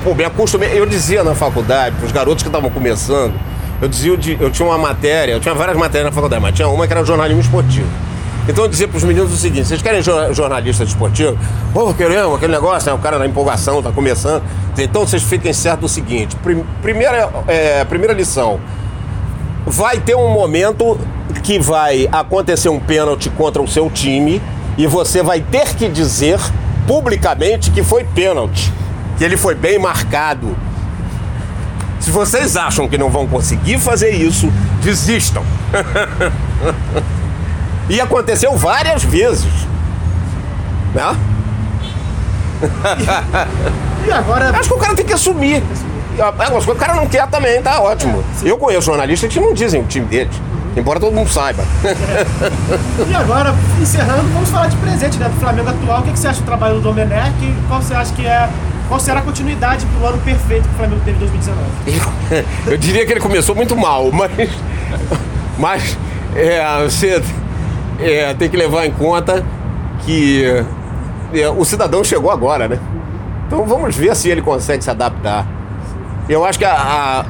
Pô, 0.04 0.14
me 0.14 0.24
acostumei. 0.24 0.70
Eu 0.78 0.86
dizia 0.86 1.22
na 1.24 1.34
faculdade, 1.34 1.96
para 1.96 2.06
os 2.06 2.12
garotos 2.12 2.42
que 2.42 2.48
estavam 2.48 2.70
começando, 2.70 3.34
eu 3.82 3.88
dizia, 3.88 4.12
eu 4.12 4.16
di- 4.16 4.38
eu 4.40 4.50
tinha 4.50 4.66
uma 4.66 4.78
matéria, 4.78 5.32
eu 5.32 5.40
tinha 5.40 5.54
várias 5.54 5.76
matérias 5.76 6.06
na 6.10 6.12
faculdade, 6.14 6.40
mas 6.40 6.54
tinha 6.54 6.68
uma 6.68 6.86
que 6.86 6.92
era 6.92 7.04
jornalismo 7.04 7.40
esportivo. 7.42 7.88
Então 8.48 8.66
dizia 8.66 8.88
para 8.88 8.96
os 8.96 9.04
meninos 9.04 9.32
o 9.32 9.36
seguinte: 9.36 9.68
vocês 9.68 9.82
querem 9.82 10.02
jor- 10.02 10.32
jornalista 10.32 10.82
esportivo? 10.82 11.36
Pô, 11.72 11.92
queremos, 11.92 12.34
aquele 12.36 12.52
negócio, 12.52 12.90
né? 12.90 12.96
O 12.96 12.98
cara 13.00 13.18
na 13.18 13.26
empolgação, 13.26 13.82
tá 13.82 13.92
começando. 13.92 14.42
Então 14.78 15.06
vocês 15.06 15.22
fiquem 15.22 15.52
certos 15.52 15.80
do 15.82 15.88
seguinte: 15.94 16.34
prim- 16.36 16.64
primeira, 16.80 17.28
é, 17.46 17.84
primeira 17.84 18.14
lição. 18.14 18.58
Vai 19.66 19.98
ter 20.00 20.14
um 20.16 20.30
momento 20.30 20.98
que 21.42 21.58
vai 21.58 22.08
acontecer 22.10 22.70
um 22.70 22.80
pênalti 22.80 23.28
contra 23.28 23.60
o 23.60 23.68
seu 23.68 23.90
time 23.90 24.40
e 24.78 24.86
você 24.86 25.22
vai 25.22 25.40
ter 25.42 25.74
que 25.74 25.88
dizer 25.88 26.40
publicamente 26.86 27.70
que 27.70 27.82
foi 27.82 28.02
pênalti, 28.02 28.72
que 29.18 29.24
ele 29.24 29.36
foi 29.36 29.54
bem 29.54 29.78
marcado. 29.78 30.56
Se 32.00 32.10
vocês 32.10 32.56
acham 32.56 32.88
que 32.88 32.96
não 32.96 33.10
vão 33.10 33.26
conseguir 33.26 33.78
fazer 33.78 34.10
isso, 34.10 34.50
desistam. 34.82 35.42
e 37.88 38.00
aconteceu 38.00 38.56
várias 38.56 39.02
vezes. 39.02 39.52
Né? 40.94 41.16
E 44.06 44.10
agora. 44.10 44.50
Acho 44.58 44.68
que 44.68 44.74
o 44.74 44.78
cara 44.78 44.94
tem 44.94 45.06
que 45.06 45.12
assumir. 45.12 45.62
Se 46.16 46.70
o 46.70 46.74
cara 46.74 46.94
não 46.94 47.06
quer 47.06 47.26
também, 47.28 47.62
tá 47.62 47.80
ótimo. 47.80 48.24
Eu 48.42 48.58
conheço 48.58 48.86
jornalistas 48.86 49.32
que 49.32 49.38
não 49.38 49.54
dizem 49.54 49.80
o 49.80 49.84
time 49.84 50.06
deles. 50.06 50.34
Embora 50.76 51.00
todo 51.00 51.14
mundo 51.14 51.28
saiba. 51.28 51.62
E 53.08 53.14
agora, 53.14 53.54
encerrando, 53.80 54.28
vamos 54.32 54.48
falar 54.48 54.66
de 54.68 54.76
presente 54.76 55.18
né, 55.18 55.28
do 55.28 55.40
Flamengo 55.40 55.70
atual. 55.70 56.00
O 56.00 56.02
que, 56.02 56.10
você 56.10 56.28
acha 56.28 56.40
do 56.40 56.46
trabalho 56.46 56.74
do 56.74 56.80
Domenech? 56.80 57.32
E 57.42 57.54
Qual 57.68 57.80
você 57.80 57.94
acha 57.94 58.12
que 58.12 58.26
é. 58.26 58.48
Qual 58.88 58.98
será 58.98 59.20
a 59.20 59.22
continuidade 59.22 59.84
pro 59.86 60.06
ano 60.06 60.18
perfeito 60.18 60.66
que 60.66 60.74
o 60.74 60.78
Flamengo 60.78 61.02
teve 61.04 61.16
em 61.16 61.20
2019? 61.20 62.44
Eu 62.72 62.76
diria 62.78 63.04
que 63.04 63.12
ele 63.12 63.20
começou 63.20 63.54
muito 63.54 63.76
mal, 63.76 64.10
mas. 64.12 64.50
Mas 65.58 65.98
é, 66.34 66.84
você 66.84 67.20
é, 67.98 68.34
tem 68.34 68.48
que 68.48 68.56
levar 68.56 68.86
em 68.86 68.90
conta 68.90 69.44
que 70.04 70.44
é, 71.34 71.48
o 71.48 71.64
cidadão 71.64 72.02
chegou 72.04 72.30
agora, 72.30 72.68
né? 72.68 72.78
Então 73.46 73.64
vamos 73.64 73.94
ver 73.96 74.14
se 74.14 74.28
ele 74.28 74.42
consegue 74.42 74.82
se 74.84 74.90
adaptar. 74.90 75.46
Eu 76.28 76.44
acho 76.44 76.58
que 76.58 76.64
a- 76.64 76.72
a- 76.74 77.24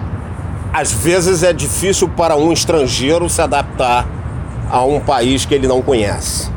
às 0.81 0.93
vezes 0.93 1.43
é 1.43 1.53
difícil 1.53 2.09
para 2.09 2.37
um 2.37 2.53
estrangeiro 2.53 3.29
se 3.31 3.41
adaptar 3.41 4.07
a 4.71 4.85
um 4.85 5.01
país 5.01 5.45
que 5.47 5.55
ele 5.55 5.67
não 5.67 5.81
conhece. 5.81 6.51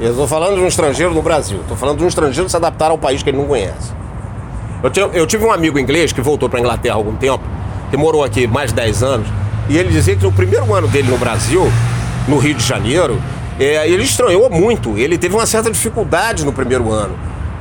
Eu 0.00 0.10
estou 0.10 0.26
falando 0.26 0.56
de 0.56 0.62
um 0.62 0.66
estrangeiro 0.66 1.12
no 1.14 1.20
Brasil, 1.22 1.60
estou 1.60 1.76
falando 1.76 1.98
de 1.98 2.04
um 2.04 2.08
estrangeiro 2.08 2.48
se 2.48 2.56
adaptar 2.56 2.90
ao 2.90 2.98
país 2.98 3.22
que 3.22 3.28
ele 3.30 3.36
não 3.36 3.44
conhece. 3.46 3.92
Eu, 4.82 5.12
eu 5.12 5.26
tive 5.26 5.44
um 5.44 5.52
amigo 5.52 5.78
inglês 5.78 6.10
que 6.10 6.22
voltou 6.22 6.48
para 6.48 6.58
a 6.58 6.60
Inglaterra 6.62 6.94
há 6.94 6.96
algum 6.96 7.14
tempo, 7.14 7.44
que 7.90 7.96
morou 7.98 8.24
aqui 8.24 8.46
mais 8.46 8.70
de 8.70 8.76
10 8.76 9.02
anos, 9.02 9.28
e 9.68 9.76
ele 9.76 9.90
dizia 9.90 10.16
que 10.16 10.22
no 10.24 10.32
primeiro 10.32 10.74
ano 10.74 10.88
dele 10.88 11.10
no 11.10 11.18
Brasil, 11.18 11.70
no 12.28 12.38
Rio 12.38 12.54
de 12.54 12.64
Janeiro, 12.64 13.20
é, 13.58 13.88
ele 13.88 14.04
estranhou 14.04 14.48
muito. 14.50 14.96
Ele 14.96 15.18
teve 15.18 15.34
uma 15.34 15.46
certa 15.46 15.70
dificuldade 15.70 16.44
no 16.44 16.52
primeiro 16.52 16.90
ano, 16.90 17.18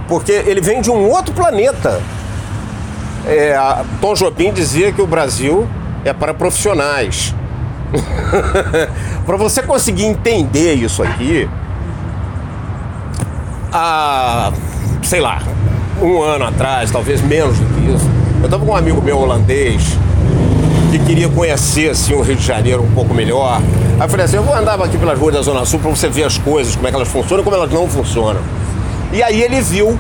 porque 0.08 0.32
ele 0.32 0.62
vem 0.62 0.82
de 0.82 0.90
um 0.90 1.10
outro 1.10 1.34
planeta. 1.34 2.02
É, 3.26 3.56
Tom 4.00 4.14
Jobim 4.14 4.52
dizia 4.52 4.92
que 4.92 5.02
o 5.02 5.08
Brasil 5.08 5.68
é 6.06 6.14
para 6.14 6.34
profissionais. 6.34 7.36
para 9.26 9.36
você 9.36 9.64
conseguir 9.64 10.06
entender 10.06 10.76
isso 10.76 11.02
aqui, 11.02 11.50
há, 13.74 14.52
sei 15.04 15.20
lá, 15.20 15.42
um 16.02 16.22
ano 16.22 16.46
atrás, 16.46 16.92
talvez 16.92 17.22
menos 17.22 17.58
do 17.58 17.66
que 17.66 17.92
isso, 17.96 18.10
eu 18.40 18.46
estava 18.46 18.64
com 18.64 18.72
um 18.72 18.76
amigo 18.76 19.02
meu 19.02 19.18
holandês 19.18 19.98
que 20.92 21.00
queria 21.00 21.30
conhecer 21.30 21.90
assim, 21.90 22.14
o 22.14 22.22
Rio 22.22 22.36
de 22.36 22.46
Janeiro 22.46 22.84
um 22.84 22.92
pouco 22.92 23.14
melhor. 23.14 23.62
Aí 24.00 24.06
eu 24.06 24.10
falei 24.10 24.26
assim, 24.26 24.38
eu 24.38 24.44
vou 24.44 24.56
andar 24.56 24.82
aqui 24.82 24.98
pelas 24.98 25.18
ruas 25.18 25.34
da 25.36 25.42
Zona 25.42 25.66
Sul 25.66 25.80
para 25.80 25.90
você 25.90 26.10
ver 26.10 26.24
as 26.24 26.38
coisas, 26.38 26.76
como 26.76 26.88
é 26.88 26.90
que 26.90 26.96
elas 26.96 27.08
funcionam 27.08 27.42
e 27.42 27.44
como 27.44 27.56
elas 27.56 27.72
não 27.72 27.88
funcionam. 27.88 28.42
E 29.12 29.22
aí 29.24 29.42
ele 29.42 29.62
viu 29.62 30.00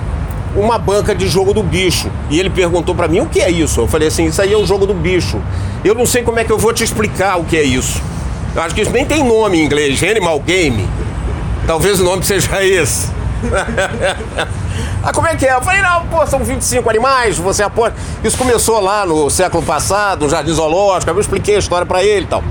uma 0.55 0.77
banca 0.77 1.13
de 1.13 1.27
jogo 1.27 1.53
do 1.53 1.61
bicho. 1.61 2.09
E 2.30 2.39
ele 2.39 2.49
perguntou 2.49 2.95
para 2.95 3.07
mim, 3.07 3.19
o 3.19 3.25
que 3.25 3.39
é 3.39 3.49
isso? 3.49 3.82
Eu 3.82 3.88
falei 3.88 4.07
assim, 4.07 4.25
isso 4.25 4.41
aí 4.41 4.53
é 4.53 4.57
o 4.57 4.65
jogo 4.65 4.86
do 4.86 4.93
bicho. 4.93 5.41
Eu 5.84 5.95
não 5.95 6.05
sei 6.05 6.23
como 6.23 6.39
é 6.39 6.43
que 6.43 6.51
eu 6.51 6.57
vou 6.57 6.73
te 6.73 6.84
explicar 6.84 7.38
o 7.38 7.43
que 7.43 7.57
é 7.57 7.63
isso. 7.63 8.01
Eu 8.55 8.61
acho 8.61 8.73
que 8.73 8.82
isso 8.82 8.91
nem 8.91 9.05
tem 9.05 9.23
nome 9.23 9.59
em 9.59 9.65
inglês, 9.65 10.03
Animal 10.03 10.39
Game. 10.39 10.88
Talvez 11.67 11.99
o 11.99 12.03
nome 12.03 12.23
seja 12.23 12.63
esse. 12.65 13.18
ah, 15.03 15.13
como 15.13 15.27
é 15.27 15.35
que 15.35 15.45
é? 15.45 15.53
Eu 15.53 15.61
falei, 15.61 15.81
não, 15.81 16.05
pô, 16.07 16.25
são 16.27 16.39
25 16.39 16.89
animais, 16.89 17.37
você 17.37 17.63
aposta. 17.63 17.95
Isso 18.23 18.37
começou 18.37 18.79
lá 18.79 19.05
no 19.05 19.29
século 19.29 19.63
passado, 19.63 20.25
no 20.25 20.29
Jardim 20.29 20.53
Zoológico, 20.53 21.11
eu 21.11 21.19
expliquei 21.19 21.55
a 21.55 21.59
história 21.59 21.85
pra 21.85 22.03
ele 22.03 22.25
e 22.25 22.29
tal. 22.29 22.43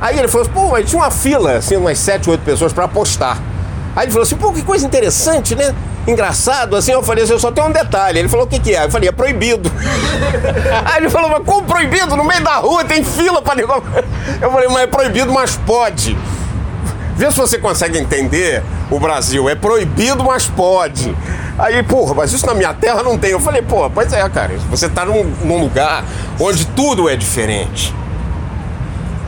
Aí 0.00 0.18
ele 0.18 0.28
falou 0.28 0.42
assim, 0.42 0.52
pô, 0.52 0.68
mas 0.68 0.88
tinha 0.88 1.00
uma 1.00 1.10
fila, 1.10 1.56
assim, 1.56 1.76
umas 1.76 1.98
7, 1.98 2.28
8 2.28 2.40
pessoas 2.42 2.72
pra 2.72 2.84
apostar. 2.84 3.38
Aí 3.94 4.04
ele 4.04 4.12
falou 4.12 4.24
assim, 4.24 4.36
pô, 4.36 4.52
que 4.52 4.62
coisa 4.62 4.86
interessante, 4.86 5.54
né? 5.54 5.74
Engraçado, 6.06 6.76
assim, 6.76 6.92
eu 6.92 7.02
falei 7.02 7.24
assim, 7.24 7.32
eu 7.32 7.38
só 7.38 7.50
tenho 7.50 7.66
um 7.66 7.72
detalhe. 7.72 8.18
Ele 8.18 8.28
falou, 8.28 8.44
o 8.44 8.48
que 8.48 8.60
que 8.60 8.74
é? 8.74 8.84
Eu 8.84 8.90
falei, 8.90 9.08
é 9.08 9.12
proibido. 9.12 9.72
Aí 10.84 10.98
ele 10.98 11.10
falou, 11.10 11.30
mas 11.30 11.42
como 11.44 11.62
proibido? 11.66 12.14
No 12.14 12.22
meio 12.22 12.44
da 12.44 12.56
rua 12.56 12.84
tem 12.84 13.02
fila 13.02 13.40
pra 13.40 13.54
negócio. 13.54 13.82
Eu 14.40 14.52
falei, 14.52 14.68
mas 14.68 14.82
é 14.82 14.86
proibido, 14.86 15.32
mas 15.32 15.56
pode. 15.56 16.16
Vê 17.16 17.30
se 17.30 17.36
você 17.38 17.58
consegue 17.58 17.98
entender 17.98 18.62
o 18.90 19.00
Brasil. 19.00 19.48
É 19.48 19.54
proibido, 19.54 20.24
mas 20.24 20.46
pode. 20.46 21.14
Aí, 21.58 21.82
porra, 21.82 22.14
mas 22.14 22.32
isso 22.32 22.46
na 22.46 22.54
minha 22.54 22.74
terra 22.74 23.02
não 23.02 23.18
tem. 23.18 23.30
Eu 23.30 23.40
falei, 23.40 23.62
pô, 23.62 23.88
pois 23.90 24.12
é, 24.12 24.28
cara. 24.28 24.56
Você 24.70 24.88
tá 24.88 25.04
num, 25.04 25.24
num 25.44 25.60
lugar 25.60 26.04
onde 26.38 26.66
tudo 26.66 27.08
é 27.08 27.16
diferente. 27.16 27.94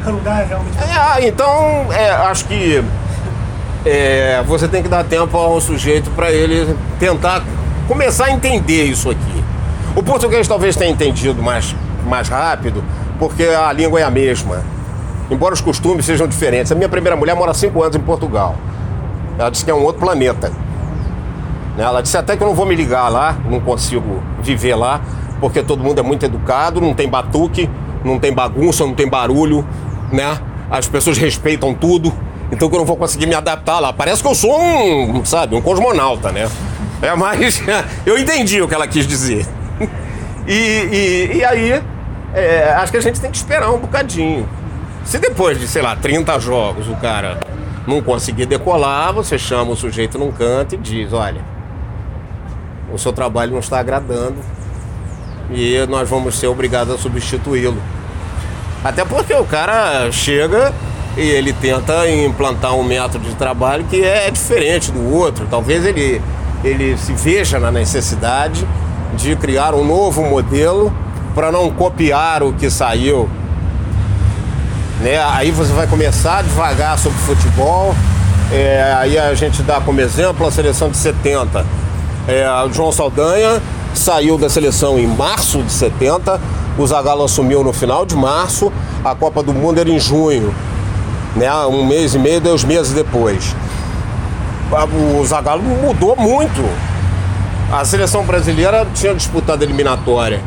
O 0.07 0.11
lugar 0.11 0.43
é 0.43 0.45
realmente. 0.47 0.79
É, 0.79 0.93
ah, 0.93 1.17
então, 1.21 1.93
é, 1.93 2.11
acho 2.11 2.45
que 2.45 2.83
é, 3.85 4.43
você 4.47 4.69
tem 4.69 4.83
que 4.83 4.89
dar 4.89 5.05
tempo 5.05 5.37
ao 5.37 5.61
sujeito 5.61 6.11
para 6.11 6.31
ele 6.31 6.77
tentar 6.99 7.43
começar 7.87 8.27
a 8.27 8.31
entender 8.31 8.85
isso 8.85 9.11
aqui. 9.11 9.45
O 9.97 10.03
português 10.03 10.47
talvez 10.47 10.77
tenha 10.77 10.91
entendido 10.91 11.43
mais, 11.43 11.75
mais 12.07 12.29
rápido, 12.29 12.85
porque 13.19 13.45
a 13.45 13.73
língua 13.73 14.01
é 14.01 14.05
a 14.05 14.11
mesma. 14.11 14.63
embora 15.31 15.55
os 15.55 15.61
costumes 15.61 16.05
sejam 16.05 16.27
diferentes. 16.27 16.71
A 16.71 16.75
minha 16.75 16.89
primeira 16.89 17.17
mulher 17.17 17.35
mora 17.35 17.53
cinco 17.55 17.83
anos 17.83 17.97
em 17.97 18.01
Portugal. 18.01 18.57
Ela 19.39 19.51
disse 19.51 19.64
que 19.64 19.70
é 19.70 19.74
um 19.74 19.84
outro 19.84 20.01
planeta. 20.01 20.53
Ela 21.78 22.03
disse 22.03 22.16
até 22.16 22.36
que 22.36 22.43
eu 22.43 22.49
não 22.49 22.55
vou 22.55 22.66
me 22.66 22.74
ligar 22.74 23.09
lá, 23.09 23.36
não 23.49 23.61
consigo 23.61 24.20
viver 24.43 24.74
lá, 24.74 25.01
porque 25.41 25.62
todo 25.62 25.82
mundo 25.82 26.01
é 26.01 26.03
muito 26.03 26.24
educado, 26.24 26.80
não 26.80 26.93
tem 26.93 27.09
batuque, 27.09 27.70
não 28.05 28.18
tem 28.18 28.32
bagunça, 28.32 28.84
não 28.84 28.95
tem 28.95 29.09
barulho, 29.09 29.64
né? 30.12 30.39
As 30.68 30.89
pessoas 30.89 31.16
respeitam 31.16 31.72
tudo, 31.72 32.12
então 32.51 32.68
que 32.68 32.74
eu 32.74 32.80
não 32.80 32.86
vou 32.86 32.97
conseguir 32.97 33.26
me 33.26 33.34
adaptar 33.34 33.78
lá. 33.78 33.93
Parece 33.93 34.20
que 34.22 34.28
eu 34.28 34.34
sou 34.34 34.61
um, 34.61 35.24
sabe, 35.24 35.55
um 35.55 35.62
cosmonauta, 35.62 36.32
né? 36.32 36.51
É, 37.01 37.14
mas 37.14 37.62
eu 38.05 38.18
entendi 38.18 38.61
o 38.61 38.66
que 38.66 38.74
ela 38.74 38.89
quis 38.89 39.07
dizer. 39.07 39.47
E, 40.49 40.53
e, 40.53 41.36
e 41.36 41.45
aí, 41.45 41.82
é, 42.34 42.72
acho 42.76 42.91
que 42.91 42.99
a 42.99 43.03
gente 43.03 43.20
tem 43.20 43.30
que 43.30 43.36
esperar 43.36 43.70
um 43.70 43.78
bocadinho. 43.78 44.49
Se 45.05 45.18
depois 45.18 45.61
de, 45.61 45.68
sei 45.68 45.80
lá, 45.80 45.95
30 45.95 46.41
jogos 46.41 46.89
o 46.89 46.97
cara 46.97 47.39
não 47.89 48.03
conseguir 48.03 48.45
decolar, 48.45 49.12
você 49.14 49.39
chama 49.39 49.72
o 49.72 49.76
sujeito 49.76 50.18
num 50.18 50.30
canto 50.30 50.74
e 50.74 50.78
diz: 50.78 51.12
olha, 51.12 51.41
o 52.93 52.99
seu 52.99 53.12
trabalho 53.12 53.53
não 53.53 53.61
está 53.61 53.80
agradando 53.80 54.36
e 55.51 55.84
nós 55.89 56.09
vamos 56.09 56.39
ser 56.39 56.49
obrigados 56.49 56.95
a 56.95 56.99
substituí-lo. 56.99 57.80
Até 58.84 59.05
porque 59.05 59.34
o 59.34 59.45
cara 59.45 60.12
chega 60.12 60.72
e 61.16 61.22
ele 61.22 61.53
tenta 61.53 62.09
implantar 62.11 62.74
um 62.74 62.84
método 62.84 63.24
de 63.24 63.34
trabalho 63.34 63.84
que 63.84 64.05
é 64.05 64.30
diferente 64.30 64.93
do 64.93 65.12
outro. 65.12 65.47
Talvez 65.51 65.84
ele, 65.84 66.20
ele 66.62 66.97
se 66.99 67.12
veja 67.14 67.59
na 67.59 67.72
necessidade 67.72 68.66
de 69.16 69.34
criar 69.34 69.74
um 69.74 69.84
novo 69.84 70.22
modelo 70.22 70.93
para 71.34 71.51
não 71.51 71.70
copiar 71.70 72.43
o 72.43 72.53
que 72.53 72.70
saiu. 72.70 73.28
Né? 75.01 75.18
Aí 75.32 75.51
você 75.51 75.72
vai 75.72 75.86
começar 75.86 76.42
devagar 76.42 76.99
sobre 76.99 77.18
futebol. 77.18 77.94
É, 78.53 78.94
aí 78.99 79.18
a 79.18 79.34
gente 79.34 79.62
dá 79.62 79.80
como 79.80 80.01
exemplo 80.01 80.46
a 80.46 80.51
seleção 80.51 80.90
de 80.90 80.96
70 80.96 81.64
é, 82.28 82.46
o 82.62 82.70
João 82.70 82.92
Saldanha 82.92 83.62
saiu 83.94 84.36
da 84.36 84.51
seleção 84.51 84.99
em 84.99 85.07
março 85.07 85.62
de 85.62 85.72
70, 85.72 86.38
o 86.76 86.86
Zagallo 86.86 87.24
assumiu 87.24 87.64
no 87.64 87.72
final 87.72 88.05
de 88.05 88.14
março, 88.14 88.70
a 89.03 89.14
Copa 89.14 89.42
do 89.42 89.55
Mundo 89.55 89.80
era 89.80 89.88
em 89.88 89.99
junho, 89.99 90.55
né? 91.34 91.51
um 91.64 91.86
mês 91.86 92.14
e 92.14 92.18
meio, 92.18 92.38
dois 92.38 92.64
meses 92.64 92.92
depois. 92.92 93.57
O 95.18 95.24
Zagallo 95.24 95.62
mudou 95.62 96.14
muito. 96.16 96.62
A 97.72 97.82
seleção 97.82 98.22
brasileira 98.24 98.86
tinha 98.94 99.14
disputado 99.14 99.62
a 99.62 99.64
eliminatória 99.64 100.42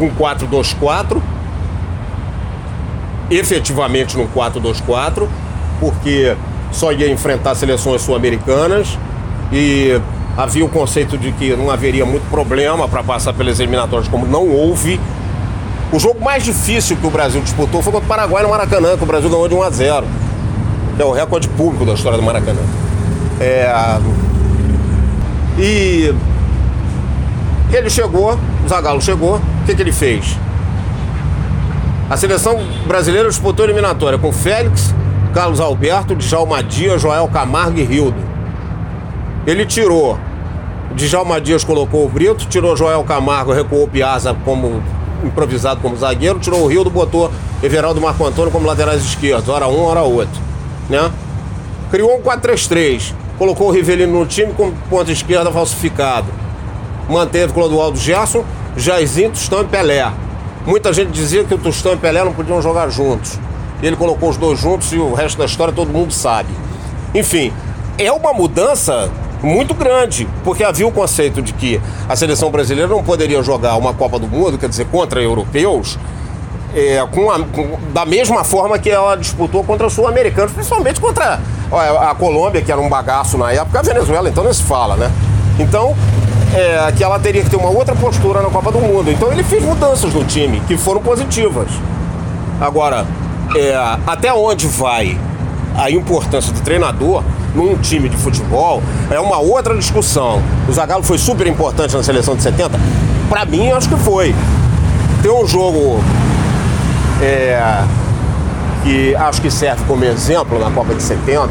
com 0.00 0.10
4-2-4, 0.10 1.22
efetivamente 3.30 4.16
no 4.16 4.28
4-2-4, 4.28 5.26
porque 5.80 6.36
só 6.70 6.92
ia 6.92 7.10
enfrentar 7.10 7.54
seleções 7.54 8.02
sul-americanas 8.02 8.98
e 9.52 10.00
havia 10.36 10.64
o 10.64 10.68
conceito 10.68 11.16
de 11.16 11.32
que 11.32 11.56
não 11.56 11.70
haveria 11.70 12.04
muito 12.04 12.28
problema 12.30 12.88
para 12.88 13.02
passar 13.02 13.32
pelas 13.32 13.58
eliminatórias, 13.58 14.08
como 14.08 14.26
não 14.26 14.48
houve. 14.48 15.00
O 15.92 15.98
jogo 15.98 16.22
mais 16.22 16.44
difícil 16.44 16.96
que 16.96 17.06
o 17.06 17.10
Brasil 17.10 17.40
disputou 17.40 17.82
foi 17.82 17.92
contra 17.92 18.06
o 18.06 18.08
Paraguai 18.08 18.42
no 18.42 18.50
Maracanã, 18.50 18.96
que 18.96 19.02
o 19.02 19.06
Brasil 19.06 19.30
ganhou 19.30 19.48
de 19.48 19.54
1 19.54 19.62
a 19.62 19.70
0. 19.70 20.06
É 20.98 21.04
o 21.04 21.12
recorde 21.12 21.48
público 21.48 21.84
da 21.84 21.94
história 21.94 22.18
do 22.18 22.24
Maracanã. 22.24 22.60
É... 23.40 23.70
E 25.58 26.14
ele 27.72 27.88
chegou, 27.88 28.38
o 28.64 28.68
Zagallo 28.68 29.00
chegou, 29.00 29.36
o 29.36 29.64
que, 29.64 29.74
que 29.74 29.82
ele 29.82 29.92
fez? 29.92 30.36
A 32.08 32.16
seleção 32.16 32.56
brasileira 32.86 33.28
disputou 33.28 33.64
a 33.64 33.66
eliminatória 33.66 34.16
com 34.16 34.32
Félix, 34.32 34.94
Carlos 35.34 35.58
Alberto, 35.58 36.14
Djalma 36.14 36.62
Dias, 36.62 37.02
Joel 37.02 37.26
Camargo 37.26 37.78
e 37.78 37.82
Rildo. 37.82 38.16
Ele 39.44 39.66
tirou 39.66 40.16
Djalma 40.94 41.40
Dias 41.40 41.64
colocou 41.64 42.06
o 42.06 42.08
Brito, 42.08 42.46
tirou 42.46 42.76
Joel 42.76 43.02
Camargo, 43.02 43.52
recuou 43.52 43.84
o 43.84 43.88
Piazza 43.88 44.34
como 44.44 44.82
improvisado 45.24 45.80
como 45.80 45.96
zagueiro, 45.96 46.38
tirou 46.38 46.62
o 46.62 46.66
Rildo, 46.68 46.90
botou 46.90 47.30
Everaldo 47.60 48.00
Marco 48.00 48.24
Antônio 48.24 48.52
como 48.52 48.66
laterais 48.66 49.02
esquerdos, 49.04 49.48
hora 49.48 49.66
um, 49.66 49.82
hora 49.82 50.02
outro, 50.02 50.40
né? 50.88 51.10
Criou 51.90 52.16
um 52.16 52.22
4-3-3, 52.22 53.12
colocou 53.36 53.68
o 53.68 53.70
Rivelino 53.72 54.18
no 54.18 54.26
time 54.26 54.52
com 54.52 54.70
ponta 54.88 55.10
esquerda 55.10 55.50
falsificado. 55.50 56.28
Manteve 57.08 57.52
Clodoaldo 57.52 57.98
Gerson, 57.98 58.44
Jairzinho, 58.76 59.30
Tostão 59.30 59.62
e 59.62 59.64
Pelé. 59.64 60.10
Muita 60.66 60.92
gente 60.92 61.12
dizia 61.12 61.44
que 61.44 61.54
o 61.54 61.58
Tostão 61.58 61.92
e 61.92 61.96
Pelé 61.96 62.24
não 62.24 62.32
podiam 62.32 62.60
jogar 62.60 62.88
juntos. 62.88 63.38
Ele 63.80 63.94
colocou 63.94 64.28
os 64.28 64.36
dois 64.36 64.58
juntos 64.58 64.92
e 64.92 64.98
o 64.98 65.14
resto 65.14 65.38
da 65.38 65.44
história 65.44 65.72
todo 65.72 65.92
mundo 65.92 66.12
sabe. 66.12 66.48
Enfim, 67.14 67.52
é 67.96 68.10
uma 68.10 68.32
mudança 68.32 69.08
muito 69.42 69.74
grande, 69.74 70.26
porque 70.42 70.64
havia 70.64 70.86
o 70.86 70.90
conceito 70.90 71.40
de 71.40 71.52
que 71.52 71.80
a 72.08 72.16
seleção 72.16 72.50
brasileira 72.50 72.88
não 72.88 73.04
poderia 73.04 73.40
jogar 73.44 73.76
uma 73.76 73.94
Copa 73.94 74.18
do 74.18 74.26
Mundo, 74.26 74.58
quer 74.58 74.68
dizer, 74.68 74.86
contra 74.86 75.22
europeus, 75.22 75.96
é, 76.74 77.06
com, 77.12 77.30
a, 77.30 77.38
com 77.44 77.78
da 77.92 78.04
mesma 78.04 78.42
forma 78.42 78.76
que 78.78 78.90
ela 78.90 79.14
disputou 79.14 79.62
contra 79.62 79.86
os 79.86 79.92
sul-americanos, 79.92 80.52
principalmente 80.52 81.00
contra 81.00 81.38
a, 81.70 82.10
a, 82.10 82.14
Colômbia, 82.14 82.60
que 82.60 82.72
era 82.72 82.80
um 82.80 82.88
bagaço 82.88 83.38
na 83.38 83.52
época, 83.52 83.78
a 83.78 83.82
Venezuela, 83.82 84.28
então 84.28 84.42
não 84.42 84.52
se 84.52 84.62
fala, 84.62 84.96
né? 84.96 85.12
Então, 85.58 85.94
é, 86.54 86.92
que 86.92 87.02
ela 87.02 87.18
teria 87.18 87.42
que 87.42 87.50
ter 87.50 87.56
uma 87.56 87.70
outra 87.70 87.94
postura 87.94 88.42
na 88.42 88.50
Copa 88.50 88.70
do 88.70 88.80
Mundo. 88.80 89.10
Então 89.10 89.32
ele 89.32 89.42
fez 89.42 89.64
mudanças 89.64 90.12
no 90.12 90.24
time, 90.24 90.60
que 90.66 90.76
foram 90.76 91.00
positivas. 91.00 91.68
Agora, 92.60 93.06
é, 93.54 93.74
até 94.06 94.32
onde 94.32 94.66
vai 94.66 95.18
a 95.76 95.90
importância 95.90 96.52
do 96.52 96.60
treinador 96.60 97.22
num 97.54 97.76
time 97.76 98.08
de 98.08 98.16
futebol 98.16 98.82
é 99.10 99.20
uma 99.20 99.38
outra 99.38 99.76
discussão. 99.76 100.42
O 100.68 100.72
Zagallo 100.72 101.02
foi 101.02 101.18
super 101.18 101.46
importante 101.46 101.94
na 101.94 102.02
seleção 102.02 102.34
de 102.34 102.42
70? 102.42 102.78
Para 103.28 103.44
mim, 103.44 103.70
acho 103.70 103.88
que 103.88 103.96
foi. 103.96 104.34
Tem 105.22 105.30
um 105.30 105.46
jogo 105.46 106.00
é, 107.20 107.82
que 108.84 109.14
acho 109.16 109.40
que 109.40 109.50
serve 109.50 109.82
como 109.86 110.04
exemplo 110.04 110.58
na 110.58 110.70
Copa 110.70 110.94
de 110.94 111.02
70, 111.02 111.50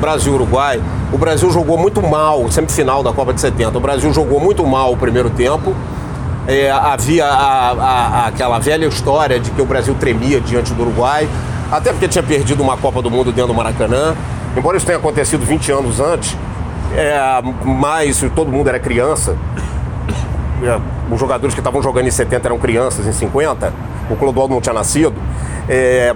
Brasil-Uruguai. 0.00 0.80
O 1.14 1.16
Brasil 1.16 1.48
jogou 1.48 1.78
muito 1.78 2.02
mal, 2.02 2.50
semifinal 2.50 3.00
da 3.00 3.12
Copa 3.12 3.32
de 3.32 3.40
70. 3.40 3.78
O 3.78 3.80
Brasil 3.80 4.12
jogou 4.12 4.40
muito 4.40 4.66
mal 4.66 4.92
o 4.92 4.96
primeiro 4.96 5.30
tempo. 5.30 5.72
É, 6.48 6.68
havia 6.72 7.24
a, 7.24 7.70
a, 7.70 8.26
aquela 8.26 8.58
velha 8.58 8.84
história 8.86 9.38
de 9.38 9.52
que 9.52 9.62
o 9.62 9.64
Brasil 9.64 9.94
tremia 9.94 10.40
diante 10.40 10.74
do 10.74 10.82
Uruguai, 10.82 11.28
até 11.70 11.92
porque 11.92 12.08
tinha 12.08 12.22
perdido 12.22 12.64
uma 12.64 12.76
Copa 12.76 13.00
do 13.00 13.12
Mundo 13.12 13.30
dentro 13.30 13.52
do 13.52 13.54
Maracanã. 13.54 14.16
Embora 14.56 14.76
isso 14.76 14.84
tenha 14.84 14.98
acontecido 14.98 15.46
20 15.46 15.70
anos 15.70 16.00
antes, 16.00 16.36
é, 16.96 17.16
mas 17.64 18.20
todo 18.34 18.50
mundo 18.50 18.68
era 18.68 18.80
criança. 18.80 19.36
É, 20.64 20.80
os 21.14 21.20
jogadores 21.20 21.54
que 21.54 21.60
estavam 21.60 21.80
jogando 21.80 22.08
em 22.08 22.10
70 22.10 22.48
eram 22.48 22.58
crianças, 22.58 23.06
em 23.06 23.12
50. 23.12 23.72
O 24.10 24.16
Clodoaldo 24.16 24.52
não 24.52 24.60
tinha 24.60 24.74
nascido. 24.74 25.14
É, 25.68 26.12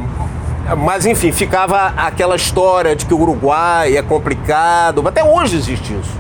mas 0.77 1.07
enfim, 1.07 1.33
ficava 1.33 1.95
aquela 1.97 2.37
história 2.37 2.95
de 2.95 3.07
que 3.07 3.15
o 3.15 3.21
Uruguai 3.21 3.97
é 3.97 4.03
complicado. 4.03 5.07
Até 5.07 5.25
hoje 5.25 5.57
existe 5.57 5.95
isso. 5.95 6.19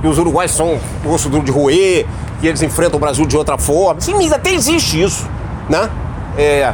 Que 0.00 0.08
os 0.08 0.18
uruguais 0.18 0.50
são 0.50 0.80
osso 1.06 1.28
duro 1.28 1.44
de 1.44 1.52
roer, 1.52 2.06
que 2.40 2.46
eles 2.48 2.60
enfrentam 2.60 2.96
o 2.96 3.00
Brasil 3.00 3.24
de 3.24 3.36
outra 3.36 3.56
forma. 3.56 4.00
Sim, 4.00 4.32
até 4.32 4.52
existe 4.52 5.00
isso, 5.00 5.28
né? 5.68 5.88
É, 6.36 6.72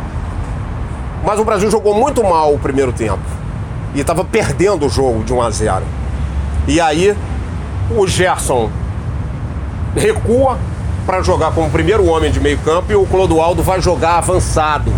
mas 1.25 1.39
o 1.39 1.45
Brasil 1.45 1.71
jogou 1.71 1.95
muito 1.95 2.23
mal 2.23 2.55
o 2.55 2.59
primeiro 2.59 2.93
tempo 2.93 3.23
e 3.95 4.01
estava 4.01 4.25
perdendo 4.25 4.87
o 4.87 4.89
jogo 4.89 5.23
de 5.25 5.33
1 5.33 5.43
a 5.43 5.51
0. 5.51 5.83
E 6.67 6.81
aí 6.81 7.17
o 7.97 8.07
Gerson 8.07 8.71
recua 9.95 10.59
para 11.05 11.23
jogar 11.23 11.53
como 11.53 11.71
primeiro 11.71 12.07
homem 12.07 12.31
de 12.31 12.39
meio 12.41 12.59
campo 12.59 12.93
e 12.93 12.95
o 12.95 13.07
Clodoaldo 13.07 13.63
vai 13.63 13.81
jogar 13.81 14.19
avançado. 14.19 14.93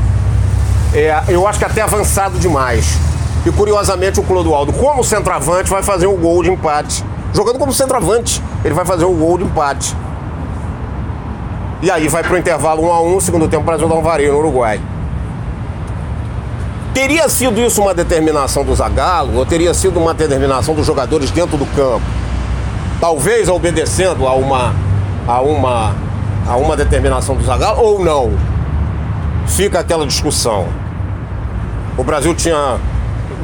É, 0.92 1.22
eu 1.28 1.46
acho 1.46 1.58
que 1.58 1.64
até 1.64 1.82
avançado 1.82 2.38
demais. 2.38 2.98
E 3.46 3.50
curiosamente 3.50 4.18
o 4.20 4.22
Clodoaldo, 4.22 4.72
como 4.72 5.04
centroavante, 5.04 5.70
vai 5.70 5.82
fazer 5.82 6.06
um 6.06 6.16
gol 6.16 6.42
de 6.42 6.50
empate. 6.50 7.04
Jogando 7.32 7.58
como 7.58 7.72
centroavante, 7.72 8.42
ele 8.64 8.74
vai 8.74 8.84
fazer 8.84 9.04
um 9.04 9.14
gol 9.14 9.38
de 9.38 9.44
empate. 9.44 9.96
E 11.80 11.90
aí 11.90 12.08
vai 12.08 12.22
pro 12.22 12.36
intervalo 12.36 12.82
1 12.82 12.92
a 12.92 13.02
1 13.02 13.20
segundo 13.20 13.48
tempo, 13.48 13.64
Brasil 13.64 13.88
dá 13.88 13.94
um 13.94 14.02
vareio 14.02 14.32
no 14.32 14.38
Uruguai. 14.38 14.80
Teria 16.92 17.28
sido 17.28 17.58
isso 17.60 17.80
uma 17.80 17.94
determinação 17.94 18.64
do 18.64 18.74
Zagallo 18.74 19.38
ou 19.38 19.46
teria 19.46 19.72
sido 19.72 19.98
uma 19.98 20.12
determinação 20.12 20.74
dos 20.74 20.84
jogadores 20.84 21.30
dentro 21.30 21.56
do 21.56 21.64
campo? 21.66 22.04
Talvez 23.00 23.48
obedecendo 23.48 24.26
a 24.26 24.34
uma 24.34 24.74
a 25.26 25.40
uma 25.40 25.94
a 26.46 26.56
uma 26.56 26.76
determinação 26.76 27.36
do 27.36 27.44
Zagallo 27.44 27.80
ou 27.80 28.04
não? 28.04 28.32
Fica 29.46 29.78
aquela 29.78 30.04
discussão. 30.04 30.68
O 32.00 32.02
Brasil 32.02 32.34
tinha 32.34 32.78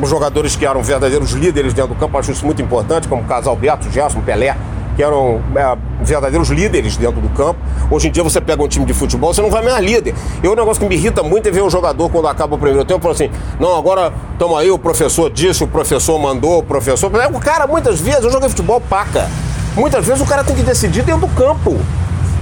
os 0.00 0.08
jogadores 0.08 0.56
que 0.56 0.64
eram 0.64 0.82
verdadeiros 0.82 1.32
líderes 1.32 1.74
dentro 1.74 1.92
do 1.92 2.00
campo, 2.00 2.16
acho 2.16 2.32
isso 2.32 2.46
muito 2.46 2.62
importante, 2.62 3.06
como 3.06 3.22
Casalberto, 3.24 3.90
Gerson, 3.90 4.22
Pelé, 4.22 4.56
que 4.96 5.02
eram 5.02 5.42
é, 5.54 5.76
verdadeiros 6.00 6.48
líderes 6.48 6.96
dentro 6.96 7.20
do 7.20 7.28
campo. 7.28 7.60
Hoje 7.90 8.08
em 8.08 8.10
dia 8.10 8.22
você 8.22 8.40
pega 8.40 8.62
um 8.62 8.66
time 8.66 8.86
de 8.86 8.94
futebol, 8.94 9.34
você 9.34 9.42
não 9.42 9.50
vai 9.50 9.62
mais 9.62 9.84
líder. 9.84 10.14
E 10.42 10.48
o 10.48 10.54
negócio 10.54 10.82
que 10.82 10.88
me 10.88 10.94
irrita 10.94 11.22
muito 11.22 11.46
é 11.46 11.52
ver 11.52 11.60
o 11.60 11.68
jogador 11.68 12.08
quando 12.08 12.28
acaba 12.28 12.54
o 12.54 12.58
primeiro 12.58 12.86
tempo 12.86 13.02
falando 13.02 13.16
assim: 13.16 13.30
não, 13.60 13.76
agora 13.76 14.10
estamos 14.32 14.58
aí, 14.58 14.70
o 14.70 14.78
professor 14.78 15.28
disse, 15.28 15.62
o 15.62 15.68
professor 15.68 16.18
mandou, 16.18 16.60
o 16.60 16.62
professor. 16.62 17.12
O 17.34 17.38
cara, 17.38 17.66
muitas 17.66 18.00
vezes, 18.00 18.24
eu 18.24 18.30
joguei 18.30 18.48
futebol 18.48 18.80
paca. 18.80 19.28
Muitas 19.76 20.06
vezes 20.06 20.22
o 20.22 20.26
cara 20.26 20.42
tem 20.42 20.56
que 20.56 20.62
decidir 20.62 21.02
dentro 21.02 21.26
do 21.26 21.34
campo. 21.34 21.78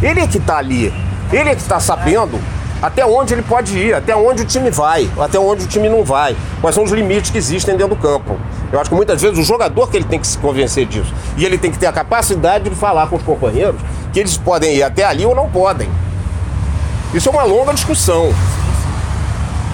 Ele 0.01 0.21
é 0.21 0.29
que 0.29 0.39
está 0.39 0.59
ali. 0.59 0.95
Ele 1.33 1.51
é 1.51 1.57
que 1.57 1.63
está 1.63 1.81
sabendo 1.81 2.39
até 2.83 3.05
onde 3.05 3.33
ele 3.33 3.43
pode 3.43 3.77
ir, 3.79 3.95
até 3.95 4.15
onde 4.15 4.43
o 4.43 4.45
time 4.45 4.71
vai, 4.71 5.09
até 5.19 5.39
onde 5.39 5.65
o 5.65 5.67
time 5.67 5.89
não 5.89 6.05
vai, 6.05 6.37
quais 6.61 6.75
são 6.75 6.85
os 6.85 6.91
limites 6.91 7.31
que 7.31 7.39
existem 7.39 7.77
dentro 7.77 7.95
do 7.95 8.01
campo. 8.01 8.37
Eu 8.73 8.81
acho 8.81 8.91
que 8.91 8.97
muitas 8.97 9.23
vezes 9.23 9.39
o 9.39 9.43
jogador 9.43 9.89
que 9.89 9.97
ele 9.97 10.05
tem 10.05 10.19
que 10.19 10.27
se 10.27 10.37
convencer 10.39 10.85
disso. 10.87 11.13
E 11.37 11.45
ele 11.45 11.57
tem 11.57 11.71
que 11.71 11.79
ter 11.79 11.87
a 11.87 11.93
capacidade 11.93 12.69
de 12.69 12.75
falar 12.75 13.07
com 13.07 13.17
os 13.17 13.23
companheiros 13.23 13.81
que 14.13 14.21
eles 14.21 14.37
podem 14.37 14.75
ir 14.75 14.83
até 14.83 15.05
ali 15.05 15.25
ou 15.25 15.35
não 15.35 15.49
podem. 15.49 15.89
Isso 17.15 17.29
é 17.29 17.33
uma 17.33 17.45
longa 17.45 17.73
discussão. 17.73 18.35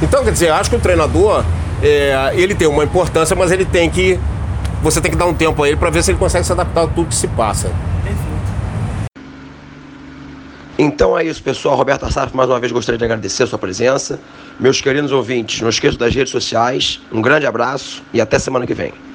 Então, 0.03 0.23
quer 0.23 0.33
dizer, 0.33 0.49
eu 0.49 0.55
acho 0.55 0.69
que 0.69 0.77
o 0.77 0.81
treinador, 0.81 1.45
é, 1.83 2.31
ele 2.35 2.55
tem 2.55 2.69
uma 2.69 2.85
importância, 2.85 3.35
mas 3.35 3.51
ele 3.51 3.65
tem 3.65 3.89
que. 3.89 4.21
Você 4.83 5.01
tem 5.01 5.11
que 5.11 5.17
dar 5.17 5.27
um 5.27 5.35
tempo 5.35 5.63
a 5.63 5.69
ele 5.69 5.77
para 5.77 5.91
ver 5.91 6.03
se 6.03 6.11
ele 6.11 6.19
consegue 6.19 6.45
se 6.45 6.53
adaptar 6.53 6.85
a 6.85 6.87
tudo 6.87 7.09
que 7.09 7.15
se 7.15 7.29
passa. 7.29 7.71
Então 10.83 11.17
é 11.19 11.23
isso, 11.23 11.43
pessoal. 11.43 11.77
Roberto 11.77 12.07
Assaf, 12.07 12.35
mais 12.35 12.49
uma 12.49 12.59
vez 12.59 12.73
gostaria 12.73 12.97
de 12.97 13.05
agradecer 13.05 13.43
a 13.43 13.47
sua 13.47 13.59
presença. 13.59 14.19
Meus 14.59 14.81
queridos 14.81 15.13
ouvintes, 15.13 15.61
não 15.61 15.69
esqueçam 15.69 15.99
das 15.99 16.15
redes 16.15 16.31
sociais. 16.33 17.03
Um 17.13 17.21
grande 17.21 17.45
abraço 17.45 18.03
e 18.15 18.19
até 18.21 18.39
semana 18.39 18.67
que 18.67 18.73
vem. 18.73 19.10